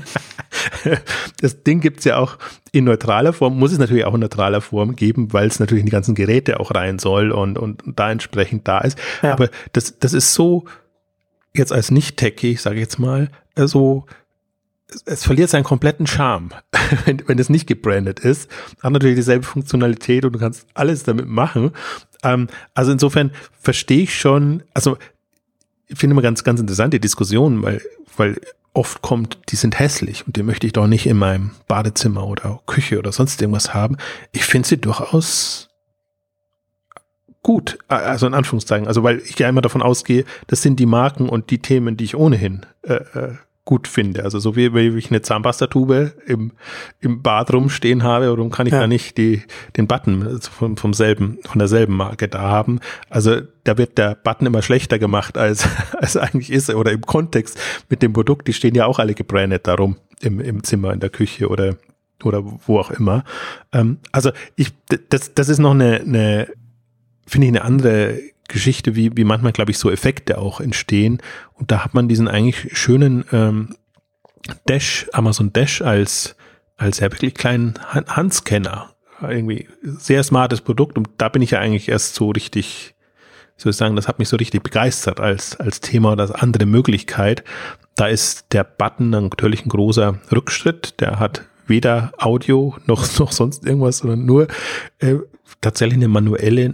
das 1.41 1.63
Ding 1.63 1.81
gibt's 1.81 2.05
ja 2.05 2.19
auch 2.19 2.39
in 2.73 2.85
neutraler 2.85 3.33
Form, 3.33 3.59
muss 3.59 3.73
es 3.73 3.79
natürlich 3.79 4.05
auch 4.05 4.15
in 4.15 4.21
neutraler 4.21 4.61
Form 4.61 4.97
geben, 4.97 5.33
weil 5.33 5.47
es 5.47 5.61
natürlich 5.61 5.81
in 5.81 5.87
die 5.87 5.93
ganzen 5.93 6.15
Geräte 6.15 6.61
auch 6.61 6.75
rein 6.75 6.99
soll 6.99 7.31
und, 7.31 7.59
und 7.59 7.83
da 7.87 8.11
entsprechend 8.11 8.69
da 8.69 8.79
ist. 8.79 8.99
Ja. 9.23 9.33
Aber 9.33 9.49
das, 9.73 9.99
das 9.99 10.13
ist 10.13 10.35
so, 10.35 10.65
jetzt 11.55 11.73
als 11.73 11.91
Nicht-Techie, 11.91 12.57
sage 12.57 12.77
ich 12.77 12.83
jetzt 12.83 12.99
mal, 12.99 13.31
äh, 13.57 13.67
so 13.67 14.07
es 15.05 15.25
verliert 15.25 15.51
seinen 15.51 15.65
kompletten 15.65 16.07
Charme, 16.07 16.51
wenn, 17.05 17.23
wenn 17.27 17.39
es 17.39 17.51
nicht 17.51 17.67
gebrandet 17.67 18.21
ist. 18.21 18.51
Hat 18.83 18.93
natürlich 18.93 19.17
dieselbe 19.17 19.45
Funktionalität 19.45 20.25
und 20.25 20.33
du 20.33 20.39
kannst 20.39 20.67
alles 20.75 21.03
damit 21.03 21.27
machen. 21.27 21.73
Ähm, 22.23 22.49
also 22.75 22.93
insofern 22.93 23.33
verstehe 23.61 24.03
ich 24.03 24.19
schon, 24.19 24.63
also 24.75 24.97
ich 25.89 25.99
finde 25.99 26.15
immer 26.15 26.23
ganz, 26.23 26.45
ganz 26.45 26.61
interessante 26.61 27.01
Diskussionen, 27.01 27.63
weil, 27.63 27.83
weil 28.17 28.41
oft 28.79 29.03
kommt, 29.03 29.39
die 29.49 29.57
sind 29.57 29.79
hässlich 29.79 30.27
und 30.27 30.37
die 30.37 30.45
möchte 30.45 30.67
ich 30.67 30.73
doch 30.73 30.87
nicht 30.87 31.07
in 31.07 31.19
meinem 31.19 31.51
Badezimmer 31.67 32.27
oder 32.27 32.61
Küche 32.67 32.99
oder 32.99 33.11
sonst 33.11 33.43
irgendwas 33.43 33.75
haben. 33.75 33.97
Ich 34.31 34.45
finde 34.45 34.69
sie 34.69 34.81
durchaus 34.81 35.69
gut, 37.43 37.79
also 37.89 38.27
in 38.27 38.35
Anführungszeichen, 38.35 38.87
also 38.87 39.03
weil 39.03 39.19
ich 39.19 39.37
ja 39.39 39.49
immer 39.49 39.63
davon 39.63 39.83
ausgehe, 39.83 40.25
das 40.47 40.63
sind 40.63 40.79
die 40.79 40.87
Marken 40.87 41.29
und 41.29 41.51
die 41.51 41.59
Themen, 41.59 41.97
die 41.97 42.05
ich 42.05 42.15
ohnehin 42.15 42.65
äh, 42.83 42.95
äh 42.95 43.35
gut 43.69 43.87
finde. 43.87 44.25
Also 44.25 44.39
so 44.39 44.57
wie, 44.57 44.73
wie 44.73 44.97
ich 44.97 45.11
eine 45.11 45.21
Zahnpastatube 45.21 46.15
im, 46.25 46.53
im 47.01 47.21
Bad 47.21 47.53
rumstehen 47.53 48.03
habe, 48.03 48.31
warum 48.31 48.51
kann 48.51 48.67
ich 48.67 48.73
ja. 48.73 48.81
da 48.81 48.87
nicht 48.87 49.19
die, 49.19 49.43
den 49.77 49.87
Button 49.87 50.41
vom, 50.41 50.79
vom 50.79 50.95
selben, 50.95 51.37
von 51.45 51.59
derselben 51.59 51.95
Marke 51.95 52.29
da 52.29 52.41
haben? 52.41 52.81
Also 53.11 53.43
da 53.65 53.77
wird 53.77 53.99
der 53.99 54.15
Button 54.15 54.47
immer 54.47 54.63
schlechter 54.63 54.99
gemacht, 54.99 55.37
als, 55.37 55.69
als 55.99 56.17
eigentlich 56.17 56.51
ist. 56.51 56.71
Oder 56.71 56.93
im 56.93 57.03
Kontext 57.03 57.61
mit 57.91 58.01
dem 58.01 58.15
Produkt, 58.15 58.49
die 58.49 58.55
stehen 58.55 58.75
ja 58.75 58.87
auch 58.87 58.99
alle 58.99 59.13
gebrandet 59.13 59.67
darum 59.67 59.97
im, 60.23 60.41
im 60.41 60.65
Zimmer, 60.65 60.95
in 60.95 61.01
der 61.01 61.11
Küche 61.11 61.51
oder, 61.51 61.77
oder 62.25 62.43
wo 62.43 62.79
auch 62.79 62.91
immer. 62.91 63.23
Ähm, 63.75 63.99
also 64.13 64.31
ich, 64.57 64.73
das, 65.11 65.35
das 65.35 65.51
ist 65.51 65.59
noch 65.59 65.73
eine, 65.73 66.01
eine 66.01 66.49
finde 67.27 67.49
ich, 67.49 67.53
eine 67.53 67.65
andere 67.65 68.19
Geschichte, 68.49 68.97
wie, 68.97 69.17
wie 69.17 69.25
manchmal, 69.25 69.53
glaube 69.53 69.71
ich, 69.71 69.79
so 69.79 69.91
Effekte 69.91 70.39
auch 70.39 70.61
entstehen. 70.61 71.19
Und 71.55 71.71
da 71.71 71.85
hat 71.85 71.95
man 71.95 72.09
diesen 72.09 72.29
eigentlich 72.29 72.77
schönen 72.77 73.25
ähm, 73.33 73.77
Dash, 74.67 75.07
Amazon 75.13 75.53
Dash 75.53 75.83
als, 75.83 76.37
als 76.77 77.01
ja 77.01 77.13
wirklich 77.13 77.35
kleinen 77.35 77.75
Handscanner. 77.93 78.95
Irgendwie 79.21 79.69
sehr 79.83 80.23
smartes 80.23 80.61
Produkt. 80.61 80.97
Und 80.97 81.09
da 81.19 81.29
bin 81.29 81.43
ich 81.43 81.53
ja 81.53 81.59
eigentlich 81.59 81.89
erst 81.89 82.15
so 82.15 82.31
richtig 82.31 82.95
ich 83.59 83.65
soll 83.65 83.73
sagen, 83.73 83.97
das 83.97 84.07
hat 84.07 84.21
mich 84.21 84.29
so 84.29 84.37
richtig 84.37 84.63
begeistert 84.63 85.19
als, 85.19 85.57
als 85.57 85.81
Thema 85.81 86.13
oder 86.13 86.23
als 86.23 86.31
andere 86.31 86.65
Möglichkeit. 86.65 87.43
Da 87.97 88.07
ist 88.07 88.53
der 88.53 88.63
Button 88.63 89.11
natürlich 89.11 89.67
ein 89.67 89.69
großer 89.69 90.21
Rückschritt. 90.31 91.01
Der 91.01 91.19
hat 91.19 91.43
weder 91.67 92.13
Audio 92.19 92.77
noch, 92.87 93.05
noch 93.19 93.33
sonst 93.33 93.67
irgendwas, 93.67 93.99
sondern 93.99 94.25
nur 94.25 94.47
äh, 95.01 95.17
tatsächlich 95.61 95.97
eine 95.97 96.07
manuelle 96.07 96.71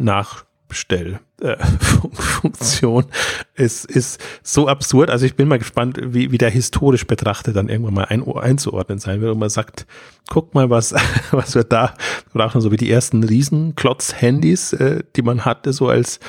Nachbestellfunktion. 0.75 3.05
Äh, 3.05 3.09
es 3.63 3.85
ist 3.85 4.21
so 4.43 4.67
absurd. 4.69 5.11
Also 5.11 5.27
ich 5.27 5.37
bin 5.37 5.49
mal 5.49 5.59
gespannt, 5.59 5.99
wie, 6.03 6.33
wie 6.33 6.39
der 6.39 6.51
historisch 6.51 7.07
betrachtet 7.07 7.57
dann 7.57 7.69
irgendwann 7.69 7.95
mal 7.95 8.07
ein, 8.07 8.27
einzuordnen 8.27 8.99
sein 8.99 9.21
wird. 9.21 9.33
Und 9.33 9.39
man 9.39 9.51
sagt, 9.51 9.87
guck 10.29 10.55
mal, 10.55 10.71
was, 10.71 10.95
was 11.31 11.55
wir 11.55 11.65
da 11.65 11.95
brauchen, 12.33 12.61
so 12.61 12.73
wie 12.73 12.77
die 12.77 12.91
ersten 12.91 13.25
Riesenklotz-Handys, 13.25 14.73
äh, 14.75 15.03
die 15.17 15.23
man 15.23 15.45
hatte, 15.45 15.73
so 15.73 15.89
als, 15.89 16.21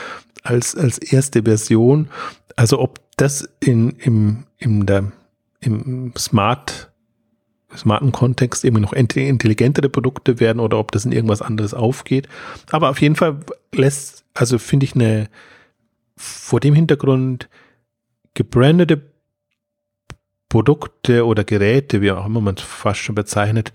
als, 0.44 0.76
als 0.76 0.98
erste 0.98 1.44
Version. 1.44 2.10
Also 2.56 2.80
ob 2.80 3.00
das 3.18 3.48
in, 3.60 3.92
im, 3.92 4.46
in 4.58 4.86
der, 4.86 5.12
im 5.60 6.14
Smart 6.18 6.92
smarten 7.78 8.12
Kontext 8.12 8.66
eben 8.66 8.82
noch 8.82 8.94
intelligentere 8.94 9.90
Produkte 9.90 10.40
werden 10.40 10.60
oder 10.60 10.78
ob 10.80 10.92
das 10.92 11.06
in 11.06 11.12
irgendwas 11.12 11.42
anderes 11.42 11.74
aufgeht. 11.74 12.28
Aber 12.72 12.90
auf 12.90 13.02
jeden 13.02 13.16
Fall 13.16 13.40
lässt, 13.74 14.26
also 14.34 14.58
finde 14.58 14.86
ich 14.86 14.96
eine 14.96 15.30
vor 16.18 16.60
dem 16.60 16.76
Hintergrund 16.76 17.50
gebrandete 18.34 19.02
Produkte 20.50 21.26
oder 21.26 21.44
Geräte, 21.44 22.02
wie 22.02 22.12
auch 22.12 22.26
immer 22.26 22.42
man 22.42 22.56
es 22.56 22.64
fast 22.64 23.00
schon 23.00 23.16
bezeichnet, 23.16 23.74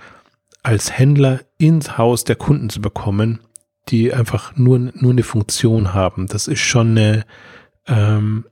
als 0.63 0.97
Händler 0.97 1.41
ins 1.59 1.99
Haus 1.99 2.25
der 2.25 2.37
Kunden 2.37 2.71
zu 2.71 2.81
bekommen, 2.81 3.41
die 3.89 4.13
einfach 4.13 4.57
nur, 4.57 4.79
nur 4.79 5.13
eine 5.13 5.23
Funktion 5.23 5.95
haben. 5.95 6.27
Das 6.27 6.49
ist 6.49 6.61
schon 6.61 6.91
eine, 6.91 7.25
ähm, 7.87 8.47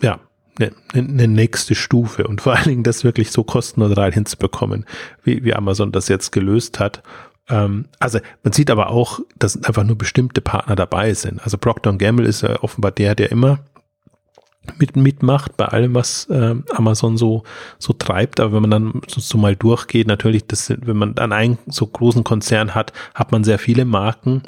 ja, 0.00 0.20
eine, 0.60 0.72
eine 0.94 1.28
nächste 1.28 1.74
Stufe 1.74 2.26
und 2.26 2.40
vor 2.40 2.54
allen 2.54 2.68
Dingen 2.68 2.82
das 2.82 3.04
wirklich 3.04 3.30
so 3.30 3.44
kostenneutral 3.44 4.12
hinzubekommen, 4.12 4.84
wie, 5.22 5.44
wie 5.44 5.54
Amazon 5.54 5.92
das 5.92 6.08
jetzt 6.08 6.32
gelöst 6.32 6.78
hat. 6.80 7.02
Ähm, 7.48 7.86
also 7.98 8.20
man 8.42 8.52
sieht 8.52 8.70
aber 8.70 8.90
auch, 8.90 9.20
dass 9.38 9.62
einfach 9.64 9.84
nur 9.84 9.98
bestimmte 9.98 10.40
Partner 10.40 10.76
dabei 10.76 11.14
sind. 11.14 11.42
Also 11.42 11.58
Procter 11.58 11.92
Gamble 11.94 12.26
ist 12.26 12.42
ja 12.42 12.62
offenbar 12.62 12.92
der, 12.92 13.14
der 13.14 13.30
immer 13.30 13.60
mit, 14.78 14.94
mitmacht 14.96 15.56
bei 15.56 15.66
allem, 15.66 15.94
was 15.94 16.26
äh, 16.26 16.54
Amazon 16.70 17.16
so, 17.16 17.42
so 17.78 17.92
treibt. 17.92 18.40
Aber 18.40 18.52
wenn 18.52 18.62
man 18.62 18.70
dann 18.70 19.00
so, 19.06 19.38
mal 19.38 19.56
durchgeht, 19.56 20.06
natürlich, 20.06 20.46
das, 20.46 20.70
wenn 20.70 20.96
man 20.96 21.14
dann 21.14 21.32
einen 21.32 21.58
so 21.66 21.86
großen 21.86 22.24
Konzern 22.24 22.74
hat, 22.74 22.92
hat 23.14 23.32
man 23.32 23.42
sehr 23.42 23.58
viele 23.58 23.84
Marken 23.84 24.42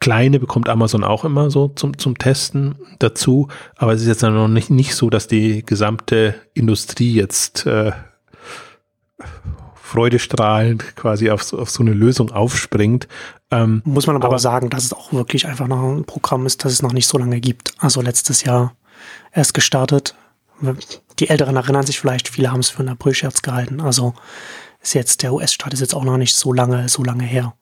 Kleine 0.00 0.38
bekommt 0.38 0.68
Amazon 0.68 1.04
auch 1.04 1.24
immer 1.24 1.50
so 1.50 1.68
zum, 1.68 1.96
zum 1.96 2.18
Testen 2.18 2.74
dazu, 2.98 3.48
aber 3.76 3.92
es 3.92 4.02
ist 4.02 4.08
jetzt 4.08 4.22
noch 4.22 4.48
nicht, 4.48 4.70
nicht 4.70 4.94
so, 4.94 5.08
dass 5.08 5.28
die 5.28 5.64
gesamte 5.64 6.34
Industrie 6.54 7.14
jetzt 7.14 7.66
äh, 7.66 7.92
freudestrahlend 9.74 10.96
quasi 10.96 11.30
auf 11.30 11.42
so, 11.42 11.58
auf 11.58 11.70
so 11.70 11.82
eine 11.82 11.92
Lösung 11.92 12.32
aufspringt. 12.32 13.08
Ähm, 13.50 13.82
Muss 13.84 14.06
man 14.06 14.16
aber, 14.16 14.26
aber 14.26 14.36
auch 14.36 14.40
sagen, 14.40 14.70
dass 14.70 14.84
es 14.84 14.92
auch 14.92 15.12
wirklich 15.12 15.46
einfach 15.46 15.68
noch 15.68 15.82
ein 15.82 16.04
Programm 16.04 16.46
ist, 16.46 16.64
das 16.64 16.72
es 16.72 16.82
noch 16.82 16.92
nicht 16.92 17.06
so 17.06 17.18
lange 17.18 17.40
gibt. 17.40 17.74
Also 17.78 18.00
letztes 18.00 18.42
Jahr 18.44 18.74
erst 19.32 19.54
gestartet. 19.54 20.14
Die 21.18 21.28
Älteren 21.28 21.56
erinnern 21.56 21.84
sich 21.84 22.00
vielleicht, 22.00 22.28
viele 22.28 22.50
haben 22.50 22.60
es 22.60 22.70
für 22.70 22.80
einen 22.80 22.90
Aprilscherz 22.90 23.42
gehalten. 23.42 23.80
Also 23.80 24.14
ist 24.80 24.94
jetzt, 24.94 25.22
der 25.22 25.32
US-Staat 25.32 25.74
ist 25.74 25.80
jetzt 25.80 25.94
auch 25.94 26.04
noch 26.04 26.16
nicht 26.16 26.34
so 26.34 26.52
lange, 26.52 26.88
so 26.88 27.04
lange 27.04 27.24
her. 27.24 27.54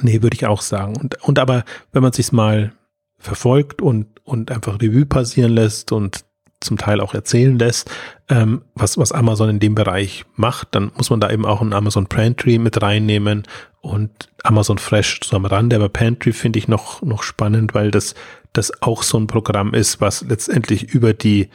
Nee, 0.00 0.22
würde 0.22 0.36
ich 0.36 0.46
auch 0.46 0.62
sagen. 0.62 0.96
Und, 0.96 1.22
und 1.22 1.38
aber, 1.38 1.64
wenn 1.92 2.02
man 2.02 2.12
sich 2.12 2.32
mal 2.32 2.72
verfolgt 3.18 3.82
und, 3.82 4.06
und 4.24 4.50
einfach 4.50 4.80
Revue 4.80 5.06
passieren 5.06 5.52
lässt 5.52 5.92
und 5.92 6.24
zum 6.60 6.78
Teil 6.78 7.00
auch 7.00 7.12
erzählen 7.12 7.58
lässt, 7.58 7.90
ähm, 8.28 8.62
was, 8.74 8.96
was 8.96 9.12
Amazon 9.12 9.50
in 9.50 9.60
dem 9.60 9.74
Bereich 9.74 10.24
macht, 10.36 10.68
dann 10.74 10.92
muss 10.96 11.10
man 11.10 11.20
da 11.20 11.30
eben 11.30 11.44
auch 11.44 11.60
ein 11.60 11.72
Amazon 11.72 12.06
Pantry 12.06 12.58
mit 12.58 12.80
reinnehmen 12.80 13.44
und 13.80 14.30
Amazon 14.44 14.78
Fresh 14.78 15.20
so 15.24 15.36
am 15.36 15.44
Rande. 15.44 15.76
Aber 15.76 15.88
Pantry 15.88 16.32
finde 16.32 16.58
ich 16.58 16.68
noch, 16.68 17.02
noch 17.02 17.22
spannend, 17.22 17.74
weil 17.74 17.90
das, 17.90 18.14
das 18.52 18.82
auch 18.82 19.02
so 19.02 19.18
ein 19.18 19.26
Programm 19.26 19.74
ist, 19.74 20.00
was 20.00 20.22
letztendlich 20.22 20.94
über 20.94 21.12
die, 21.12 21.48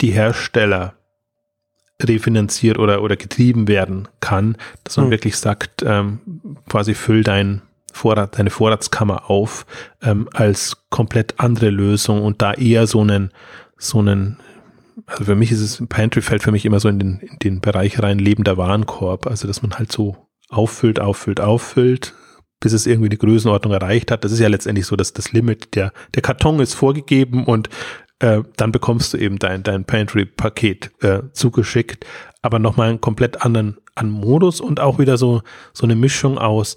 die 0.00 0.10
Hersteller 0.10 0.94
refinanziert 2.02 2.78
oder, 2.78 3.02
oder 3.02 3.16
getrieben 3.16 3.68
werden 3.68 4.08
kann, 4.20 4.56
dass 4.84 4.96
man 4.96 5.06
mhm. 5.06 5.12
wirklich 5.12 5.36
sagt, 5.36 5.82
ähm, 5.86 6.20
quasi 6.68 6.94
füll 6.94 7.22
dein, 7.22 7.62
Vorrat, 7.96 8.38
deine 8.38 8.50
Vorratskammer 8.50 9.30
auf 9.30 9.66
ähm, 10.02 10.28
als 10.32 10.84
komplett 10.90 11.40
andere 11.40 11.70
Lösung 11.70 12.22
und 12.22 12.42
da 12.42 12.52
eher 12.52 12.86
so 12.86 13.00
einen, 13.00 13.30
so 13.78 13.98
einen, 13.98 14.38
also 15.06 15.24
für 15.24 15.34
mich 15.34 15.50
ist 15.50 15.60
es, 15.60 15.82
Pantry 15.88 16.22
fällt 16.22 16.42
für 16.42 16.52
mich 16.52 16.64
immer 16.64 16.80
so 16.80 16.88
in 16.88 16.98
den, 16.98 17.20
in 17.20 17.38
den 17.38 17.60
Bereich 17.60 18.02
rein, 18.02 18.18
lebender 18.18 18.56
Warenkorb, 18.56 19.26
also 19.26 19.46
dass 19.48 19.62
man 19.62 19.74
halt 19.74 19.90
so 19.90 20.16
auffüllt, 20.48 21.00
auffüllt, 21.00 21.40
auffüllt, 21.40 22.14
bis 22.60 22.72
es 22.72 22.86
irgendwie 22.86 23.08
eine 23.08 23.18
Größenordnung 23.18 23.72
erreicht 23.72 24.10
hat. 24.10 24.24
Das 24.24 24.32
ist 24.32 24.38
ja 24.38 24.48
letztendlich 24.48 24.86
so, 24.86 24.96
dass 24.96 25.12
das 25.12 25.32
Limit, 25.32 25.74
der, 25.74 25.92
der 26.14 26.22
Karton 26.22 26.60
ist 26.60 26.74
vorgegeben 26.74 27.44
und 27.44 27.68
äh, 28.18 28.42
dann 28.56 28.72
bekommst 28.72 29.12
du 29.12 29.18
eben 29.18 29.38
dein, 29.38 29.62
dein 29.62 29.84
Pantry-Paket 29.84 30.90
äh, 31.02 31.22
zugeschickt, 31.32 32.06
aber 32.42 32.58
nochmal 32.58 32.90
einen 32.90 33.00
komplett 33.00 33.42
anderen 33.42 33.78
an 33.94 34.10
Modus 34.10 34.60
und 34.60 34.80
auch 34.80 34.98
wieder 34.98 35.16
so, 35.16 35.42
so 35.72 35.84
eine 35.84 35.96
Mischung 35.96 36.38
aus, 36.38 36.76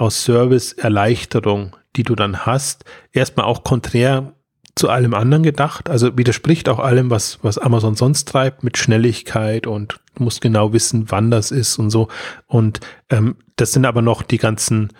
aus 0.00 0.24
Service-Erleichterung, 0.24 1.76
die 1.96 2.02
du 2.02 2.14
dann 2.14 2.46
hast, 2.46 2.84
erstmal 3.12 3.46
auch 3.46 3.64
konträr 3.64 4.34
zu 4.76 4.88
allem 4.88 5.14
anderen 5.14 5.42
gedacht, 5.42 5.90
also 5.90 6.16
widerspricht 6.16 6.68
auch 6.68 6.78
allem, 6.78 7.10
was, 7.10 7.38
was 7.42 7.58
Amazon 7.58 7.96
sonst 7.96 8.26
treibt, 8.28 8.64
mit 8.64 8.78
Schnelligkeit 8.78 9.66
und 9.66 10.00
du 10.14 10.24
musst 10.24 10.40
genau 10.40 10.72
wissen, 10.72 11.10
wann 11.10 11.30
das 11.30 11.50
ist 11.50 11.78
und 11.78 11.90
so. 11.90 12.08
Und 12.46 12.80
ähm, 13.10 13.36
das 13.56 13.72
sind 13.72 13.84
aber 13.84 14.00
noch 14.00 14.22
die 14.22 14.38
ganzen, 14.38 14.92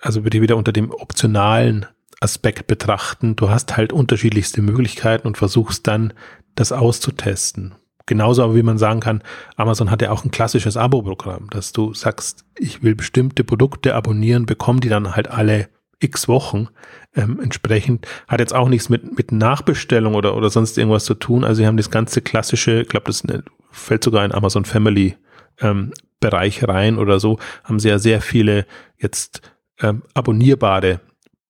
also 0.00 0.24
würde 0.24 0.38
ich 0.38 0.42
wieder 0.42 0.56
unter 0.56 0.72
dem 0.72 0.90
optionalen 0.90 1.86
Aspekt 2.20 2.66
betrachten. 2.66 3.36
Du 3.36 3.50
hast 3.50 3.76
halt 3.76 3.92
unterschiedlichste 3.92 4.62
Möglichkeiten 4.62 5.26
und 5.26 5.36
versuchst 5.36 5.86
dann, 5.86 6.14
das 6.54 6.72
auszutesten. 6.72 7.74
Genauso 8.10 8.42
aber 8.42 8.56
wie 8.56 8.64
man 8.64 8.76
sagen 8.76 8.98
kann, 8.98 9.22
Amazon 9.54 9.88
hat 9.88 10.02
ja 10.02 10.10
auch 10.10 10.24
ein 10.24 10.32
klassisches 10.32 10.76
Abo-Programm, 10.76 11.48
dass 11.50 11.70
du 11.70 11.94
sagst, 11.94 12.44
ich 12.58 12.82
will 12.82 12.96
bestimmte 12.96 13.44
Produkte 13.44 13.94
abonnieren, 13.94 14.46
bekomme 14.46 14.80
die 14.80 14.88
dann 14.88 15.14
halt 15.14 15.30
alle 15.30 15.68
x 16.00 16.26
Wochen 16.26 16.66
ähm, 17.14 17.38
entsprechend. 17.40 18.08
Hat 18.26 18.40
jetzt 18.40 18.52
auch 18.52 18.68
nichts 18.68 18.88
mit, 18.88 19.16
mit 19.16 19.30
Nachbestellung 19.30 20.16
oder, 20.16 20.34
oder 20.34 20.50
sonst 20.50 20.76
irgendwas 20.76 21.04
zu 21.04 21.14
tun. 21.14 21.44
Also 21.44 21.60
sie 21.60 21.68
haben 21.68 21.76
das 21.76 21.92
ganze 21.92 22.20
klassische, 22.20 22.80
ich 22.80 22.88
glaube, 22.88 23.06
das 23.06 23.22
fällt 23.70 24.02
sogar 24.02 24.24
in 24.24 24.32
Amazon 24.32 24.64
Family 24.64 25.14
ähm, 25.60 25.92
Bereich 26.18 26.66
rein 26.66 26.98
oder 26.98 27.20
so, 27.20 27.38
haben 27.62 27.78
sie 27.78 27.90
ja 27.90 28.00
sehr 28.00 28.20
viele 28.20 28.66
jetzt 28.98 29.40
ähm, 29.78 30.02
abonnierbare 30.14 30.98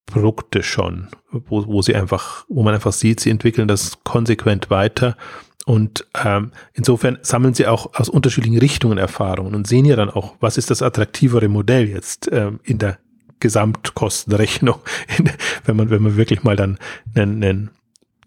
Produkte 0.05 0.63
schon, 0.63 1.09
wo, 1.31 1.67
wo 1.67 1.81
sie 1.81 1.95
einfach, 1.95 2.45
wo 2.51 2.63
man 2.63 2.75
einfach 2.75 2.93
sieht, 2.93 3.21
sie 3.21 3.31
entwickeln 3.31 3.67
das 3.67 4.05
konsequent 4.05 4.69
weiter 4.69 5.17
und 5.71 6.05
ähm, 6.25 6.51
insofern 6.73 7.21
sammeln 7.23 7.55
sie 7.55 7.69
auch 7.69 7.95
aus 7.95 8.09
unterschiedlichen 8.09 8.59
Richtungen 8.59 8.99
Erfahrungen 8.99 9.55
und 9.55 9.69
sehen 9.69 9.85
ja 9.85 9.95
dann 9.95 10.11
auch, 10.11 10.35
was 10.41 10.59
ist 10.59 10.69
das 10.69 10.83
attraktivere 10.83 11.47
Modell 11.47 11.89
jetzt 11.89 12.29
ähm, 12.33 12.59
in 12.65 12.79
der 12.79 12.99
Gesamtkostenrechnung, 13.39 14.81
wenn 15.65 15.77
man, 15.77 15.91
wenn 15.91 16.03
man 16.03 16.17
wirklich 16.17 16.43
mal 16.43 16.57
dann 16.57 16.77
einen, 17.15 17.45
einen 17.45 17.71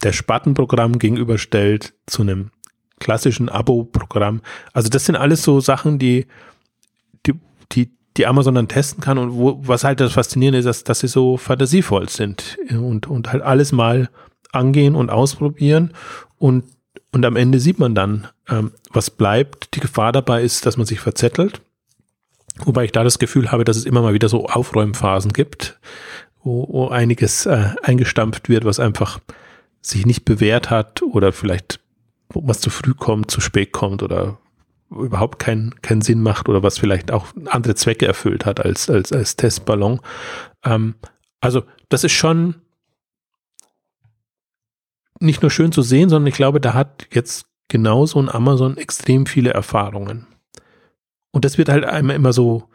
der 0.03 0.13
Spartenprogramm 0.13 0.99
gegenüberstellt 0.99 1.93
zu 2.05 2.21
einem 2.21 2.51
klassischen 3.01 3.49
Abo-Programm. 3.49 4.39
Also 4.71 4.87
das 4.87 5.03
sind 5.03 5.17
alles 5.17 5.43
so 5.43 5.59
Sachen, 5.59 5.99
die, 5.99 6.27
die, 7.25 7.33
die, 7.73 7.91
die 8.15 8.25
Amazon 8.25 8.55
dann 8.55 8.69
testen 8.69 9.03
kann 9.03 9.17
und 9.17 9.33
wo, 9.33 9.59
was 9.67 9.83
halt 9.83 9.99
das 9.99 10.13
Faszinierende 10.13 10.59
ist, 10.59 10.65
dass, 10.65 10.85
dass 10.85 11.01
sie 11.01 11.09
so 11.09 11.35
fantasievoll 11.35 12.07
sind 12.07 12.57
und, 12.71 13.07
und 13.07 13.33
halt 13.33 13.43
alles 13.43 13.73
mal 13.73 14.09
angehen 14.53 14.95
und 14.95 15.09
ausprobieren 15.09 15.91
und 16.37 16.63
und 17.13 17.25
am 17.25 17.35
Ende 17.35 17.59
sieht 17.59 17.79
man 17.79 17.95
dann, 17.95 18.27
ähm, 18.49 18.71
was 18.91 19.11
bleibt. 19.11 19.75
Die 19.75 19.79
Gefahr 19.79 20.11
dabei 20.11 20.43
ist, 20.43 20.65
dass 20.65 20.77
man 20.77 20.85
sich 20.87 20.99
verzettelt. 20.99 21.61
Wobei 22.57 22.85
ich 22.85 22.91
da 22.91 23.03
das 23.03 23.19
Gefühl 23.19 23.51
habe, 23.51 23.63
dass 23.63 23.77
es 23.77 23.85
immer 23.85 24.01
mal 24.01 24.13
wieder 24.13 24.29
so 24.29 24.47
Aufräumphasen 24.47 25.31
gibt, 25.31 25.79
wo, 26.43 26.67
wo 26.69 26.87
einiges 26.89 27.45
äh, 27.45 27.69
eingestampft 27.83 28.49
wird, 28.49 28.65
was 28.65 28.79
einfach 28.79 29.19
sich 29.81 30.05
nicht 30.05 30.25
bewährt 30.25 30.69
hat 30.69 31.01
oder 31.01 31.31
vielleicht 31.31 31.79
was 32.29 32.59
zu 32.59 32.71
früh 32.71 32.93
kommt, 32.95 33.29
zu 33.29 33.41
spät 33.41 33.71
kommt 33.73 34.01
oder 34.01 34.39
überhaupt 34.89 35.39
keinen 35.39 35.81
keinen 35.81 36.01
Sinn 36.01 36.21
macht 36.21 36.49
oder 36.49 36.63
was 36.63 36.79
vielleicht 36.79 37.11
auch 37.11 37.27
andere 37.45 37.75
Zwecke 37.75 38.07
erfüllt 38.07 38.45
hat 38.45 38.63
als, 38.63 38.89
als, 38.89 39.11
als 39.11 39.35
Testballon. 39.35 39.99
Ähm, 40.63 40.95
also 41.41 41.63
das 41.89 42.03
ist 42.03 42.13
schon 42.13 42.55
nicht 45.23 45.41
nur 45.41 45.51
schön 45.51 45.71
zu 45.71 45.81
sehen, 45.81 46.09
sondern 46.09 46.27
ich 46.27 46.35
glaube, 46.35 46.59
da 46.61 46.73
hat 46.73 47.07
jetzt 47.11 47.45
genauso 47.67 48.19
ein 48.19 48.29
Amazon 48.29 48.77
extrem 48.77 49.25
viele 49.25 49.51
Erfahrungen. 49.51 50.27
Und 51.31 51.45
das 51.45 51.57
wird 51.57 51.69
halt 51.69 51.85
einmal 51.85 52.15
immer 52.15 52.33
so, 52.33 52.69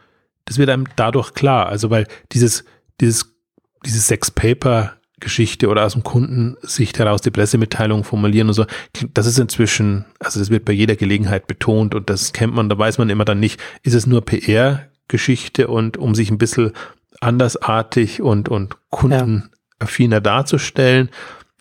das 0.45 0.59
wird 0.59 0.71
einem 0.71 0.87
dadurch 0.97 1.35
klar. 1.35 1.67
Also 1.67 1.91
weil 1.91 2.07
dieses, 2.33 2.65
dieses, 3.01 3.37
dieses 3.85 4.07
Sex 4.09 4.31
Paper 4.31 4.99
Geschichte 5.21 5.69
oder 5.69 5.85
aus 5.85 5.95
dem 5.95 6.05
Kundensicht 6.05 6.99
heraus 6.99 7.21
die 7.21 7.31
Pressemitteilung 7.31 8.05
formulieren 8.05 8.49
und 8.49 8.55
so. 8.55 8.67
Das 9.15 9.27
ist 9.27 9.39
inzwischen, 9.39 10.05
also 10.21 10.39
das 10.39 10.51
wird 10.51 10.65
bei 10.65 10.73
jeder 10.73 10.97
Gelegenheit 10.97 11.47
betont 11.47 11.95
und 11.95 12.09
das 12.09 12.33
kennt 12.33 12.55
man, 12.55 12.69
da 12.69 12.79
weiß 12.79 12.99
man 12.99 13.11
immer 13.11 13.25
dann 13.25 13.41
nicht, 13.41 13.61
ist 13.83 13.95
es 13.95 14.07
nur 14.07 14.25
PR-Geschichte 14.25 15.69
und 15.69 15.97
um 15.97 16.15
sich 16.15 16.31
ein 16.31 16.39
bisschen 16.39 16.73
andersartig 17.21 18.23
und, 18.23 18.49
und 18.49 18.77
kundenaffiner 18.91 20.17
ja. 20.17 20.21
darzustellen 20.21 21.11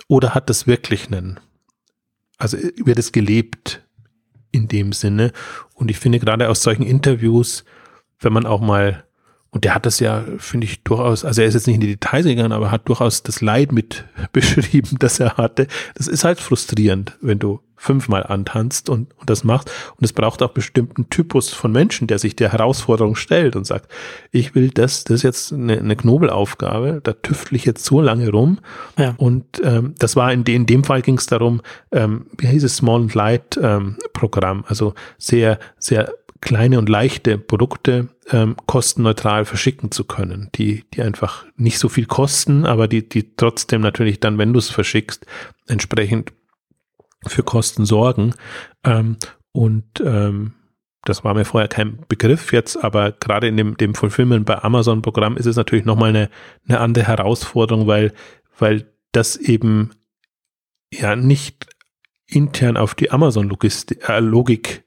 oder 0.08 0.34
hat 0.34 0.50
das 0.50 0.68
wirklich 0.68 1.08
einen, 1.08 1.40
also 2.38 2.58
wird 2.58 3.00
es 3.00 3.12
gelebt 3.12 3.84
in 4.52 4.68
dem 4.68 4.94
Sinne 4.94 5.32
und 5.74 5.92
ich 5.92 6.00
finde 6.00 6.20
gerade 6.20 6.50
aus 6.50 6.64
solchen 6.64 6.84
Interviews, 6.84 7.66
wenn 8.20 8.34
man 8.34 8.46
auch 8.46 8.62
mal 8.62 9.04
und 9.50 9.64
der 9.64 9.74
hat 9.74 9.86
das 9.86 10.00
ja, 10.00 10.26
finde 10.38 10.66
ich, 10.66 10.84
durchaus, 10.84 11.24
also 11.24 11.42
er 11.42 11.48
ist 11.48 11.54
jetzt 11.54 11.68
nicht 11.68 11.76
in 11.76 11.82
die 11.82 11.88
Details 11.88 12.26
gegangen, 12.26 12.52
aber 12.52 12.70
hat 12.70 12.88
durchaus 12.90 13.24
das 13.24 13.42
Leid 13.42 13.72
mit 13.72 14.06
beschrieben, 14.34 14.98
das 15.00 15.20
er 15.20 15.38
hatte. 15.38 15.68
Das 15.96 16.08
ist 16.08 16.24
halt 16.24 16.40
frustrierend, 16.40 17.18
wenn 17.22 17.40
du 17.40 17.62
fünfmal 17.78 18.24
antanzt 18.24 18.90
und, 18.90 19.14
und 19.18 19.30
das 19.30 19.44
machst. 19.44 19.72
Und 19.96 20.04
es 20.04 20.12
braucht 20.12 20.42
auch 20.42 20.50
bestimmten 20.50 21.10
Typus 21.10 21.50
von 21.50 21.72
Menschen, 21.72 22.08
der 22.08 22.20
sich 22.20 22.36
der 22.36 22.52
Herausforderung 22.52 23.16
stellt 23.16 23.56
und 23.56 23.66
sagt, 23.66 23.90
ich 24.32 24.56
will 24.56 24.70
das, 24.70 25.04
das 25.04 25.18
ist 25.18 25.24
jetzt 25.24 25.54
eine, 25.54 25.78
eine 25.78 25.96
Knobelaufgabe, 25.96 27.00
da 27.04 27.14
tüftle 27.14 27.56
ich 27.56 27.66
jetzt 27.66 27.86
so 27.86 28.02
lange 28.02 28.30
rum. 28.30 28.60
Ja. 28.98 29.14
Und 29.18 29.46
ähm, 29.64 29.94
das 30.00 30.16
war 30.16 30.34
in, 30.34 30.44
in 30.44 30.66
dem 30.66 30.84
Fall 30.84 31.02
ging 31.02 31.18
es 31.18 31.28
darum, 31.28 31.62
ähm, 31.92 32.26
wie 32.38 32.48
hieß 32.48 32.64
es, 32.64 32.78
Small 32.78 33.02
and 33.02 33.14
Light 33.14 33.60
ähm, 33.62 33.98
Programm, 34.14 34.66
also 34.68 34.94
sehr, 35.18 35.60
sehr 35.78 36.12
kleine 36.42 36.78
und 36.78 36.90
leichte 36.90 37.38
Produkte 37.38 38.10
ähm, 38.32 38.56
kostenneutral 38.66 39.46
verschicken 39.46 39.92
zu 39.92 40.04
können, 40.04 40.50
die, 40.56 40.84
die 40.94 41.02
einfach 41.02 41.46
nicht 41.56 41.80
so 41.80 41.90
viel 41.90 42.06
kosten, 42.06 42.66
aber 42.66 42.88
die, 42.88 43.08
die 43.08 43.36
trotzdem 43.36 43.82
natürlich 43.82 44.20
dann, 44.20 44.38
wenn 44.38 44.54
du 44.54 44.60
es 44.60 44.70
verschickst, 44.70 45.26
entsprechend 45.68 46.32
für 47.26 47.44
Kosten 47.44 47.86
sorgen. 47.86 48.34
Ähm, 48.84 49.18
und 49.52 50.02
ähm, 50.04 50.54
das 51.04 51.24
war 51.24 51.34
mir 51.34 51.46
vorher 51.46 51.70
kein 51.70 52.00
Begriff 52.10 52.52
jetzt, 52.52 52.84
aber 52.84 53.14
gerade 53.14 53.48
in 53.48 53.58
dem, 53.58 53.78
dem 53.78 53.96
Fulfillment 53.96 54.46
bei 54.46 54.62
Amazon-Programm 54.62 55.38
ist 55.38 55.46
es 55.46 55.56
natürlich 55.56 55.86
nochmal 55.86 56.10
eine, 56.10 56.30
eine 56.68 56.80
andere 56.80 57.08
Herausforderung, 57.08 57.88
weil, 57.88 58.14
weil 58.60 58.92
das 59.14 59.38
eben 59.38 59.92
ja 60.94 61.16
nicht 61.16 61.68
intern 62.28 62.78
auf 62.78 62.94
die 62.94 63.12
Amazon-Logik 63.12 64.70
äh, 64.70 64.82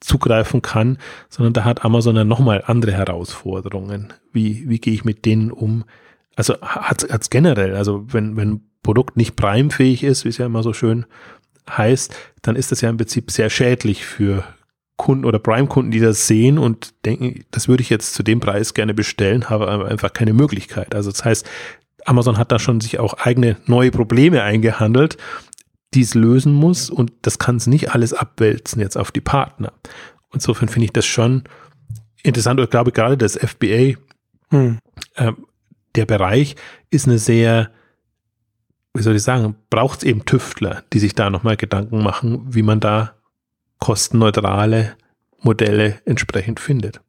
zugreifen 0.00 0.62
kann, 0.62 0.98
sondern 1.28 1.54
da 1.54 1.64
hat 1.64 1.84
Amazon 1.84 2.14
dann 2.14 2.28
nochmal 2.28 2.62
andere 2.64 2.92
Herausforderungen. 2.92 4.12
Wie, 4.32 4.68
wie 4.68 4.78
gehe 4.78 4.94
ich 4.94 5.04
mit 5.04 5.24
denen 5.24 5.50
um? 5.50 5.84
Also 6.36 6.60
hat 6.60 7.02
es 7.02 7.30
generell, 7.30 7.74
also 7.74 8.04
wenn, 8.12 8.36
wenn 8.36 8.50
ein 8.50 8.70
Produkt 8.84 9.16
nicht 9.16 9.34
primefähig 9.34 10.04
ist, 10.04 10.24
wie 10.24 10.28
es 10.28 10.38
ja 10.38 10.46
immer 10.46 10.62
so 10.62 10.72
schön 10.72 11.04
heißt, 11.76 12.14
dann 12.42 12.56
ist 12.56 12.72
das 12.72 12.80
ja 12.80 12.90
im 12.90 12.96
Prinzip 12.96 13.30
sehr 13.30 13.50
schädlich 13.50 14.04
für 14.04 14.44
Kunden 14.96 15.24
oder 15.24 15.38
Prime-Kunden, 15.38 15.90
die 15.90 16.00
das 16.00 16.26
sehen 16.26 16.58
und 16.58 16.94
denken, 17.04 17.44
das 17.50 17.68
würde 17.68 17.82
ich 17.82 17.90
jetzt 17.90 18.14
zu 18.14 18.22
dem 18.22 18.40
Preis 18.40 18.74
gerne 18.74 18.94
bestellen, 18.94 19.48
habe 19.48 19.68
aber 19.68 19.88
einfach 19.88 20.12
keine 20.12 20.32
Möglichkeit. 20.32 20.94
Also 20.94 21.10
das 21.10 21.24
heißt, 21.24 21.48
Amazon 22.04 22.38
hat 22.38 22.50
da 22.50 22.58
schon 22.58 22.80
sich 22.80 22.98
auch 22.98 23.14
eigene 23.14 23.56
neue 23.66 23.90
Probleme 23.90 24.42
eingehandelt 24.42 25.18
dies 25.94 26.14
lösen 26.14 26.52
muss 26.52 26.90
und 26.90 27.12
das 27.22 27.38
kann 27.38 27.56
es 27.56 27.66
nicht 27.66 27.92
alles 27.94 28.12
abwälzen 28.12 28.80
jetzt 28.80 28.96
auf 28.96 29.10
die 29.10 29.20
Partner. 29.20 29.72
Insofern 30.32 30.68
finde 30.68 30.86
ich 30.86 30.92
das 30.92 31.06
schon 31.06 31.44
interessant. 32.22 32.60
Ich 32.60 32.70
glaube 32.70 32.92
gerade 32.92 33.16
das 33.16 33.36
FBA, 33.36 33.94
hm. 34.50 34.78
äh, 35.14 35.32
der 35.94 36.06
Bereich 36.06 36.56
ist 36.90 37.06
eine 37.06 37.18
sehr, 37.18 37.70
wie 38.94 39.02
soll 39.02 39.16
ich 39.16 39.22
sagen, 39.22 39.54
braucht 39.70 39.98
es 39.98 40.04
eben 40.04 40.24
Tüftler, 40.24 40.82
die 40.92 40.98
sich 40.98 41.14
da 41.14 41.30
nochmal 41.30 41.56
Gedanken 41.56 42.02
machen, 42.02 42.42
wie 42.48 42.62
man 42.62 42.80
da 42.80 43.14
kostenneutrale 43.78 44.96
Modelle 45.40 46.00
entsprechend 46.04 46.60
findet. 46.60 47.00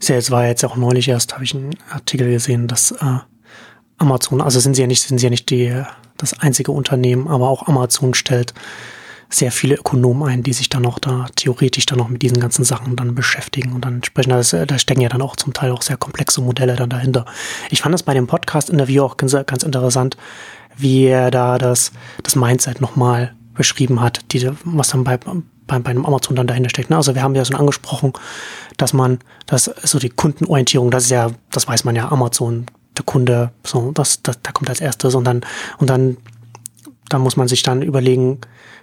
Jetzt 0.00 0.30
war 0.30 0.46
jetzt 0.46 0.64
auch 0.64 0.76
neulich 0.76 1.08
erst, 1.08 1.34
habe 1.34 1.44
ich 1.44 1.54
einen 1.54 1.76
Artikel 1.90 2.30
gesehen, 2.30 2.68
dass 2.68 2.92
äh, 2.92 3.18
Amazon, 3.98 4.40
also 4.40 4.58
sind 4.60 4.74
sie 4.74 4.82
ja 4.82 4.88
nicht, 4.88 5.02
sind 5.02 5.18
sie 5.18 5.26
ja 5.26 5.30
nicht 5.30 5.50
die 5.50 5.82
das 6.18 6.38
einzige 6.38 6.72
Unternehmen, 6.72 7.28
aber 7.28 7.48
auch 7.48 7.66
Amazon 7.66 8.14
stellt 8.14 8.54
sehr 9.28 9.50
viele 9.50 9.76
Ökonomen 9.76 10.28
ein, 10.28 10.42
die 10.42 10.52
sich 10.52 10.68
dann 10.68 10.86
auch 10.86 10.98
da 10.98 11.26
theoretisch 11.36 11.86
dann 11.86 11.98
noch 11.98 12.08
mit 12.08 12.22
diesen 12.22 12.38
ganzen 12.38 12.64
Sachen 12.64 12.96
dann 12.96 13.14
beschäftigen 13.14 13.72
und 13.72 13.84
dann 13.84 13.96
entsprechend, 13.96 14.32
da, 14.32 14.66
da 14.66 14.78
stecken 14.78 15.00
ja 15.00 15.08
dann 15.08 15.22
auch 15.22 15.36
zum 15.36 15.52
Teil 15.52 15.72
auch 15.72 15.82
sehr 15.82 15.96
komplexe 15.96 16.42
Modelle 16.42 16.76
dann 16.76 16.90
dahinter. 16.90 17.24
Ich 17.70 17.80
fand 17.80 17.94
das 17.94 18.02
bei 18.02 18.14
dem 18.14 18.26
Podcast-Interview 18.26 19.02
auch 19.02 19.16
ganz, 19.16 19.32
ganz 19.46 19.62
interessant, 19.62 20.16
wie 20.76 21.06
er 21.06 21.30
da 21.30 21.58
das, 21.58 21.92
das 22.22 22.36
Mindset 22.36 22.80
nochmal 22.80 23.34
beschrieben 23.54 24.00
hat, 24.00 24.20
die, 24.32 24.50
was 24.64 24.88
dann 24.88 25.04
bei, 25.04 25.16
bei, 25.16 25.78
bei 25.78 25.90
einem 25.90 26.06
Amazon 26.06 26.36
dann 26.36 26.46
dahinter 26.46 26.70
steckt. 26.70 26.90
Ne? 26.90 26.96
Also 26.96 27.14
wir 27.14 27.22
haben 27.22 27.34
ja 27.34 27.44
schon 27.44 27.56
angesprochen, 27.56 28.12
dass 28.76 28.92
man, 28.92 29.18
dass 29.46 29.64
so 29.64 29.98
die 29.98 30.10
Kundenorientierung, 30.10 30.90
das 30.90 31.04
ist 31.04 31.10
ja, 31.10 31.30
das 31.50 31.68
weiß 31.68 31.84
man 31.84 31.96
ja, 31.96 32.10
Amazon 32.10 32.66
der 32.96 33.04
Kunde, 33.04 33.52
so, 33.64 33.92
das, 33.92 34.22
das, 34.22 34.40
da 34.42 34.52
kommt 34.52 34.68
als 34.68 34.80
erstes 34.80 35.14
und 35.14 35.24
dann, 35.24 35.42
und 35.78 35.88
dann, 35.88 36.16
dann 37.08 37.22
muss 37.22 37.36
man 37.36 37.48
sich 37.48 37.62
dann 37.62 37.82
überlegen, 37.82 38.40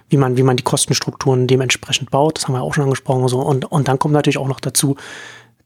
wie 0.08 0.16
man, 0.16 0.36
wie 0.36 0.42
man 0.42 0.56
die 0.56 0.64
Kostenstrukturen 0.64 1.46
dementsprechend 1.46 2.10
baut. 2.10 2.36
Das 2.36 2.46
haben 2.46 2.54
wir 2.54 2.62
auch 2.62 2.74
schon 2.74 2.84
angesprochen, 2.84 3.28
so. 3.28 3.40
Und, 3.40 3.64
und 3.70 3.88
dann 3.88 3.98
kommt 3.98 4.12
natürlich 4.12 4.38
auch 4.38 4.48
noch 4.48 4.60
dazu, 4.60 4.96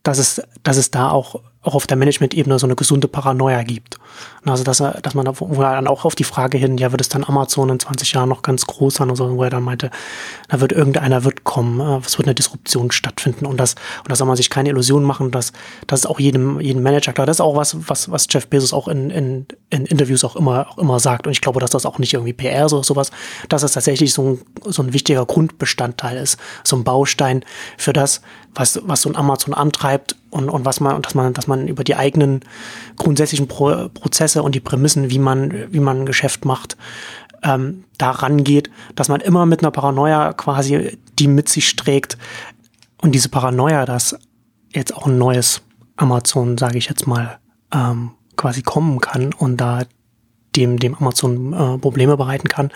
dass 0.03 0.19
es, 0.19 0.43
dass 0.63 0.77
es 0.77 0.91
da 0.91 1.11
auch 1.11 1.41
auch 1.65 1.75
auf 1.75 1.87
der 1.87 1.97
Management-Ebene 1.97 2.59
so 2.59 2.67
eine 2.67 2.77
gesunde 2.77 3.09
Paranoia 3.09 3.63
gibt. 3.63 3.99
Also 4.45 4.65
dass 4.65 4.79
dass 4.79 5.15
man 5.15 5.25
da, 5.25 5.33
dann 5.33 5.87
auch 5.87 6.05
auf 6.05 6.15
die 6.15 6.25
Frage 6.25 6.59
hin, 6.59 6.77
ja, 6.77 6.93
wird 6.93 7.01
es 7.01 7.09
dann 7.09 7.25
Amazon 7.25 7.71
in 7.71 7.81
20 7.81 8.13
Jahren 8.13 8.29
noch 8.29 8.43
ganz 8.43 8.67
groß 8.67 8.95
sein 8.95 9.11
und 9.11 9.17
so, 9.17 9.37
wo 9.37 9.43
er 9.43 9.51
dann 9.51 9.63
meinte, 9.63 9.91
da 10.49 10.61
wird 10.61 10.73
irgendeiner 10.73 11.25
wird 11.25 11.45
kommen, 11.45 11.81
äh, 11.81 12.05
es 12.05 12.19
wird 12.19 12.29
eine 12.29 12.35
Disruption 12.35 12.91
stattfinden 12.91 13.47
und 13.47 13.59
das, 13.59 13.75
und 13.99 14.11
da 14.11 14.17
soll 14.17 14.27
man 14.27 14.37
sich 14.37 14.51
keine 14.51 14.69
Illusionen 14.69 15.07
machen, 15.07 15.31
dass, 15.31 15.53
das 15.87 16.01
ist 16.01 16.07
auch 16.07 16.21
jedem, 16.21 16.61
jedem 16.61 16.83
Manager 16.83 17.13
klar. 17.13 17.27
Das 17.27 17.37
ist 17.37 17.41
auch 17.41 17.57
was, 17.57 17.89
was, 17.89 18.11
was 18.11 18.27
Jeff 18.31 18.47
Bezos 18.49 18.73
auch 18.73 18.89
in, 18.89 19.11
in, 19.11 19.47
in 19.71 19.87
Interviews 19.87 20.25
auch 20.25 20.37
immer, 20.37 20.69
auch 20.69 20.79
immer 20.79 21.01
sagt. 21.01 21.27
Und 21.27 21.33
ich 21.33 21.41
glaube, 21.41 21.61
dass 21.61 21.71
das 21.71 21.87
auch 21.87 21.99
nicht 21.99 22.15
irgendwie 22.15 22.33
PR 22.33 22.69
so 22.69 22.83
sowas, 22.83 23.11
dass 23.49 23.63
das 23.63 23.73
tatsächlich 23.73 24.13
so 24.13 24.23
ein, 24.23 24.71
so 24.71 24.83
ein 24.83 24.93
wichtiger 24.93 25.25
Grundbestandteil 25.25 26.19
ist, 26.19 26.39
so 26.63 26.77
ein 26.77 26.85
Baustein 26.85 27.45
für 27.79 27.93
das, 27.93 28.21
was, 28.55 28.81
was 28.85 29.03
so 29.03 29.09
ein 29.09 29.17
Amazon 29.17 29.55
antreibt 29.55 30.17
und, 30.35 30.49
und 30.49 30.65
was 30.65 30.81
man, 30.81 31.01
dass 31.01 31.15
man, 31.15 31.33
dass 31.33 31.47
man 31.47 31.69
über 31.69 31.85
die 31.85 31.95
eigenen 31.95 32.41
grundsätzlichen 32.97 33.47
Pro 33.47 33.89
Prozesse 33.89 34.43
und 34.43 34.55
die 34.55 34.61
Prämissen, 34.61 35.09
wie 35.11 35.21
man, 35.21 35.73
wie 35.73 35.79
man 35.81 36.01
ein 36.01 36.07
Geschäft 36.07 36.45
macht, 36.45 36.77
ähm, 37.45 37.85
da 37.99 38.11
rangeht, 38.11 38.69
dass 38.97 39.09
man 39.09 39.21
immer 39.21 39.47
mit 39.47 39.61
einer 39.61 39.71
Paranoia 39.71 40.33
quasi 40.33 40.99
die 41.19 41.29
mit 41.29 41.49
sich 41.49 41.77
trägt. 41.77 42.19
Und 43.01 43.15
diese 43.15 43.29
Paranoia, 43.29 43.87
dass 43.87 44.19
jetzt 44.73 44.95
auch 44.97 45.07
ein 45.07 45.19
neues 45.19 45.63
Amazon, 45.97 46.59
sage 46.59 46.79
ich 46.79 46.89
jetzt 46.89 47.07
mal, 47.07 47.39
ähm, 47.73 48.11
quasi 48.37 48.63
kommen 48.63 48.99
kann 48.99 49.33
und 49.33 49.59
da 49.59 49.83
dem, 50.57 50.81
dem 50.81 50.97
Amazon 50.97 51.53
äh, 51.53 51.79
Probleme 51.79 52.17
bereiten 52.17 52.49
kann, 52.49 52.73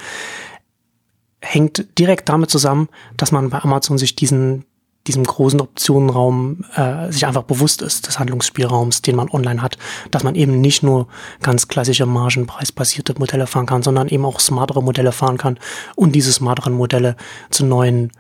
hängt 1.41 1.99
direkt 1.99 2.29
damit 2.29 2.51
zusammen, 2.51 2.89
dass 3.17 3.33
man 3.33 3.51
bei 3.51 3.59
Amazon 3.59 3.99
sich 3.99 4.15
diesen, 4.15 4.65
diesem 5.09 5.25
großen 5.25 5.61
Optionenraum 5.61 6.65
äh, 6.77 7.11
sich 7.11 7.27
einfach 7.27 7.43
bewusst 7.43 7.83
ist 7.83 8.07
des 8.07 8.19
Handlungsspielraums, 8.19 9.03
den 9.03 9.17
man 9.17 9.31
online 9.31 9.63
hat, 9.63 9.79
dass 10.11 10.23
man 10.23 10.35
eben 10.35 10.61
nicht 10.61 10.83
nur 10.83 11.09
ganz 11.43 11.67
klassische 11.67 12.07
margenpreisbasierte 12.07 13.15
Modelle 13.19 13.47
fahren 13.47 13.67
kann, 13.67 13.83
sondern 13.83 14.09
eben 14.09 14.25
auch 14.25 14.39
smartere 14.39 14.83
Modelle 14.83 15.13
fahren 15.13 15.39
kann 15.39 15.59
und 15.97 16.13
diese 16.13 16.33
smarteren 16.33 16.75
Modelle 16.75 17.17
zu 17.51 17.65
neuen 17.65 18.13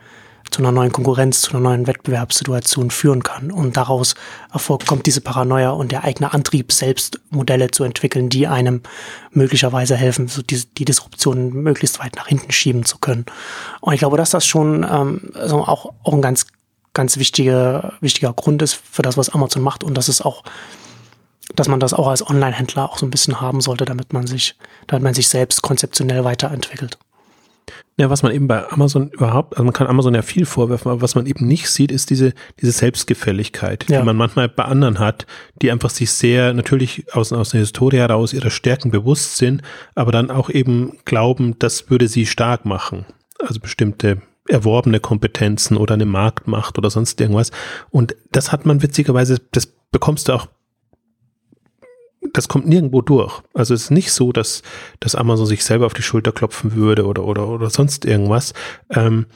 zu 0.50 0.62
einer 0.62 0.72
neuen 0.72 0.92
Konkurrenz, 0.92 1.42
zu 1.42 1.50
einer 1.50 1.60
neuen 1.60 1.86
Wettbewerbssituation 1.86 2.90
führen 2.90 3.22
kann. 3.22 3.50
Und 3.50 3.76
daraus 3.76 4.14
erfolgt, 4.52 4.86
kommt 4.86 5.06
diese 5.06 5.20
Paranoia 5.20 5.70
und 5.70 5.92
der 5.92 6.04
eigene 6.04 6.32
Antrieb, 6.32 6.72
selbst 6.72 7.20
Modelle 7.30 7.70
zu 7.70 7.84
entwickeln, 7.84 8.28
die 8.28 8.46
einem 8.46 8.82
möglicherweise 9.30 9.96
helfen, 9.96 10.28
so 10.28 10.42
die, 10.42 10.62
die 10.78 10.84
Disruption 10.84 11.52
möglichst 11.52 11.98
weit 11.98 12.16
nach 12.16 12.28
hinten 12.28 12.52
schieben 12.52 12.84
zu 12.84 12.98
können. 12.98 13.26
Und 13.80 13.92
ich 13.92 14.00
glaube, 14.00 14.16
dass 14.16 14.30
das 14.30 14.46
schon 14.46 14.86
ähm, 14.90 15.32
also 15.34 15.58
auch, 15.58 15.92
auch 16.02 16.14
ein 16.14 16.22
ganz 16.22 16.46
ganz 16.98 17.16
wichtiger, 17.16 17.92
wichtiger 18.00 18.32
Grund 18.32 18.60
ist 18.60 18.74
für 18.74 19.02
das, 19.02 19.16
was 19.16 19.28
Amazon 19.28 19.62
macht 19.62 19.84
und 19.84 19.96
das 19.96 20.08
ist 20.08 20.20
auch, 20.20 20.42
dass 21.54 21.68
man 21.68 21.78
das 21.78 21.94
auch 21.94 22.08
als 22.08 22.28
Online-Händler 22.28 22.90
auch 22.90 22.98
so 22.98 23.06
ein 23.06 23.10
bisschen 23.10 23.40
haben 23.40 23.60
sollte, 23.60 23.84
damit 23.84 24.12
man 24.12 24.26
sich, 24.26 24.56
damit 24.88 25.04
man 25.04 25.14
sich 25.14 25.28
selbst 25.28 25.62
konzeptionell 25.62 26.24
weiterentwickelt. 26.24 26.98
Ja, 27.98 28.10
was 28.10 28.24
man 28.24 28.32
eben 28.32 28.48
bei 28.48 28.68
Amazon 28.72 29.10
überhaupt, 29.10 29.52
also 29.52 29.62
man 29.62 29.72
kann 29.72 29.86
Amazon 29.86 30.12
ja 30.12 30.22
viel 30.22 30.44
vorwerfen, 30.44 30.90
aber 30.90 31.00
was 31.00 31.14
man 31.14 31.26
eben 31.26 31.46
nicht 31.46 31.70
sieht, 31.70 31.92
ist 31.92 32.10
diese, 32.10 32.32
diese 32.60 32.72
Selbstgefälligkeit, 32.72 33.88
ja. 33.88 34.00
die 34.00 34.04
man 34.04 34.16
manchmal 34.16 34.48
bei 34.48 34.64
anderen 34.64 34.98
hat, 34.98 35.24
die 35.62 35.70
einfach 35.70 35.90
sich 35.90 36.10
sehr 36.10 36.52
natürlich 36.52 37.04
aus, 37.14 37.32
aus 37.32 37.50
der 37.50 37.60
Historie 37.60 37.98
heraus 37.98 38.32
ihrer 38.32 38.50
Stärken 38.50 38.90
bewusst 38.90 39.36
sind, 39.36 39.62
aber 39.94 40.10
dann 40.10 40.32
auch 40.32 40.50
eben 40.50 40.98
glauben, 41.04 41.60
das 41.60 41.90
würde 41.90 42.08
sie 42.08 42.26
stark 42.26 42.64
machen. 42.64 43.06
Also 43.38 43.60
bestimmte 43.60 44.20
erworbene 44.48 45.00
Kompetenzen 45.00 45.76
oder 45.76 45.94
eine 45.94 46.06
Marktmacht 46.06 46.78
oder 46.78 46.90
sonst 46.90 47.20
irgendwas. 47.20 47.50
Und 47.90 48.16
das 48.32 48.52
hat 48.52 48.66
man 48.66 48.82
witzigerweise, 48.82 49.40
das 49.52 49.66
bekommst 49.90 50.28
du 50.28 50.32
auch 50.32 50.48
das 52.32 52.48
kommt 52.48 52.66
nirgendwo 52.66 53.00
durch. 53.00 53.40
Also 53.54 53.74
es 53.74 53.84
ist 53.84 53.90
nicht 53.90 54.12
so, 54.12 54.32
dass, 54.32 54.62
dass 55.00 55.14
Amazon 55.14 55.46
sich 55.46 55.64
selber 55.64 55.86
auf 55.86 55.94
die 55.94 56.02
Schulter 56.02 56.32
klopfen 56.32 56.74
würde 56.74 57.06
oder, 57.06 57.24
oder, 57.24 57.48
oder 57.48 57.70
sonst 57.70 58.04
irgendwas. 58.04 58.54
Ähm, 58.90 59.26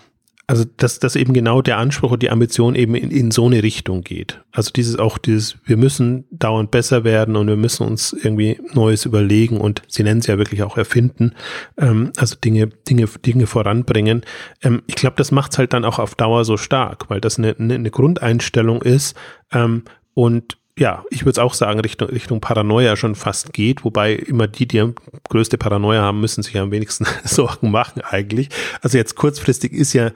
also 0.53 0.67
dass, 0.77 0.99
dass 0.99 1.17
eben 1.17 1.33
genau 1.33 1.63
der 1.63 1.79
Anspruch 1.79 2.11
und 2.11 2.23
die 2.23 2.29
Ambition 2.29 2.75
eben 2.75 2.95
in, 2.95 3.11
in 3.11 3.31
so 3.31 3.47
eine 3.47 3.63
Richtung 3.63 4.03
geht. 4.03 4.43
Also 4.51 4.71
dieses 4.71 4.99
auch 4.99 5.17
dieses, 5.17 5.57
wir 5.65 5.79
müssen 5.79 6.27
dauernd 6.31 6.71
besser 6.71 7.05
werden 7.05 7.37
und 7.37 7.47
wir 7.47 7.57
müssen 7.57 7.87
uns 7.87 8.13
irgendwie 8.13 8.61
Neues 8.75 9.07
überlegen 9.07 9.57
und 9.57 9.81
sie 9.89 10.03
nennen 10.03 10.21
es 10.21 10.27
ja 10.27 10.37
wirklich 10.37 10.63
auch 10.63 10.77
erfinden, 10.77 11.33
ähm, 11.79 12.13
also 12.19 12.37
Dinge, 12.37 12.67
Dinge, 12.67 13.07
Dinge 13.25 13.47
voranbringen. 13.47 14.27
Ähm, 14.63 14.83
ich 14.89 14.97
glaube, 14.97 15.17
das 15.17 15.31
macht 15.31 15.53
es 15.53 15.59
halt 15.59 15.73
dann 15.73 15.87
auch 15.87 15.99
auf 15.99 16.17
Dauer 16.17 16.45
so 16.45 16.59
stark, 16.59 17.09
weil 17.09 17.23
das 17.23 17.39
eine, 17.39 17.57
eine, 17.59 17.77
eine 17.77 17.91
Grundeinstellung 17.91 18.83
ist 18.83 19.17
ähm, 19.53 19.85
und 20.13 20.59
ja, 20.79 21.05
ich 21.11 21.23
würde 21.23 21.33
es 21.33 21.39
auch 21.39 21.55
sagen, 21.55 21.81
Richtung, 21.81 22.09
Richtung 22.09 22.41
Paranoia 22.41 22.97
schon 22.97 23.15
fast 23.15 23.53
geht, 23.53 23.85
wobei 23.85 24.15
immer 24.15 24.49
die, 24.49 24.67
die 24.67 24.93
größte 25.29 25.59
Paranoia 25.59 26.01
haben, 26.01 26.21
müssen 26.21 26.43
sich 26.43 26.59
am 26.59 26.71
wenigsten 26.71 27.07
Sorgen 27.25 27.71
machen 27.71 28.01
eigentlich. 28.03 28.49
Also 28.81 28.97
jetzt 28.97 29.15
kurzfristig 29.15 29.73
ist 29.73 29.93
ja 29.93 30.13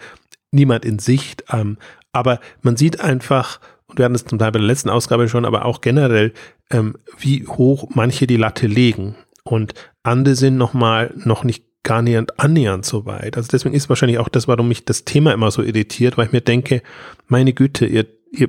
niemand 0.50 0.84
in 0.84 0.98
Sicht, 0.98 1.44
ähm, 1.52 1.78
aber 2.12 2.40
man 2.62 2.76
sieht 2.76 3.00
einfach, 3.00 3.60
und 3.86 3.98
wir 3.98 4.04
hatten 4.04 4.14
es 4.14 4.24
zum 4.24 4.38
Teil 4.38 4.52
bei 4.52 4.58
der 4.58 4.66
letzten 4.66 4.90
Ausgabe 4.90 5.28
schon, 5.28 5.44
aber 5.44 5.64
auch 5.64 5.80
generell, 5.80 6.32
ähm, 6.70 6.96
wie 7.18 7.46
hoch 7.46 7.88
manche 7.94 8.26
die 8.26 8.36
Latte 8.36 8.66
legen. 8.66 9.16
Und 9.44 9.74
andere 10.02 10.34
sind 10.34 10.56
nochmal 10.56 11.12
noch 11.16 11.44
nicht 11.44 11.64
gar 11.82 12.02
nicht 12.02 12.40
annähernd 12.40 12.84
so 12.84 13.06
weit. 13.06 13.36
Also 13.36 13.48
deswegen 13.52 13.74
ist 13.74 13.88
wahrscheinlich 13.88 14.18
auch 14.18 14.28
das, 14.28 14.48
warum 14.48 14.66
mich 14.66 14.84
das 14.84 15.04
Thema 15.04 15.32
immer 15.32 15.52
so 15.52 15.62
irritiert, 15.62 16.18
weil 16.18 16.26
ich 16.26 16.32
mir 16.32 16.40
denke, 16.40 16.82
meine 17.28 17.52
Güte, 17.52 17.86
ihr, 17.86 18.06
ihr 18.32 18.48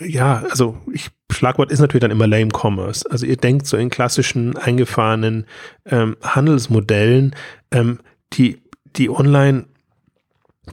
ja, 0.00 0.44
also 0.50 0.76
ich, 0.92 1.10
Schlagwort 1.30 1.72
ist 1.72 1.80
natürlich 1.80 2.02
dann 2.02 2.10
immer 2.10 2.26
Lame 2.26 2.50
Commerce. 2.52 3.10
Also 3.10 3.26
ihr 3.26 3.36
denkt 3.36 3.66
so 3.66 3.76
in 3.76 3.90
klassischen 3.90 4.56
eingefahrenen 4.56 5.46
ähm, 5.86 6.16
Handelsmodellen, 6.22 7.34
ähm, 7.70 7.98
die, 8.34 8.62
die 8.96 9.10
online 9.10 9.66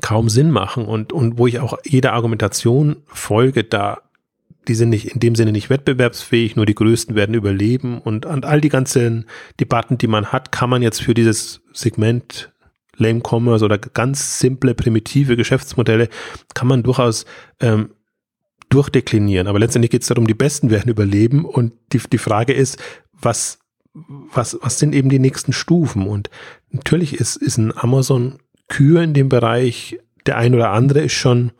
kaum 0.02 0.30
Sinn 0.30 0.52
machen 0.52 0.86
und, 0.86 1.14
und 1.14 1.38
wo 1.38 1.48
ich 1.48 1.60
auch 1.60 1.78
jeder 1.84 2.14
Argumentation 2.14 2.98
folge, 3.08 3.64
da 3.64 4.02
die 4.68 4.76
sind 4.76 4.89
nicht 4.89 5.08
in 5.08 5.20
dem 5.20 5.36
Sinne 5.36 5.52
nicht 5.52 5.70
wettbewerbsfähig, 5.70 6.56
nur 6.56 6.66
die 6.66 6.76
Größten 6.76 7.16
werden 7.16 7.36
überleben 7.36 8.00
und, 8.00 8.26
und 8.26 8.46
all 8.46 8.62
die 8.62 8.70
ganzen 8.70 9.26
Debatten, 9.60 9.98
die 9.98 10.08
man 10.08 10.28
hat, 10.28 10.52
kann 10.52 10.70
man 10.70 10.82
jetzt 10.82 11.02
für 11.02 11.14
dieses 11.14 11.62
Segment 11.74 12.54
Lame 12.96 13.22
Commerce 13.22 13.66
oder 13.66 13.78
ganz 13.78 14.39
simple, 14.39 14.76
primitive 14.76 15.36
Geschäftsmodelle, 15.36 16.10
kann 16.54 16.68
man 16.68 16.84
durchaus 16.84 17.26
ähm, 17.60 17.89
durchdeklinieren. 18.70 19.48
Aber 19.48 19.60
letztendlich 19.60 19.91
geht 19.91 20.04
es 20.04 20.08
darum, 20.08 20.28
die 20.28 20.34
Besten 20.34 20.70
werden 20.70 20.89
überleben 20.89 21.46
und 21.46 21.74
die, 21.91 22.00
die 22.00 22.18
Frage 22.18 22.54
ist, 22.54 22.78
was, 23.12 23.60
was, 23.94 24.58
was 24.62 24.80
sind 24.80 24.94
eben 24.94 25.10
die 25.10 25.20
nächsten 25.20 25.54
Stufen? 25.54 26.08
Und 26.08 26.30
natürlich 26.70 27.16
ist, 27.20 27.36
ist 27.36 27.58
ein 27.58 27.76
Amazon 27.76 28.39
Kür 28.68 29.01
in 29.01 29.14
dem 29.14 29.30
Bereich, 29.30 29.99
der 30.26 30.38
ein 30.38 30.55
oder 30.55 30.72
andere 30.72 31.01
ist 31.01 31.14
schon 31.14 31.51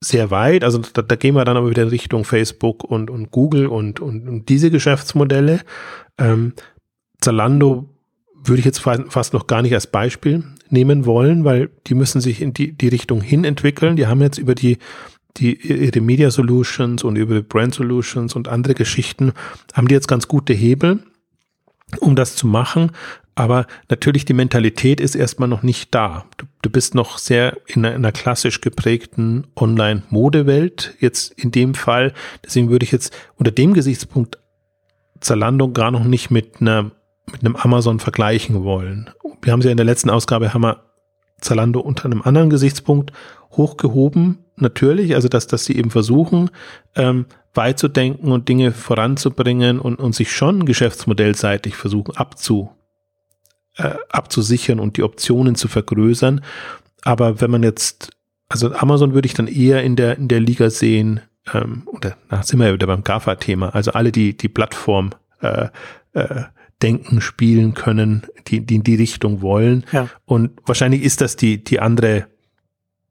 sehr 0.00 0.30
weit. 0.30 0.64
Also 0.64 0.78
da, 0.78 1.02
da 1.02 1.16
gehen 1.16 1.34
wir 1.34 1.44
dann 1.44 1.56
aber 1.56 1.70
wieder 1.70 1.82
in 1.82 1.88
Richtung 1.88 2.24
Facebook 2.24 2.84
und, 2.84 3.10
und 3.10 3.30
Google 3.30 3.66
und, 3.66 4.00
und, 4.00 4.28
und 4.28 4.48
diese 4.48 4.70
Geschäftsmodelle. 4.70 5.60
Ähm, 6.18 6.54
Zalando 7.20 7.88
würde 8.42 8.60
ich 8.60 8.64
jetzt 8.64 8.80
fast 8.80 9.34
noch 9.34 9.46
gar 9.46 9.60
nicht 9.60 9.74
als 9.74 9.86
Beispiel 9.86 10.44
nehmen 10.70 11.04
wollen, 11.04 11.44
weil 11.44 11.70
die 11.86 11.94
müssen 11.94 12.20
sich 12.20 12.40
in 12.40 12.54
die, 12.54 12.72
die 12.72 12.88
Richtung 12.88 13.20
hin 13.20 13.44
entwickeln. 13.44 13.96
Die 13.96 14.06
haben 14.06 14.22
jetzt 14.22 14.38
über 14.38 14.54
die 14.54 14.78
die 15.36 15.54
ihre 15.54 16.00
Media 16.00 16.30
Solutions 16.30 17.04
und 17.04 17.16
über 17.16 17.40
Brand 17.42 17.74
Solutions 17.74 18.34
und 18.34 18.48
andere 18.48 18.74
Geschichten 18.74 19.32
haben 19.74 19.86
die 19.86 19.94
jetzt 19.94 20.08
ganz 20.08 20.26
gute 20.26 20.52
Hebel, 20.52 21.04
um 22.00 22.16
das 22.16 22.34
zu 22.34 22.46
machen. 22.46 22.90
Aber 23.34 23.66
natürlich 23.88 24.24
die 24.24 24.34
Mentalität 24.34 25.00
ist 25.00 25.14
erstmal 25.14 25.48
noch 25.48 25.62
nicht 25.62 25.94
da. 25.94 26.26
Du, 26.36 26.46
du 26.62 26.70
bist 26.70 26.94
noch 26.94 27.18
sehr 27.18 27.56
in 27.66 27.84
einer, 27.84 27.94
in 27.94 28.04
einer 28.04 28.12
klassisch 28.12 28.60
geprägten 28.60 29.46
Online-Modewelt 29.56 30.94
jetzt 31.00 31.32
in 31.32 31.50
dem 31.50 31.74
Fall. 31.74 32.12
Deswegen 32.44 32.70
würde 32.70 32.84
ich 32.84 32.92
jetzt 32.92 33.16
unter 33.36 33.50
dem 33.50 33.72
Gesichtspunkt 33.74 34.38
Zalando 35.20 35.70
gar 35.70 35.90
noch 35.90 36.04
nicht 36.04 36.30
mit 36.30 36.60
einer 36.60 36.90
mit 37.32 37.44
einem 37.44 37.56
Amazon 37.56 38.00
vergleichen 38.00 38.64
wollen. 38.64 39.10
Wir 39.42 39.52
haben 39.52 39.62
sie 39.62 39.68
ja 39.68 39.72
in 39.72 39.76
der 39.76 39.86
letzten 39.86 40.10
Ausgabe 40.10 40.52
haben 40.52 40.62
wir 40.62 40.82
Zalando 41.40 41.80
unter 41.80 42.04
einem 42.06 42.22
anderen 42.22 42.50
Gesichtspunkt 42.50 43.12
hochgehoben, 43.52 44.38
natürlich, 44.56 45.14
also 45.14 45.28
dass, 45.28 45.46
dass 45.46 45.64
sie 45.64 45.76
eben 45.76 45.90
versuchen, 45.90 46.50
ähm, 46.94 47.26
weit 47.54 47.78
zu 47.78 47.88
denken 47.88 48.30
und 48.30 48.48
Dinge 48.48 48.72
voranzubringen 48.72 49.80
und, 49.80 49.96
und 49.96 50.14
sich 50.14 50.32
schon 50.32 50.66
geschäftsmodellseitig 50.66 51.76
versuchen 51.76 52.16
abzu, 52.16 52.70
äh, 53.76 53.94
abzusichern 54.10 54.80
und 54.80 54.96
die 54.96 55.02
Optionen 55.02 55.54
zu 55.54 55.68
vergrößern. 55.68 56.42
Aber 57.02 57.40
wenn 57.40 57.50
man 57.50 57.62
jetzt, 57.62 58.10
also 58.48 58.72
Amazon 58.74 59.14
würde 59.14 59.26
ich 59.26 59.34
dann 59.34 59.46
eher 59.46 59.82
in 59.82 59.96
der, 59.96 60.18
in 60.18 60.28
der 60.28 60.40
Liga 60.40 60.70
sehen, 60.70 61.20
ähm, 61.52 61.82
oder 61.86 62.16
da 62.28 62.42
sind 62.42 62.58
wir 62.58 62.68
ja 62.68 62.74
wieder 62.74 62.86
beim 62.86 63.04
GAFA-Thema, 63.04 63.74
also 63.74 63.92
alle, 63.92 64.12
die 64.12 64.36
die 64.36 64.48
Plattform 64.48 65.10
äh, 65.40 65.68
äh, 66.12 66.42
denken, 66.82 67.20
spielen 67.20 67.74
können, 67.74 68.26
die, 68.46 68.60
die 68.64 68.76
in 68.76 68.84
die 68.84 68.94
Richtung 68.94 69.42
wollen. 69.42 69.84
Ja. 69.92 70.08
Und 70.24 70.52
wahrscheinlich 70.66 71.02
ist 71.02 71.20
das 71.20 71.36
die, 71.36 71.62
die 71.62 71.80
andere 71.80 72.26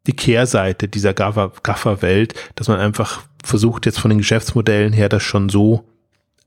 die 0.07 0.15
Kehrseite 0.15 0.87
dieser 0.87 1.13
Gaffer-Welt, 1.13 2.33
dass 2.55 2.67
man 2.67 2.79
einfach 2.79 3.23
versucht, 3.43 3.85
jetzt 3.85 3.99
von 3.99 4.09
den 4.09 4.17
Geschäftsmodellen 4.17 4.93
her 4.93 5.09
das 5.09 5.21
schon 5.21 5.49
so 5.49 5.85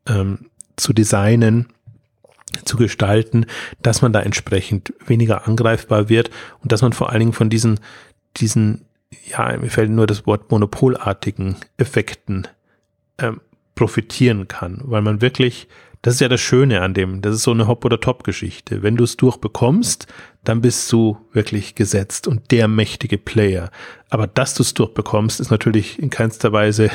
ähm, 0.09 0.47
zu 0.77 0.93
designen, 0.93 1.69
zu 2.65 2.77
gestalten, 2.77 3.47
dass 3.83 4.03
man 4.03 4.13
da 4.13 4.21
entsprechend 4.21 4.93
weniger 5.07 5.47
angreifbar 5.47 6.09
wird 6.09 6.31
und 6.63 6.73
dass 6.73 6.83
man 6.83 6.93
vor 6.93 7.11
allen 7.11 7.21
Dingen 7.21 7.33
von 7.33 7.51
diesen, 7.51 7.81
diesen, 8.37 8.85
ja, 9.27 9.57
mir 9.57 9.71
fällt 9.71 9.91
nur 9.91 10.07
das 10.07 10.27
Wort 10.27 10.51
monopolartigen 10.51 11.57
Effekten 11.77 12.49
ähm, 13.19 13.41
profitieren 13.75 14.49
kann, 14.49 14.81
weil 14.85 15.03
man 15.03 15.21
wirklich 15.21 15.69
das 16.03 16.15
ist 16.15 16.21
ja 16.21 16.29
das 16.29 16.41
Schöne 16.41 16.83
an 16.83 16.95
dem. 16.95 17.23
Das 17.23 17.33
ist 17.33 17.45
so 17.45 17.53
eine 17.53 17.69
Hop- 17.69 17.85
oder 17.85 18.01
Top-Geschichte. 18.01 18.83
Wenn 18.83 18.97
du 18.97 19.05
es 19.05 19.17
durchbekommst, 19.17 20.09
dann 20.43 20.61
bist 20.61 20.91
du 20.91 21.17
wirklich 21.33 21.77
gesetzt 21.77 22.27
und 22.27 22.51
der 22.51 22.67
mächtige 22.67 23.19
Player. 23.19 23.71
Aber 24.11 24.27
dass 24.27 24.55
du 24.55 24.65
es 24.65 24.75
durchbekommst, 24.75 25.39
ist 25.39 25.53
natürlich 25.53 26.01
in 26.01 26.11
keinster 26.11 26.53
Weise 26.53 26.91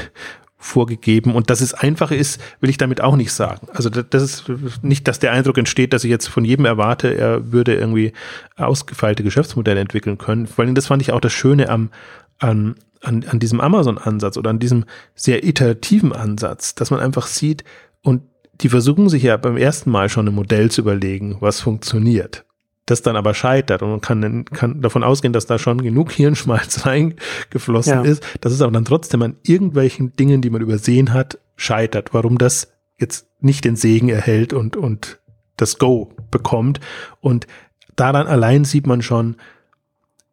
vorgegeben. 0.57 1.35
Und 1.35 1.49
dass 1.49 1.61
es 1.61 1.73
einfach 1.73 2.11
ist, 2.11 2.41
will 2.59 2.69
ich 2.69 2.77
damit 2.77 3.01
auch 3.01 3.15
nicht 3.15 3.31
sagen. 3.31 3.67
Also 3.73 3.89
das 3.89 4.23
ist 4.23 4.83
nicht, 4.83 5.07
dass 5.07 5.19
der 5.19 5.31
Eindruck 5.31 5.57
entsteht, 5.57 5.93
dass 5.93 6.03
ich 6.03 6.09
jetzt 6.09 6.27
von 6.27 6.43
jedem 6.43 6.65
erwarte, 6.65 7.15
er 7.15 7.51
würde 7.51 7.75
irgendwie 7.75 8.13
ausgefeilte 8.55 9.23
Geschäftsmodelle 9.23 9.79
entwickeln 9.79 10.17
können. 10.17 10.47
Vor 10.47 10.65
allem, 10.65 10.75
das 10.75 10.87
fand 10.87 11.01
ich 11.01 11.11
auch 11.11 11.21
das 11.21 11.33
Schöne 11.33 11.69
am, 11.69 11.91
an, 12.39 12.75
an, 13.01 13.23
an 13.29 13.39
diesem 13.39 13.61
Amazon-Ansatz 13.61 14.37
oder 14.37 14.49
an 14.49 14.59
diesem 14.59 14.85
sehr 15.13 15.43
iterativen 15.43 16.11
Ansatz, 16.11 16.73
dass 16.73 16.89
man 16.89 16.99
einfach 16.99 17.27
sieht, 17.27 17.63
und 18.01 18.23
die 18.61 18.69
versuchen 18.69 19.09
sich 19.09 19.23
ja 19.23 19.37
beim 19.37 19.57
ersten 19.57 19.91
Mal 19.91 20.09
schon 20.09 20.27
ein 20.27 20.33
Modell 20.33 20.71
zu 20.71 20.81
überlegen, 20.81 21.37
was 21.39 21.61
funktioniert. 21.61 22.46
Das 22.87 23.03
dann 23.03 23.15
aber 23.15 23.35
scheitert 23.35 23.83
und 23.83 23.91
man 23.91 24.01
kann, 24.01 24.45
kann 24.45 24.81
davon 24.81 25.03
ausgehen, 25.03 25.33
dass 25.33 25.45
da 25.45 25.59
schon 25.59 25.81
genug 25.81 26.11
Hirnschmalz 26.11 26.85
reingeflossen 26.85 27.93
ja. 27.93 28.01
ist, 28.01 28.25
dass 28.41 28.51
es 28.51 28.61
aber 28.61 28.71
dann 28.71 28.85
trotzdem 28.85 29.21
an 29.21 29.35
irgendwelchen 29.43 30.15
Dingen, 30.15 30.41
die 30.41 30.49
man 30.49 30.61
übersehen 30.61 31.13
hat, 31.13 31.37
scheitert. 31.55 32.13
Warum 32.13 32.39
das 32.39 32.73
jetzt 32.97 33.27
nicht 33.39 33.65
den 33.65 33.75
Segen 33.75 34.09
erhält 34.09 34.53
und, 34.53 34.75
und 34.75 35.19
das 35.57 35.77
Go 35.77 36.13
bekommt. 36.31 36.79
Und 37.19 37.47
daran 37.95 38.27
allein 38.27 38.65
sieht 38.65 38.87
man 38.87 39.01
schon, 39.01 39.35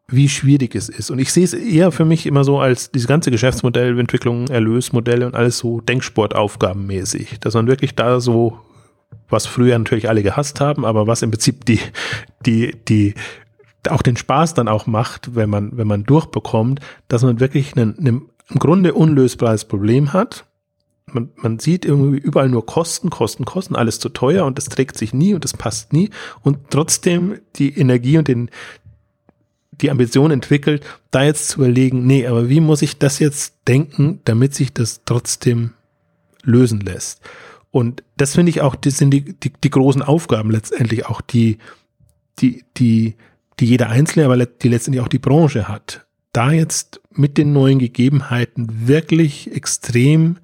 wie 0.07 0.29
schwierig 0.29 0.75
es 0.75 0.89
ist. 0.89 1.11
Und 1.11 1.19
ich 1.19 1.33
sehe 1.33 1.45
es 1.45 1.55
eher 1.55 1.91
für 1.91 2.05
mich 2.05 2.27
immer 2.27 2.45
so 2.45 2.59
als 2.61 2.91
diese 2.91 3.09
ganze 3.09 3.31
Geschäftsmodellentwicklung, 3.31 4.49
Erlösmodelle 4.49 5.27
und 5.27 5.35
alles 5.35 5.59
so 5.59 5.81
Denksportaufgabenmäßig, 5.81 7.41
dass 7.41 7.55
man 7.55 7.67
wirklich 7.67 7.95
da 7.95 8.21
so, 8.21 8.61
was 9.29 9.47
früher 9.47 9.79
natürlich 9.79 10.09
alle 10.09 10.23
gehasst 10.23 10.61
haben, 10.61 10.85
aber 10.85 11.07
was 11.07 11.23
im 11.23 11.31
Prinzip 11.31 11.65
die, 11.65 11.81
die, 12.47 12.77
die, 12.89 13.15
auch 13.89 14.03
den 14.03 14.17
Spaß 14.17 14.55
dann 14.55 14.69
auch 14.69 14.87
macht, 14.87 15.35
wenn 15.35 15.51
man, 15.51 15.77
wenn 15.77 15.87
man 15.87 16.05
durchbekommt, 16.05 16.81
dass 17.09 17.23
man 17.23 17.41
wirklich 17.41 17.77
einen, 17.77 17.99
einen 17.99 18.23
im 18.51 18.59
Grunde 18.59 18.95
unlösbares 18.95 19.65
Problem 19.65 20.13
hat. 20.13 20.45
Man, 21.13 21.31
man 21.37 21.59
sieht 21.59 21.85
irgendwie 21.85 22.19
überall 22.19 22.49
nur 22.49 22.67
Kosten, 22.67 23.11
Kosten, 23.11 23.45
Kosten, 23.45 23.77
alles 23.77 23.99
zu 24.01 24.09
teuer 24.09 24.45
und 24.45 24.59
das 24.59 24.67
trägt 24.67 24.99
sich 24.99 25.15
nie 25.15 25.35
und 25.35 25.45
das 25.45 25.53
passt 25.53 25.93
nie 25.93 26.11
und 26.43 26.71
trotzdem 26.71 27.39
die 27.57 27.79
Energie 27.79 28.19
und 28.19 28.29
den, 28.29 28.51
die 29.71 29.91
Ambition 29.91 30.31
entwickelt, 30.31 30.85
da 31.11 31.25
jetzt 31.25 31.49
zu 31.51 31.61
überlegen, 31.61 32.07
nee, 32.07 32.27
aber 32.27 32.49
wie 32.49 32.61
muss 32.61 32.83
ich 32.83 32.99
das 32.99 33.19
jetzt 33.19 33.55
denken, 33.69 34.21
damit 34.25 34.55
sich 34.55 34.73
das 34.73 35.03
trotzdem 35.05 35.73
lösen 36.43 36.81
lässt? 36.81 37.21
Und 37.75 38.05
das 38.17 38.37
finde 38.37 38.51
ich 38.51 38.61
auch, 38.61 38.77
das 38.77 38.99
sind 38.99 39.11
die, 39.11 39.35
die, 39.35 39.53
die 39.53 39.71
großen 39.71 40.01
Aufgaben 40.01 40.53
letztendlich 40.53 41.07
auch, 41.07 41.21
die, 41.21 41.59
die, 42.39 42.63
die, 42.77 43.17
die 43.59 43.67
jeder 43.67 43.91
Einzelne, 43.91 44.27
aber 44.27 44.47
die 44.47 44.69
letztendlich 44.69 45.03
auch 45.03 45.09
die 45.09 45.19
Branche 45.19 45.67
hat. 45.67 46.07
Da 46.33 46.53
jetzt 46.53 47.01
mit 47.11 47.37
den 47.37 47.53
neuen 47.53 47.81
Gegebenheiten 47.81 48.87
wirklich 48.87 49.53
extrem 49.53 50.37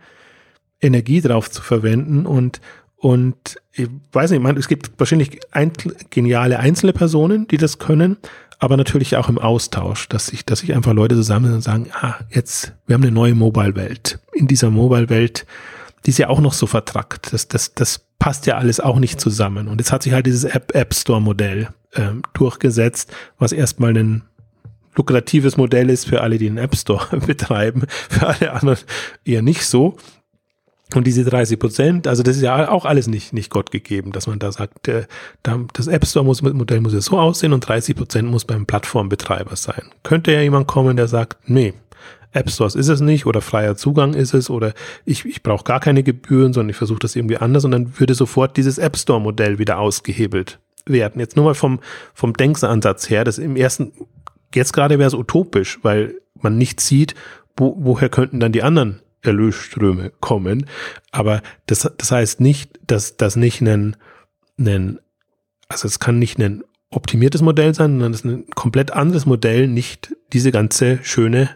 Energie 0.80 1.20
drauf 1.20 1.48
zu 1.48 1.62
verwenden 1.62 2.26
und, 2.26 2.60
Und 2.96 3.60
ich 3.74 3.88
weiß 4.10 4.32
nicht, 4.32 4.44
es 4.58 4.66
gibt 4.66 4.90
wahrscheinlich 4.98 5.38
ein, 5.52 5.70
geniale 6.10 6.58
einzelne 6.58 6.92
Personen, 6.92 7.46
die 7.46 7.58
das 7.58 7.78
können, 7.78 8.16
aber 8.58 8.76
natürlich 8.76 9.16
auch 9.16 9.28
im 9.28 9.38
Austausch, 9.38 10.08
dass 10.08 10.26
sich, 10.26 10.44
dass 10.44 10.58
sich 10.58 10.74
einfach 10.74 10.94
Leute 10.94 11.14
zusammen 11.14 11.54
und 11.54 11.62
sagen, 11.62 11.90
ah, 11.92 12.16
jetzt, 12.28 12.72
wir 12.88 12.94
haben 12.94 13.04
eine 13.04 13.12
neue 13.12 13.36
Mobile-Welt. 13.36 14.18
In 14.32 14.48
dieser 14.48 14.70
Mobile-Welt, 14.70 15.46
die 16.06 16.10
ist 16.10 16.18
ja 16.18 16.28
auch 16.28 16.40
noch 16.40 16.52
so 16.52 16.66
vertrackt. 16.66 17.32
Das, 17.32 17.48
das, 17.48 17.74
das 17.74 18.06
passt 18.18 18.46
ja 18.46 18.56
alles 18.56 18.80
auch 18.80 18.98
nicht 18.98 19.20
zusammen. 19.20 19.68
Und 19.68 19.80
jetzt 19.80 19.92
hat 19.92 20.02
sich 20.02 20.12
halt 20.12 20.26
dieses 20.26 20.44
App, 20.44 20.74
App 20.74 20.94
Store 20.94 21.20
Modell 21.20 21.68
ähm, 21.94 22.22
durchgesetzt, 22.34 23.12
was 23.38 23.52
erstmal 23.52 23.96
ein 23.96 24.22
lukratives 24.94 25.56
Modell 25.56 25.90
ist 25.90 26.06
für 26.06 26.20
alle, 26.20 26.38
die 26.38 26.48
einen 26.48 26.58
App 26.58 26.76
Store 26.76 27.16
betreiben, 27.26 27.84
für 27.88 28.26
alle 28.26 28.52
anderen 28.52 28.78
eher 29.24 29.42
nicht 29.42 29.66
so. 29.66 29.96
Und 30.94 31.06
diese 31.06 31.24
30 31.24 31.58
Prozent, 31.58 32.06
also 32.08 32.24
das 32.24 32.36
ist 32.36 32.42
ja 32.42 32.68
auch 32.68 32.84
alles 32.84 33.06
nicht, 33.06 33.32
nicht 33.32 33.50
Gott 33.50 33.70
gegeben, 33.70 34.10
dass 34.10 34.26
man 34.26 34.40
da 34.40 34.50
sagt, 34.50 34.88
äh, 34.88 35.04
das 35.72 35.86
App 35.86 36.04
Store 36.04 36.24
muss, 36.24 36.42
Modell 36.42 36.80
muss 36.80 36.92
ja 36.92 37.00
so 37.00 37.16
aussehen 37.16 37.52
und 37.52 37.60
30 37.60 37.94
Prozent 37.94 38.28
muss 38.28 38.44
beim 38.44 38.66
Plattformbetreiber 38.66 39.54
sein. 39.54 39.82
Könnte 40.02 40.32
ja 40.32 40.40
jemand 40.40 40.66
kommen, 40.66 40.96
der 40.96 41.06
sagt, 41.06 41.48
nee, 41.48 41.74
App 42.32 42.50
Stores 42.50 42.74
ist 42.74 42.88
es 42.88 43.00
nicht 43.00 43.26
oder 43.26 43.40
freier 43.40 43.76
Zugang 43.76 44.14
ist 44.14 44.34
es 44.34 44.50
oder 44.50 44.72
ich, 45.04 45.24
ich 45.24 45.42
brauche 45.42 45.64
gar 45.64 45.80
keine 45.80 46.02
Gebühren, 46.02 46.52
sondern 46.52 46.70
ich 46.70 46.76
versuche 46.76 47.00
das 47.00 47.16
irgendwie 47.16 47.38
anders 47.38 47.64
und 47.64 47.72
dann 47.72 47.98
würde 47.98 48.14
sofort 48.14 48.56
dieses 48.56 48.78
App 48.78 48.96
Store 48.96 49.20
Modell 49.20 49.58
wieder 49.58 49.78
ausgehebelt 49.78 50.60
werden. 50.86 51.20
Jetzt 51.20 51.36
nur 51.36 51.44
mal 51.44 51.54
vom, 51.54 51.80
vom 52.14 52.34
Denksansatz 52.34 53.10
her, 53.10 53.24
das 53.24 53.38
im 53.38 53.56
ersten, 53.56 53.92
jetzt 54.54 54.72
gerade 54.72 54.98
wäre 54.98 55.08
es 55.08 55.14
utopisch, 55.14 55.78
weil 55.82 56.14
man 56.40 56.56
nicht 56.56 56.80
sieht, 56.80 57.14
wo, 57.56 57.76
woher 57.78 58.08
könnten 58.08 58.40
dann 58.40 58.52
die 58.52 58.62
anderen 58.62 59.00
Erlösströme 59.22 60.12
kommen. 60.20 60.66
Aber 61.10 61.42
das, 61.66 61.90
das 61.98 62.10
heißt 62.10 62.40
nicht, 62.40 62.78
dass 62.86 63.16
das 63.16 63.36
nicht 63.36 63.60
ein, 63.60 63.96
ein, 64.58 64.98
also 65.68 65.86
es 65.86 65.98
kann 65.98 66.18
nicht 66.18 66.38
ein 66.38 66.62
optimiertes 66.90 67.42
Modell 67.42 67.74
sein, 67.74 67.92
sondern 67.92 68.12
es 68.12 68.20
ist 68.20 68.24
ein 68.24 68.50
komplett 68.50 68.92
anderes 68.92 69.26
Modell, 69.26 69.68
nicht 69.68 70.14
diese 70.32 70.52
ganze 70.52 70.98
schöne 71.02 71.50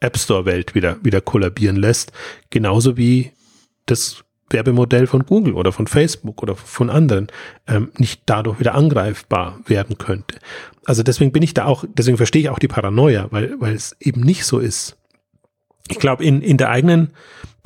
App 0.00 0.18
Store 0.18 0.44
Welt 0.44 0.74
wieder, 0.74 0.96
wieder 1.02 1.20
kollabieren 1.20 1.76
lässt. 1.76 2.12
Genauso 2.50 2.96
wie 2.96 3.32
das 3.86 4.24
Werbemodell 4.50 5.06
von 5.06 5.26
Google 5.26 5.54
oder 5.54 5.72
von 5.72 5.86
Facebook 5.86 6.42
oder 6.42 6.54
von 6.54 6.90
anderen 6.90 7.28
ähm, 7.66 7.90
nicht 7.98 8.22
dadurch 8.26 8.60
wieder 8.60 8.74
angreifbar 8.74 9.60
werden 9.66 9.98
könnte. 9.98 10.38
Also 10.86 11.02
deswegen 11.02 11.32
bin 11.32 11.42
ich 11.42 11.52
da 11.52 11.66
auch, 11.66 11.84
deswegen 11.86 12.16
verstehe 12.16 12.42
ich 12.42 12.48
auch 12.48 12.58
die 12.58 12.68
Paranoia, 12.68 13.28
weil, 13.30 13.60
weil 13.60 13.74
es 13.74 13.94
eben 14.00 14.22
nicht 14.22 14.44
so 14.44 14.58
ist, 14.58 14.96
ich 15.90 15.98
glaube, 15.98 16.24
in, 16.24 16.42
in 16.42 16.56
der 16.56 16.70
eigenen 16.70 17.10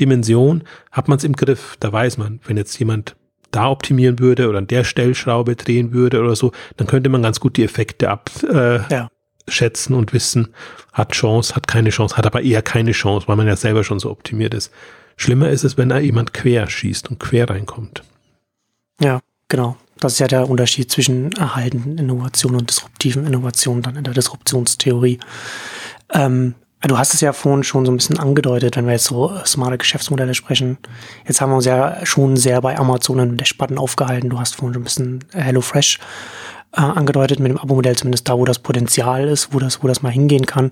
Dimension 0.01 0.63
hat 0.91 1.09
man 1.09 1.19
es 1.19 1.25
im 1.25 1.35
Griff. 1.35 1.77
Da 1.81 1.93
weiß 1.93 2.19
man, 2.19 2.41
wenn 2.47 2.57
jetzt 2.57 2.79
jemand 2.79 3.17
da 3.51 3.69
optimieren 3.69 4.19
würde 4.19 4.49
oder 4.49 4.59
an 4.59 4.67
der 4.67 4.85
Stellschraube 4.85 5.57
drehen 5.57 5.93
würde 5.93 6.21
oder 6.21 6.37
so, 6.37 6.53
dann 6.77 6.87
könnte 6.87 7.11
man 7.11 7.23
ganz 7.23 7.41
gut 7.41 7.57
die 7.57 7.65
Effekte 7.65 8.11
abschätzen 8.11 8.57
äh, 8.57 8.81
ja. 8.91 9.09
Und 9.91 10.13
wissen, 10.13 10.49
hat 10.93 11.13
Chance, 11.13 11.55
hat 11.55 11.67
keine 11.67 11.91
Chance, 11.91 12.17
hat 12.17 12.27
aber 12.27 12.43
eher 12.43 12.63
keine 12.63 12.93
Chance, 12.93 13.29
weil 13.29 13.37
man 13.37 13.47
ja 13.47 13.57
selber 13.57 13.85
schon 13.85 13.99
so 13.99 14.11
optimiert 14.11 14.55
ist. 14.55 14.71
Schlimmer 15.17 15.51
ist 15.51 15.65
es, 15.65 15.77
wenn 15.77 15.89
da 15.89 15.99
jemand 15.99 16.33
quer 16.33 16.69
schießt 16.69 17.11
und 17.11 17.21
quer 17.21 17.49
reinkommt. 17.49 18.03
Ja, 19.01 19.21
genau. 19.49 19.77
Das 20.01 20.15
ist 20.15 20.19
ja 20.19 20.27
der 20.27 20.49
Unterschied 20.49 20.91
zwischen 20.91 21.33
erhaltenden 21.33 21.99
Innovationen 21.99 22.61
und 22.61 22.71
disruptiven 22.71 23.27
Innovationen 23.27 23.83
dann 23.83 23.97
in 23.97 24.05
der 24.05 24.15
Disruptionstheorie. 24.15 25.21
Ähm, 26.13 26.55
Du 26.85 26.99
hast 26.99 27.15
es 27.15 27.21
ja 27.21 27.33
vorhin 27.33 27.63
schon 27.63 27.87
so 27.87 27.93
ein 27.93 27.97
bisschen 27.97 28.19
angedeutet, 28.19 28.77
wenn 28.77 28.87
wir 28.87 28.93
jetzt 28.93 29.05
so 29.05 29.33
smarte 29.45 29.79
Geschäftsmodelle 29.79 30.35
sprechen. 30.35 30.79
Jetzt 31.25 31.41
haben 31.41 31.51
wir 31.51 31.57
uns 31.57 31.65
ja 31.65 32.05
schon 32.05 32.37
sehr 32.37 32.61
bei 32.61 32.77
Amazon 32.77 33.21
und 33.21 33.37
der 33.37 33.45
Spatten 33.45 33.79
aufgehalten. 33.79 34.31
Du 34.31 34.41
hast 34.41 34.57
vorhin 34.57 34.75
schon 34.75 34.83
ein 34.83 34.85
bisschen 34.85 35.25
HelloFresh 35.33 36.01
äh, 36.73 36.81
angedeutet 36.81 37.41
mit 37.41 37.51
dem 37.51 37.59
Abo-Modell, 37.59 37.97
zumindest 37.97 38.29
da, 38.29 38.39
wo 38.39 38.45
das 38.45 38.59
Potenzial 38.59 39.29
ist, 39.29 39.53
wo 39.53 39.59
das, 39.59 39.83
wo 39.83 39.89
das 39.89 40.03
mal 40.03 40.11
hingehen 40.11 40.47
kann. 40.47 40.71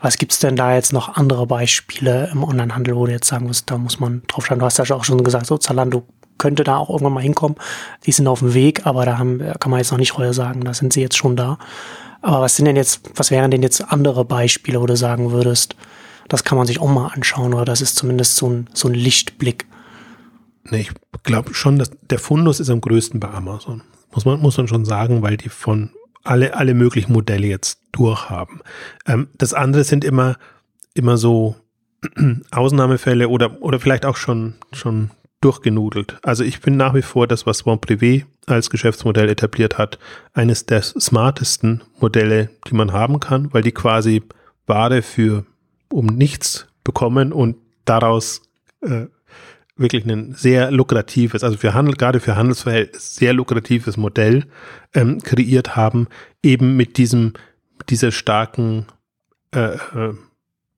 Was 0.00 0.18
gibt's 0.18 0.38
denn 0.38 0.56
da 0.56 0.74
jetzt 0.74 0.92
noch 0.92 1.16
andere 1.16 1.46
Beispiele 1.46 2.28
im 2.32 2.44
Onlinehandel, 2.44 2.96
wo 2.96 3.06
du 3.06 3.12
jetzt 3.12 3.28
sagen 3.28 3.46
musst, 3.46 3.70
da 3.70 3.78
muss 3.78 4.00
man 4.00 4.22
drauf 4.26 4.46
schauen? 4.46 4.58
Du 4.58 4.66
hast 4.66 4.78
ja 4.78 4.94
auch 4.94 5.04
schon 5.04 5.22
gesagt, 5.24 5.46
so 5.46 5.56
Zalando 5.56 6.04
könnte 6.36 6.64
da 6.64 6.76
auch 6.76 6.90
irgendwann 6.90 7.14
mal 7.14 7.22
hinkommen. 7.22 7.56
Die 8.04 8.12
sind 8.12 8.26
auf 8.26 8.40
dem 8.40 8.54
Weg, 8.54 8.86
aber 8.86 9.06
da 9.06 9.18
haben, 9.18 9.38
kann 9.60 9.70
man 9.70 9.78
jetzt 9.78 9.92
noch 9.92 9.98
nicht 9.98 10.16
heute 10.18 10.34
sagen, 10.34 10.62
da 10.62 10.74
sind 10.74 10.92
sie 10.92 11.00
jetzt 11.00 11.16
schon 11.16 11.36
da. 11.36 11.58
Aber 12.20 12.40
was 12.40 12.56
sind 12.56 12.64
denn 12.64 12.76
jetzt, 12.76 13.02
was 13.14 13.30
wären 13.30 13.50
denn 13.50 13.62
jetzt 13.62 13.80
andere 13.80 14.24
Beispiele, 14.24 14.80
wo 14.80 14.86
du 14.86 14.96
sagen 14.96 15.30
würdest, 15.30 15.76
das 16.28 16.42
kann 16.42 16.58
man 16.58 16.66
sich 16.66 16.80
auch 16.80 16.88
mal 16.88 17.08
anschauen 17.08 17.54
oder 17.54 17.64
das 17.64 17.80
ist 17.80 17.96
zumindest 17.96 18.36
so 18.36 18.48
ein, 18.48 18.68
so 18.72 18.88
ein 18.88 18.94
Lichtblick? 18.94 19.66
Nee, 20.64 20.80
ich 20.80 21.22
glaube 21.22 21.54
schon, 21.54 21.78
dass 21.78 21.90
der 22.10 22.18
Fundus 22.18 22.60
ist 22.60 22.70
am 22.70 22.80
größten 22.80 23.20
bei 23.20 23.28
Amazon. 23.28 23.82
Muss 24.14 24.24
man, 24.24 24.40
muss 24.40 24.56
man 24.56 24.68
schon 24.68 24.84
sagen, 24.84 25.22
weil 25.22 25.36
die 25.36 25.48
von 25.48 25.90
alle, 26.22 26.56
alle 26.56 26.74
möglichen 26.74 27.12
Modelle 27.12 27.46
jetzt 27.46 27.80
durchhaben. 27.92 28.60
Ähm, 29.06 29.28
das 29.36 29.54
andere 29.54 29.84
sind 29.84 30.04
immer, 30.04 30.36
immer 30.94 31.16
so 31.16 31.56
Ausnahmefälle 32.50 33.28
oder, 33.28 33.62
oder 33.62 33.78
vielleicht 33.80 34.06
auch 34.06 34.16
schon, 34.16 34.54
schon 34.72 35.10
durchgenudelt. 35.40 36.16
Also 36.22 36.42
ich 36.42 36.60
bin 36.60 36.76
nach 36.76 36.94
wie 36.94 37.02
vor 37.02 37.26
das, 37.26 37.44
was 37.46 37.64
Bon 37.64 37.78
Privé 37.78 38.24
als 38.46 38.70
Geschäftsmodell 38.70 39.28
etabliert 39.28 39.78
hat, 39.78 39.98
eines 40.32 40.66
der 40.66 40.82
smartesten 40.82 41.82
Modelle, 42.00 42.50
die 42.68 42.74
man 42.74 42.92
haben 42.92 43.20
kann, 43.20 43.52
weil 43.52 43.62
die 43.62 43.72
quasi 43.72 44.22
Ware 44.66 45.02
für 45.02 45.44
um 45.90 46.06
nichts 46.06 46.66
bekommen 46.82 47.32
und 47.32 47.56
daraus 47.84 48.42
äh, 48.80 49.06
wirklich 49.76 50.04
ein 50.04 50.34
sehr 50.34 50.70
lukratives, 50.70 51.42
also 51.42 51.56
für 51.56 51.74
Handel, 51.74 51.96
gerade 51.96 52.20
für 52.20 52.36
Handelsverhältnisse 52.36 53.14
sehr 53.16 53.32
lukratives 53.32 53.96
Modell 53.96 54.46
ähm, 54.94 55.20
kreiert 55.20 55.76
haben, 55.76 56.08
eben 56.42 56.76
mit 56.76 56.96
diesem, 56.96 57.32
dieser 57.88 58.12
starken 58.12 58.86
äh, 59.54 59.74
äh, 59.74 60.14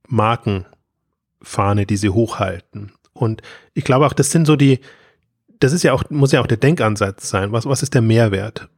Markenfahne, 0.08 1.86
die 1.86 1.96
sie 1.96 2.08
hochhalten. 2.08 2.92
Und 3.12 3.42
ich 3.74 3.84
glaube 3.84 4.06
auch, 4.06 4.12
das 4.12 4.30
sind 4.30 4.46
so 4.46 4.56
die, 4.56 4.80
das 5.60 5.72
ist 5.72 5.82
ja 5.82 5.92
auch, 5.92 6.04
muss 6.10 6.32
ja 6.32 6.40
auch 6.40 6.46
der 6.46 6.58
Denkansatz 6.58 7.28
sein. 7.28 7.52
Was, 7.52 7.66
was 7.66 7.82
ist 7.82 7.94
der 7.94 8.02
Mehrwert? 8.02 8.68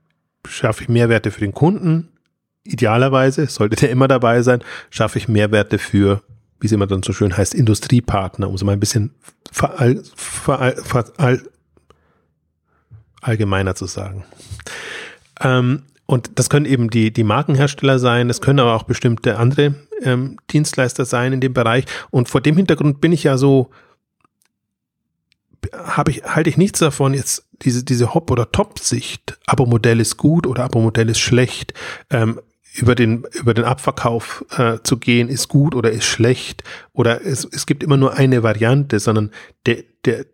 Schaffe 0.48 0.82
ich 0.82 0.88
Mehrwerte 0.88 1.30
für 1.30 1.40
den 1.40 1.52
Kunden? 1.52 2.08
Idealerweise, 2.64 3.46
sollte 3.46 3.76
der 3.76 3.90
immer 3.90 4.08
dabei 4.08 4.42
sein, 4.42 4.62
schaffe 4.90 5.18
ich 5.18 5.28
Mehrwerte 5.28 5.78
für, 5.78 6.22
wie 6.60 6.66
es 6.66 6.72
immer 6.72 6.86
dann 6.86 7.02
so 7.02 7.12
schön 7.12 7.36
heißt, 7.36 7.54
Industriepartner, 7.54 8.48
um 8.48 8.54
es 8.54 8.64
mal 8.64 8.72
ein 8.72 8.80
bisschen 8.80 9.14
verall, 9.50 10.02
verall, 10.16 10.76
verall, 10.76 11.42
allgemeiner 13.20 13.74
zu 13.74 13.86
sagen. 13.86 14.24
Ähm, 15.40 15.82
und 16.06 16.38
das 16.38 16.48
können 16.48 16.66
eben 16.66 16.90
die, 16.90 17.12
die 17.12 17.24
Markenhersteller 17.24 17.98
sein, 17.98 18.30
es 18.30 18.40
können 18.40 18.60
aber 18.60 18.74
auch 18.74 18.84
bestimmte 18.84 19.36
andere 19.36 19.74
ähm, 20.02 20.38
Dienstleister 20.50 21.04
sein 21.04 21.34
in 21.34 21.40
dem 21.40 21.52
Bereich. 21.52 21.84
Und 22.10 22.28
vor 22.28 22.40
dem 22.40 22.56
Hintergrund 22.56 23.00
bin 23.00 23.12
ich 23.12 23.24
ja 23.24 23.36
so, 23.36 23.70
habe 25.72 26.10
ich, 26.10 26.24
halte 26.24 26.48
ich 26.48 26.56
nichts 26.56 26.78
davon, 26.78 27.14
jetzt 27.14 27.46
diese, 27.62 27.84
diese 27.84 28.14
Hop- 28.14 28.30
oder 28.30 28.50
Top-Sicht, 28.50 29.38
Abo-Modell 29.46 30.00
ist 30.00 30.16
gut 30.16 30.46
oder 30.46 30.64
Abo-Modell 30.64 31.10
ist 31.10 31.18
schlecht, 31.18 31.74
ähm, 32.10 32.40
über 32.78 32.94
den, 32.94 33.24
über 33.34 33.54
den 33.54 33.64
Abverkauf 33.64 34.44
äh, 34.56 34.78
zu 34.82 34.98
gehen, 34.98 35.28
ist 35.28 35.48
gut 35.48 35.74
oder 35.74 35.90
ist 35.90 36.04
schlecht, 36.04 36.62
oder 36.92 37.24
es, 37.24 37.44
es 37.44 37.66
gibt 37.66 37.82
immer 37.82 37.96
nur 37.96 38.14
eine 38.14 38.42
Variante, 38.42 39.00
sondern 39.00 39.30
der, 39.66 39.84
der, 40.04 40.26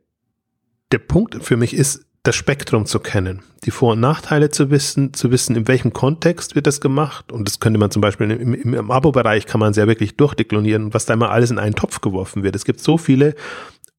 der 0.92 0.98
Punkt 0.98 1.42
für 1.42 1.56
mich 1.56 1.74
ist, 1.74 2.06
das 2.24 2.36
Spektrum 2.36 2.86
zu 2.86 3.00
kennen, 3.00 3.42
die 3.64 3.70
Vor- 3.70 3.92
und 3.92 4.00
Nachteile 4.00 4.48
zu 4.48 4.70
wissen, 4.70 5.12
zu 5.12 5.30
wissen, 5.30 5.56
in 5.56 5.68
welchem 5.68 5.92
Kontext 5.92 6.54
wird 6.54 6.66
das 6.66 6.80
gemacht. 6.80 7.30
Und 7.30 7.46
das 7.46 7.60
könnte 7.60 7.78
man 7.78 7.90
zum 7.90 8.00
Beispiel 8.00 8.30
im, 8.30 8.54
im, 8.54 8.74
im 8.74 8.90
Abo-Bereich 8.90 9.44
kann 9.44 9.60
man 9.60 9.74
sehr 9.74 9.86
wirklich 9.88 10.16
durchdeklonieren, 10.16 10.94
was 10.94 11.04
da 11.04 11.12
immer 11.12 11.30
alles 11.30 11.50
in 11.50 11.58
einen 11.58 11.74
Topf 11.74 12.00
geworfen 12.00 12.42
wird. 12.42 12.56
Es 12.56 12.64
gibt 12.64 12.80
so 12.80 12.96
viele 12.96 13.34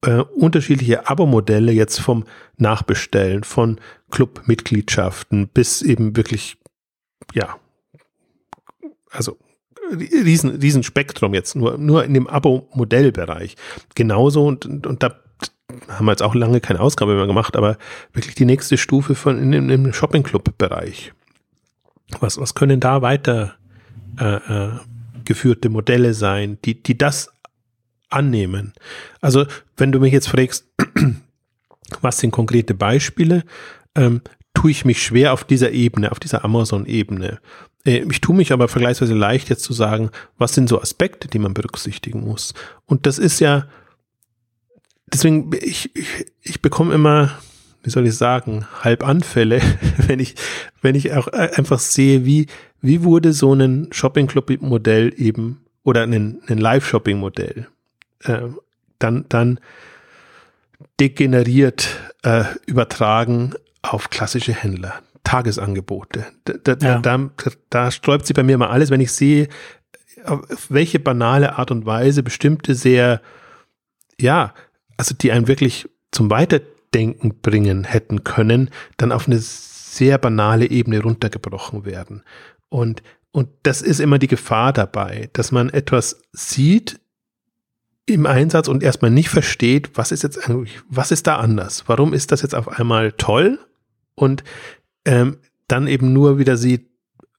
äh, 0.04 0.22
unterschiedliche 0.34 1.08
Abo-Modelle 1.08 1.70
jetzt 1.70 2.00
vom 2.00 2.24
Nachbestellen, 2.56 3.44
von 3.44 3.80
Club-Mitgliedschaften 4.10 5.46
bis 5.46 5.82
eben 5.82 6.16
wirklich, 6.16 6.58
ja, 7.32 7.56
also 9.10 9.38
riesen, 9.90 10.50
riesen 10.56 10.82
Spektrum 10.82 11.34
jetzt, 11.34 11.56
nur, 11.56 11.78
nur 11.78 12.04
in 12.04 12.14
dem 12.14 12.26
Abo-Modellbereich. 12.26 13.56
Genauso 13.94 14.46
und, 14.46 14.66
und, 14.66 14.86
und 14.86 15.02
da 15.02 15.16
haben 15.88 16.06
wir 16.06 16.12
jetzt 16.12 16.22
auch 16.22 16.34
lange 16.34 16.60
keine 16.60 16.80
Ausgabe 16.80 17.16
mehr 17.16 17.26
gemacht, 17.26 17.56
aber 17.56 17.76
wirklich 18.12 18.34
die 18.34 18.44
nächste 18.44 18.76
Stufe 18.76 19.14
von 19.14 19.38
in, 19.38 19.52
in, 19.52 19.70
im 19.70 19.92
Shopping-Club-Bereich. 19.92 21.12
Was, 22.20 22.38
was 22.38 22.54
können 22.54 22.80
da 22.80 23.02
weiter 23.02 23.56
äh, 24.18 24.36
äh, 24.36 24.70
geführte 25.24 25.68
Modelle 25.68 26.14
sein, 26.14 26.58
die, 26.64 26.82
die 26.82 26.96
das 26.96 27.32
annehmen. 28.08 28.72
Also 29.20 29.46
wenn 29.76 29.92
du 29.92 30.00
mich 30.00 30.12
jetzt 30.12 30.28
fragst, 30.28 30.66
was 32.00 32.18
sind 32.18 32.30
konkrete 32.30 32.74
Beispiele, 32.74 33.44
ähm, 33.94 34.22
tue 34.56 34.70
ich 34.70 34.86
mich 34.86 35.02
schwer 35.02 35.34
auf 35.34 35.44
dieser 35.44 35.72
Ebene, 35.72 36.10
auf 36.10 36.18
dieser 36.18 36.42
Amazon-Ebene. 36.42 37.40
Äh, 37.84 38.06
ich 38.10 38.22
tue 38.22 38.34
mich 38.34 38.52
aber 38.52 38.68
vergleichsweise 38.68 39.12
leicht 39.12 39.50
jetzt 39.50 39.62
zu 39.62 39.74
sagen, 39.74 40.10
was 40.38 40.54
sind 40.54 40.68
so 40.68 40.80
Aspekte, 40.80 41.28
die 41.28 41.38
man 41.38 41.52
berücksichtigen 41.52 42.20
muss. 42.20 42.54
Und 42.86 43.04
das 43.04 43.18
ist 43.18 43.38
ja, 43.38 43.66
deswegen, 45.12 45.50
ich, 45.60 45.94
ich, 45.94 46.32
ich 46.40 46.62
bekomme 46.62 46.94
immer, 46.94 47.32
wie 47.82 47.90
soll 47.90 48.06
ich 48.06 48.16
sagen, 48.16 48.66
Halbanfälle, 48.82 49.60
wenn 50.06 50.20
ich, 50.20 50.36
wenn 50.80 50.94
ich 50.94 51.12
auch 51.12 51.28
einfach 51.28 51.78
sehe, 51.78 52.24
wie, 52.24 52.46
wie 52.80 53.04
wurde 53.04 53.34
so 53.34 53.52
ein 53.52 53.88
Shopping 53.92 54.26
Club 54.26 54.50
Modell 54.62 55.12
eben 55.18 55.60
oder 55.84 56.04
ein, 56.04 56.40
ein 56.46 56.58
Live-Shopping-Modell 56.58 57.66
äh, 58.24 58.38
dann, 58.98 59.26
dann 59.28 59.60
degeneriert 60.98 61.88
äh, 62.22 62.44
übertragen 62.64 63.52
auf 63.92 64.10
klassische 64.10 64.52
Händler, 64.52 65.02
Tagesangebote. 65.24 66.26
Da, 66.44 66.74
da, 66.74 66.86
ja. 66.86 66.98
da, 66.98 67.30
da 67.70 67.90
sträubt 67.90 68.26
sich 68.26 68.34
bei 68.34 68.42
mir 68.42 68.58
mal 68.58 68.68
alles, 68.68 68.90
wenn 68.90 69.00
ich 69.00 69.12
sehe, 69.12 69.48
auf 70.24 70.70
welche 70.70 70.98
banale 70.98 71.58
Art 71.58 71.70
und 71.70 71.86
Weise 71.86 72.22
bestimmte 72.22 72.74
sehr, 72.74 73.20
ja, 74.20 74.54
also 74.96 75.14
die 75.14 75.32
einen 75.32 75.48
wirklich 75.48 75.88
zum 76.10 76.30
Weiterdenken 76.30 77.40
bringen 77.40 77.84
hätten 77.84 78.24
können, 78.24 78.70
dann 78.96 79.12
auf 79.12 79.26
eine 79.26 79.38
sehr 79.38 80.18
banale 80.18 80.68
Ebene 80.68 81.02
runtergebrochen 81.02 81.84
werden. 81.84 82.22
Und, 82.68 83.02
und 83.30 83.48
das 83.62 83.82
ist 83.82 84.00
immer 84.00 84.18
die 84.18 84.26
Gefahr 84.26 84.72
dabei, 84.72 85.30
dass 85.32 85.52
man 85.52 85.70
etwas 85.70 86.22
sieht 86.32 87.00
im 88.06 88.24
Einsatz 88.24 88.68
und 88.68 88.82
erstmal 88.82 89.10
nicht 89.10 89.28
versteht, 89.28 89.90
was 89.98 90.12
ist 90.12 90.22
jetzt 90.22 90.48
eigentlich, 90.48 90.80
was 90.88 91.10
ist 91.10 91.26
da 91.26 91.36
anders? 91.36 91.84
Warum 91.88 92.12
ist 92.14 92.30
das 92.30 92.42
jetzt 92.42 92.54
auf 92.54 92.68
einmal 92.68 93.12
toll? 93.12 93.58
Und 94.16 94.42
ähm, 95.04 95.38
dann 95.68 95.86
eben 95.86 96.12
nur 96.12 96.38
wieder 96.38 96.56
sieht, 96.56 96.88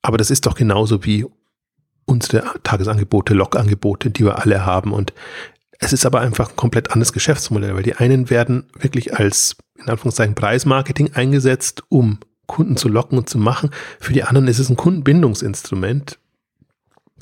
aber 0.02 0.18
das 0.18 0.32
ist 0.32 0.46
doch 0.46 0.56
genauso 0.56 1.04
wie 1.04 1.26
unsere 2.06 2.44
Tagesangebote, 2.64 3.34
Logangebote, 3.34 4.10
die 4.10 4.24
wir 4.24 4.40
alle 4.40 4.66
haben. 4.66 4.94
Und 4.94 5.14
es 5.80 5.92
ist 5.92 6.06
aber 6.06 6.22
einfach 6.22 6.50
ein 6.50 6.56
komplett 6.56 6.92
anderes 6.92 7.14
Geschäftsmodell, 7.14 7.76
weil 7.76 7.84
die 7.84 7.96
einen 7.96 8.30
werden 8.30 8.70
wirklich 8.80 9.14
als, 9.16 9.58
in 9.76 9.90
Anführungszeichen, 9.90 10.36
Preismarketing 10.36 11.14
eingesetzt, 11.14 11.84
um 11.90 12.20
Kunden 12.48 12.78
zu 12.78 12.88
locken 12.88 13.18
und 13.18 13.30
zu 13.30 13.38
machen. 13.38 13.72
Für 14.00 14.14
die 14.14 14.24
anderen 14.24 14.48
ist 14.48 14.60
es 14.60 14.70
ein 14.70 14.78
Kundenbindungsinstrument 14.78 16.18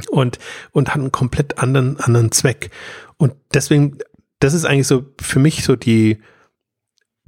und, 0.10 0.38
und 0.72 0.90
hat 0.90 1.02
einen 1.02 1.12
komplett 1.12 1.58
anderen, 1.58 2.00
anderen 2.00 2.32
Zweck. 2.32 2.70
Und 3.18 3.34
deswegen, 3.54 3.98
das 4.40 4.54
ist 4.54 4.66
eigentlich 4.66 4.88
so 4.88 5.06
für 5.20 5.40
mich 5.40 5.64
so 5.64 5.76
die, 5.76 6.20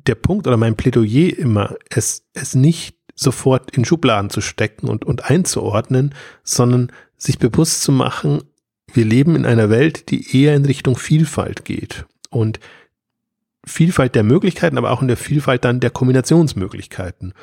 der 0.07 0.15
Punkt 0.15 0.47
oder 0.47 0.57
mein 0.57 0.75
Plädoyer 0.75 1.37
immer, 1.37 1.75
es, 1.89 2.25
es 2.33 2.55
nicht 2.55 2.97
sofort 3.15 3.71
in 3.71 3.85
Schubladen 3.85 4.29
zu 4.29 4.41
stecken 4.41 4.87
und, 4.87 5.05
und 5.05 5.25
einzuordnen, 5.25 6.13
sondern 6.43 6.91
sich 7.17 7.39
bewusst 7.39 7.81
zu 7.81 7.91
machen, 7.91 8.43
wir 8.93 9.05
leben 9.05 9.35
in 9.35 9.45
einer 9.45 9.69
Welt, 9.69 10.09
die 10.11 10.37
eher 10.37 10.55
in 10.55 10.65
Richtung 10.65 10.97
Vielfalt 10.97 11.65
geht. 11.65 12.05
Und 12.29 12.59
Vielfalt 13.65 14.15
der 14.15 14.23
Möglichkeiten, 14.23 14.77
aber 14.77 14.91
auch 14.91 15.01
in 15.01 15.07
der 15.07 15.17
Vielfalt 15.17 15.65
dann 15.65 15.79
der 15.79 15.89
Kombinationsmöglichkeiten. 15.89 17.33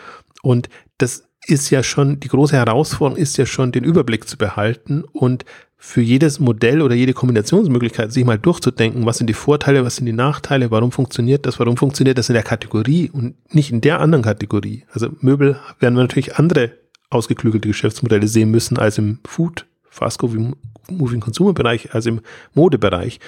Und 0.43 0.69
das 0.97 1.29
ist 1.47 1.71
ja 1.71 1.83
schon, 1.83 2.21
die 2.21 2.29
große 2.29 2.57
Herausforderung 2.57 3.21
ist 3.21 3.37
ja 3.37 3.45
schon, 3.45 3.73
den 3.73 3.85
Überblick 3.85 4.27
zu 4.29 4.39
behalten 4.39 5.05
und 5.05 5.45
für 5.87 6.01
jedes 6.01 6.41
Modell 6.41 6.81
oder 6.81 6.95
jede 6.95 7.13
Kombinationsmöglichkeit 7.13 8.11
sich 8.11 8.25
mal 8.25 8.39
durchzudenken, 8.39 9.05
was 9.05 9.19
sind 9.19 9.27
die 9.27 9.35
Vorteile, 9.35 9.85
was 9.85 9.97
sind 9.97 10.07
die 10.07 10.15
Nachteile, 10.15 10.71
warum 10.71 10.91
funktioniert 10.91 11.45
das, 11.45 11.59
warum 11.59 11.77
funktioniert 11.77 12.17
das 12.17 12.31
in 12.31 12.33
der 12.33 12.43
Kategorie 12.43 13.11
und 13.11 13.35
nicht 13.55 13.71
in 13.71 13.83
der 13.83 14.01
anderen 14.01 14.25
Kategorie. 14.25 14.85
Also 14.91 15.11
Möbel 15.21 15.61
werden 15.81 15.95
wir 15.95 16.03
natürlich 16.03 16.37
andere 16.37 16.73
ausgeklügelte 17.11 17.69
Geschäftsmodelle 17.69 18.27
sehen 18.29 18.51
müssen 18.51 18.79
als 18.79 18.97
im 18.97 19.19
Food, 19.27 19.67
Fast 19.91 20.23
Moving 20.23 21.21
Consumer 21.21 21.53
Bereich, 21.53 21.95
als 21.95 22.07
im 22.07 22.23
Modebereich. 22.55 23.21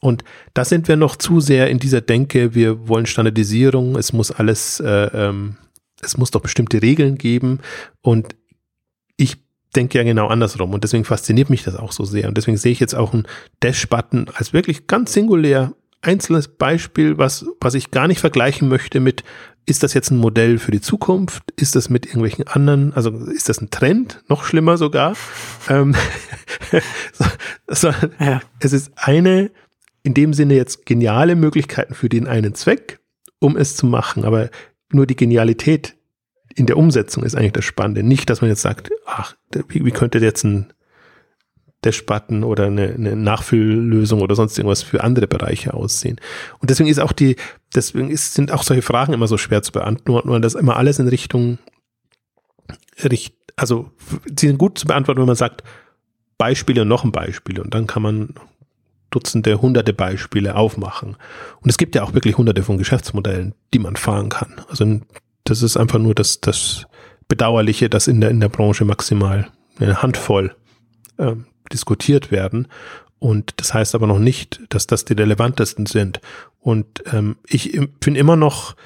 Und 0.00 0.24
da 0.54 0.64
sind 0.64 0.88
wir 0.88 0.96
noch 0.96 1.14
zu 1.14 1.40
sehr 1.40 1.68
in 1.68 1.78
dieser 1.78 2.00
Denke, 2.00 2.54
wir 2.54 2.88
wollen 2.88 3.04
Standardisierung, 3.04 3.96
es 3.96 4.14
muss 4.14 4.30
alles, 4.30 4.80
äh, 4.80 5.10
ähm, 5.12 5.58
es 6.00 6.16
muss 6.16 6.30
doch 6.30 6.40
bestimmte 6.40 6.80
Regeln 6.80 7.18
geben 7.18 7.60
und 8.00 8.34
ich 9.18 9.47
denke 9.76 9.98
ja 9.98 10.04
genau 10.04 10.28
andersrum 10.28 10.72
und 10.72 10.84
deswegen 10.84 11.04
fasziniert 11.04 11.50
mich 11.50 11.64
das 11.64 11.76
auch 11.76 11.92
so 11.92 12.04
sehr 12.04 12.28
und 12.28 12.36
deswegen 12.36 12.56
sehe 12.56 12.72
ich 12.72 12.80
jetzt 12.80 12.94
auch 12.94 13.12
einen 13.12 13.26
Dash-Button 13.60 14.28
als 14.34 14.52
wirklich 14.52 14.86
ganz 14.86 15.12
singulär 15.12 15.74
einzelnes 16.00 16.48
Beispiel, 16.48 17.18
was, 17.18 17.46
was 17.60 17.74
ich 17.74 17.90
gar 17.90 18.08
nicht 18.08 18.20
vergleichen 18.20 18.68
möchte 18.68 19.00
mit, 19.00 19.24
ist 19.66 19.82
das 19.82 19.94
jetzt 19.94 20.10
ein 20.10 20.16
Modell 20.16 20.58
für 20.58 20.70
die 20.70 20.80
Zukunft? 20.80 21.42
Ist 21.56 21.76
das 21.76 21.90
mit 21.90 22.06
irgendwelchen 22.06 22.46
anderen, 22.46 22.94
also 22.94 23.10
ist 23.26 23.48
das 23.48 23.60
ein 23.60 23.70
Trend? 23.70 24.22
Noch 24.28 24.44
schlimmer 24.44 24.76
sogar. 24.76 25.14
Ähm, 25.68 25.94
so, 27.12 27.24
so, 27.66 27.88
ja. 28.18 28.40
Es 28.58 28.72
ist 28.72 28.92
eine, 28.96 29.50
in 30.02 30.14
dem 30.14 30.32
Sinne 30.32 30.54
jetzt 30.54 30.86
geniale 30.86 31.36
Möglichkeiten 31.36 31.92
für 31.92 32.08
den 32.08 32.26
einen 32.26 32.54
Zweck, 32.54 33.00
um 33.38 33.54
es 33.54 33.76
zu 33.76 33.84
machen, 33.84 34.24
aber 34.24 34.48
nur 34.90 35.06
die 35.06 35.16
Genialität 35.16 35.97
in 36.58 36.66
der 36.66 36.76
Umsetzung 36.76 37.22
ist 37.22 37.34
eigentlich 37.34 37.52
das 37.52 37.64
Spannende. 37.64 38.02
Nicht, 38.02 38.28
dass 38.30 38.40
man 38.40 38.50
jetzt 38.50 38.62
sagt, 38.62 38.90
ach, 39.06 39.34
wie, 39.68 39.84
wie 39.84 39.90
könnte 39.90 40.18
jetzt 40.18 40.44
ein 40.44 40.72
Dash-Button 41.82 42.42
oder 42.42 42.66
eine, 42.66 42.94
eine 42.94 43.14
Nachfülllösung 43.14 44.20
oder 44.20 44.34
sonst 44.34 44.58
irgendwas 44.58 44.82
für 44.82 45.04
andere 45.04 45.28
Bereiche 45.28 45.74
aussehen. 45.74 46.20
Und 46.58 46.70
deswegen 46.70 46.88
ist 46.88 46.98
auch 46.98 47.12
die, 47.12 47.36
deswegen 47.74 48.10
ist, 48.10 48.34
sind 48.34 48.50
auch 48.50 48.64
solche 48.64 48.82
Fragen 48.82 49.12
immer 49.12 49.28
so 49.28 49.38
schwer 49.38 49.62
zu 49.62 49.70
beantworten, 49.70 50.30
weil 50.30 50.40
das 50.40 50.56
immer 50.56 50.76
alles 50.76 50.98
in 50.98 51.06
Richtung, 51.06 51.58
richt, 53.04 53.36
also 53.54 53.92
sie 54.26 54.48
sind 54.48 54.58
gut 54.58 54.78
zu 54.78 54.86
beantworten, 54.86 55.20
wenn 55.20 55.28
man 55.28 55.36
sagt, 55.36 55.62
Beispiele 56.36 56.82
und 56.82 56.88
noch 56.88 57.04
ein 57.04 57.12
Beispiel 57.12 57.60
und 57.60 57.74
dann 57.74 57.86
kann 57.86 58.02
man 58.02 58.34
Dutzende, 59.10 59.62
hunderte 59.62 59.94
Beispiele 59.94 60.54
aufmachen. 60.54 61.16
Und 61.62 61.70
es 61.70 61.78
gibt 61.78 61.94
ja 61.94 62.02
auch 62.02 62.12
wirklich 62.12 62.36
hunderte 62.36 62.62
von 62.62 62.76
Geschäftsmodellen, 62.76 63.54
die 63.72 63.78
man 63.78 63.96
fahren 63.96 64.28
kann. 64.28 64.60
Also 64.68 65.00
das 65.50 65.62
ist 65.62 65.76
einfach 65.76 65.98
nur 65.98 66.14
das, 66.14 66.40
das 66.40 66.86
Bedauerliche, 67.28 67.88
dass 67.88 68.06
in 68.06 68.20
der, 68.20 68.30
in 68.30 68.40
der 68.40 68.48
Branche 68.48 68.84
maximal 68.84 69.48
eine 69.78 70.02
Handvoll 70.02 70.54
äh, 71.18 71.34
diskutiert 71.72 72.30
werden. 72.30 72.68
Und 73.18 73.54
das 73.56 73.74
heißt 73.74 73.94
aber 73.94 74.06
noch 74.06 74.18
nicht, 74.18 74.60
dass 74.68 74.86
das 74.86 75.04
die 75.04 75.14
relevantesten 75.14 75.86
sind. 75.86 76.20
Und 76.60 77.02
ähm, 77.12 77.36
ich 77.46 77.78
finde 78.00 78.20
immer 78.20 78.36
noch, 78.36 78.76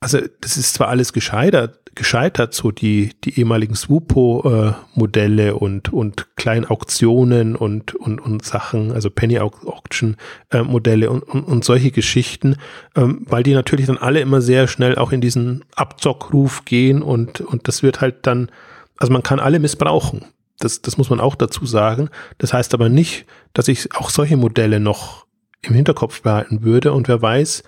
also 0.00 0.18
das 0.40 0.56
ist 0.56 0.74
zwar 0.74 0.88
alles 0.88 1.12
gescheitert, 1.12 1.78
gescheitert, 1.94 2.54
so 2.54 2.70
die, 2.70 3.12
die 3.24 3.38
ehemaligen 3.38 3.74
Swoopo-Modelle 3.74 5.48
äh, 5.48 5.52
und, 5.52 5.92
und 5.92 6.36
kleinen 6.36 6.64
Auktionen 6.64 7.54
und, 7.56 7.94
und, 7.94 8.20
und 8.20 8.44
Sachen, 8.44 8.92
also 8.92 9.10
Penny 9.10 9.38
Auction-Modelle 9.38 11.06
äh, 11.06 11.08
und, 11.08 11.22
und, 11.22 11.44
und 11.44 11.64
solche 11.64 11.90
Geschichten, 11.90 12.56
ähm, 12.96 13.26
weil 13.28 13.42
die 13.42 13.54
natürlich 13.54 13.86
dann 13.86 13.98
alle 13.98 14.20
immer 14.20 14.40
sehr 14.40 14.68
schnell 14.68 14.96
auch 14.96 15.12
in 15.12 15.20
diesen 15.20 15.64
Abzockruf 15.74 16.64
gehen 16.64 17.02
und, 17.02 17.40
und 17.40 17.68
das 17.68 17.82
wird 17.82 18.00
halt 18.00 18.26
dann, 18.26 18.50
also 18.96 19.12
man 19.12 19.22
kann 19.22 19.40
alle 19.40 19.58
missbrauchen. 19.58 20.24
Das, 20.58 20.80
das 20.80 20.96
muss 20.96 21.10
man 21.10 21.20
auch 21.20 21.34
dazu 21.34 21.66
sagen. 21.66 22.08
Das 22.38 22.52
heißt 22.52 22.72
aber 22.72 22.88
nicht, 22.88 23.26
dass 23.52 23.68
ich 23.68 23.94
auch 23.94 24.10
solche 24.10 24.36
Modelle 24.36 24.80
noch 24.80 25.26
im 25.60 25.74
Hinterkopf 25.74 26.22
behalten 26.22 26.62
würde 26.62 26.92
und 26.92 27.08
wer 27.08 27.20
weiß, 27.20 27.64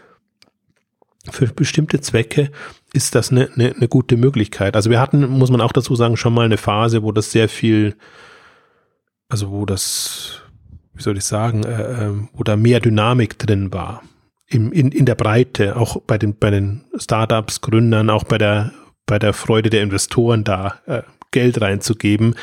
für 1.31 1.47
bestimmte 1.47 2.01
Zwecke 2.01 2.51
ist 2.95 3.15
das 3.17 3.33
eine, 3.33 3.51
eine, 3.55 3.75
eine 3.75 3.89
gute 3.89 4.17
Möglichkeit. 4.17 4.77
Also 4.77 4.89
wir 4.89 5.01
hatten, 5.01 5.27
muss 5.27 5.51
man 5.51 5.61
auch 5.61 5.73
dazu 5.73 5.97
sagen, 5.97 6.17
schon 6.17 6.33
mal 6.33 6.45
eine 6.45 6.57
Phase, 6.57 7.03
wo 7.03 7.11
das 7.11 7.33
sehr 7.33 7.49
viel, 7.49 7.97
also 9.29 9.51
wo 9.51 9.67
das, 9.67 10.43
wie 10.95 11.03
soll 11.03 11.19
ich 11.19 11.25
sagen, 11.25 11.65
äh, 11.65 12.05
ähm, 12.05 12.29
wo 12.33 12.45
da 12.45 12.57
mehr 12.57 12.79
Dynamik 12.79 13.39
drin 13.39 13.73
war. 13.73 14.03
In, 14.47 14.71
in, 14.71 14.93
in 14.93 15.07
der 15.07 15.17
Breite, 15.17 15.77
auch 15.77 16.01
bei 16.03 16.19
den, 16.19 16.39
bei 16.39 16.51
den 16.51 16.85
Startups, 16.97 17.61
Gründern, 17.61 18.11
auch 18.11 18.25
bei 18.25 18.39
der, 18.39 18.73
bei 19.07 19.19
der 19.19 19.33
Freude 19.33 19.71
der 19.71 19.83
Investoren 19.83 20.45
da 20.45 20.77
äh, 20.87 21.03
Geld 21.33 21.61
reinzugeben. 21.61 22.37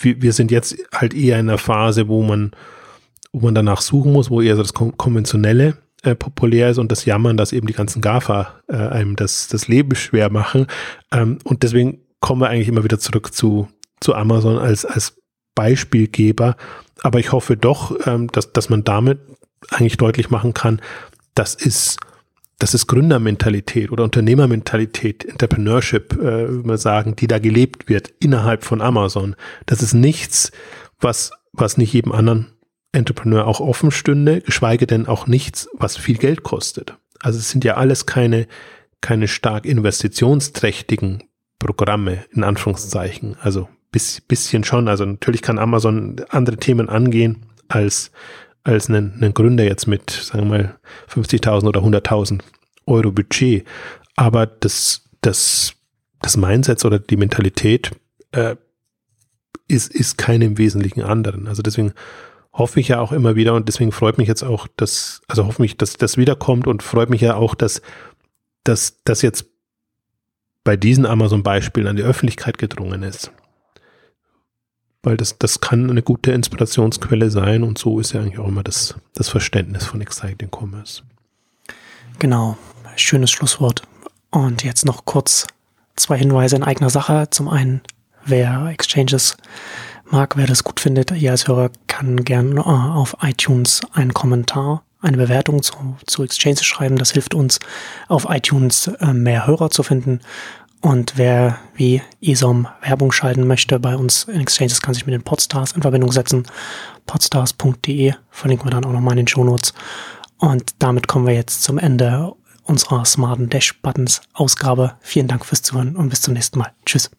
Wir, 0.00 0.20
wir 0.20 0.32
sind 0.34 0.50
jetzt 0.50 0.76
halt 0.92 1.14
eher 1.14 1.40
in 1.40 1.48
einer 1.48 1.58
Phase, 1.58 2.08
wo 2.08 2.22
man, 2.22 2.52
wo 3.32 3.46
man 3.46 3.54
danach 3.54 3.80
suchen 3.80 4.12
muss, 4.12 4.28
wo 4.28 4.42
eher 4.42 4.56
so 4.56 4.62
das 4.62 4.74
Konventionelle 4.74 5.78
äh, 6.04 6.14
populär 6.14 6.70
ist 6.70 6.78
und 6.78 6.92
das 6.92 7.04
Jammern, 7.04 7.36
dass 7.36 7.52
eben 7.52 7.66
die 7.66 7.72
ganzen 7.72 8.00
GAFA 8.00 8.60
äh, 8.68 8.76
einem 8.76 9.16
das, 9.16 9.48
das 9.48 9.68
Leben 9.68 9.94
schwer 9.94 10.30
machen. 10.30 10.66
Ähm, 11.12 11.38
und 11.44 11.62
deswegen 11.62 12.00
kommen 12.20 12.40
wir 12.40 12.48
eigentlich 12.48 12.68
immer 12.68 12.84
wieder 12.84 12.98
zurück 12.98 13.34
zu, 13.34 13.68
zu 14.00 14.14
Amazon 14.14 14.58
als, 14.58 14.84
als 14.84 15.16
Beispielgeber. 15.54 16.56
Aber 17.02 17.18
ich 17.18 17.32
hoffe 17.32 17.56
doch, 17.56 17.94
ähm, 18.06 18.28
dass, 18.28 18.52
dass 18.52 18.68
man 18.68 18.84
damit 18.84 19.20
eigentlich 19.70 19.96
deutlich 19.96 20.30
machen 20.30 20.54
kann, 20.54 20.80
das 21.34 21.54
ist, 21.54 21.98
das 22.58 22.74
ist 22.74 22.86
Gründermentalität 22.86 23.90
oder 23.90 24.04
Unternehmermentalität, 24.04 25.24
Entrepreneurship, 25.24 26.14
äh, 26.14 26.48
würde 26.48 26.68
man 26.68 26.78
sagen, 26.78 27.16
die 27.16 27.26
da 27.26 27.38
gelebt 27.38 27.88
wird 27.88 28.12
innerhalb 28.20 28.64
von 28.64 28.80
Amazon. 28.80 29.36
Das 29.66 29.82
ist 29.82 29.94
nichts, 29.94 30.52
was, 31.00 31.30
was 31.52 31.76
nicht 31.76 31.92
jedem 31.92 32.12
anderen 32.12 32.53
Entrepreneur 32.94 33.46
auch 33.46 33.60
offen 33.60 33.90
stünde, 33.90 34.40
geschweige 34.40 34.86
denn 34.86 35.06
auch 35.06 35.26
nichts, 35.26 35.68
was 35.74 35.96
viel 35.96 36.16
Geld 36.16 36.42
kostet. 36.42 36.96
Also 37.20 37.38
es 37.38 37.50
sind 37.50 37.64
ja 37.64 37.74
alles 37.74 38.06
keine, 38.06 38.46
keine 39.00 39.28
stark 39.28 39.66
investitionsträchtigen 39.66 41.24
Programme, 41.58 42.24
in 42.30 42.44
Anführungszeichen. 42.44 43.36
Also 43.40 43.68
bis, 43.90 44.20
bisschen 44.20 44.64
schon. 44.64 44.88
Also 44.88 45.04
natürlich 45.04 45.42
kann 45.42 45.58
Amazon 45.58 46.16
andere 46.28 46.56
Themen 46.56 46.88
angehen 46.88 47.46
als, 47.68 48.10
als 48.62 48.88
einen, 48.88 49.14
einen 49.14 49.34
Gründer 49.34 49.64
jetzt 49.64 49.86
mit, 49.86 50.10
sagen 50.10 50.50
wir 50.50 50.58
mal, 50.58 50.78
50.000 51.08 51.66
oder 51.66 51.80
100.000 51.80 52.40
Euro 52.86 53.12
Budget. 53.12 53.64
Aber 54.16 54.46
das, 54.46 55.02
das, 55.20 55.74
das 56.20 56.36
Mindset 56.36 56.84
oder 56.84 56.98
die 56.98 57.16
Mentalität 57.16 57.92
äh, 58.32 58.56
ist, 59.68 59.92
ist 59.94 60.18
keine 60.18 60.44
im 60.44 60.58
Wesentlichen 60.58 61.02
anderen. 61.02 61.48
Also 61.48 61.62
deswegen 61.62 61.94
hoffe 62.54 62.80
ich 62.80 62.88
ja 62.88 63.00
auch 63.00 63.12
immer 63.12 63.34
wieder 63.34 63.54
und 63.54 63.68
deswegen 63.68 63.92
freut 63.92 64.16
mich 64.16 64.28
jetzt 64.28 64.44
auch, 64.44 64.68
dass, 64.76 65.20
also 65.26 65.44
hoffe 65.46 65.60
mich, 65.60 65.76
dass 65.76 65.94
das 65.94 66.16
wiederkommt 66.16 66.66
und 66.66 66.82
freut 66.82 67.10
mich 67.10 67.20
ja 67.20 67.34
auch, 67.34 67.54
dass, 67.54 67.82
dass 68.62 69.02
das 69.04 69.22
jetzt 69.22 69.46
bei 70.62 70.76
diesen 70.76 71.04
Amazon-Beispielen 71.04 71.88
an 71.88 71.96
die 71.96 72.02
Öffentlichkeit 72.02 72.56
gedrungen 72.56 73.02
ist. 73.02 73.32
Weil 75.02 75.18
das, 75.18 75.36
das 75.36 75.60
kann 75.60 75.90
eine 75.90 76.02
gute 76.02 76.32
Inspirationsquelle 76.32 77.28
sein 77.28 77.64
und 77.64 77.76
so 77.76 77.98
ist 77.98 78.12
ja 78.12 78.20
eigentlich 78.20 78.38
auch 78.38 78.48
immer 78.48 78.62
das, 78.62 78.94
das 79.14 79.28
Verständnis 79.28 79.84
von 79.84 80.00
Exciting 80.00 80.48
Commerce. 80.50 81.02
Genau, 82.20 82.56
schönes 82.96 83.30
Schlusswort. 83.30 83.82
Und 84.30 84.64
jetzt 84.64 84.86
noch 84.86 85.04
kurz 85.04 85.46
zwei 85.96 86.16
Hinweise 86.16 86.56
in 86.56 86.62
eigener 86.62 86.88
Sache. 86.88 87.28
Zum 87.30 87.48
einen, 87.48 87.82
wer 88.24 88.66
Exchanges 88.66 89.36
mag, 90.14 90.36
wer 90.36 90.46
das 90.46 90.62
gut 90.62 90.78
findet, 90.78 91.10
ihr 91.10 91.32
als 91.32 91.48
Hörer 91.48 91.70
kann 91.88 92.24
gern 92.24 92.56
äh, 92.56 92.60
auf 92.60 93.16
iTunes 93.22 93.80
einen 93.94 94.14
Kommentar, 94.14 94.84
eine 95.00 95.16
Bewertung 95.16 95.60
zu, 95.60 95.96
zu 96.06 96.22
Exchanges 96.22 96.64
schreiben. 96.64 96.96
Das 96.98 97.10
hilft 97.10 97.34
uns, 97.34 97.58
auf 98.06 98.26
iTunes 98.30 98.86
äh, 99.00 99.12
mehr 99.12 99.48
Hörer 99.48 99.70
zu 99.70 99.82
finden. 99.82 100.20
Und 100.80 101.14
wer 101.16 101.58
wie 101.74 102.00
ESOM 102.22 102.68
Werbung 102.82 103.10
schalten 103.10 103.48
möchte 103.48 103.80
bei 103.80 103.96
uns 103.96 104.24
in 104.24 104.40
Exchanges, 104.40 104.80
kann 104.80 104.94
sich 104.94 105.04
mit 105.04 105.14
den 105.14 105.24
Podstars 105.24 105.72
in 105.72 105.82
Verbindung 105.82 106.12
setzen. 106.12 106.46
podstars.de 107.06 108.14
verlinken 108.30 108.66
wir 108.68 108.70
dann 108.70 108.84
auch 108.84 108.92
nochmal 108.92 109.14
in 109.14 109.24
den 109.24 109.28
Shownotes. 109.28 109.74
Und 110.38 110.76
damit 110.78 111.08
kommen 111.08 111.26
wir 111.26 111.34
jetzt 111.34 111.64
zum 111.64 111.76
Ende 111.76 112.32
unserer 112.62 113.04
smarten 113.04 113.50
Dash 113.50 113.80
Buttons 113.80 114.20
Ausgabe. 114.32 114.94
Vielen 115.00 115.26
Dank 115.26 115.44
fürs 115.44 115.62
Zuhören 115.62 115.96
und 115.96 116.08
bis 116.08 116.20
zum 116.20 116.34
nächsten 116.34 116.60
Mal. 116.60 116.72
Tschüss. 116.86 117.10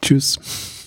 Tschüss. 0.00 0.79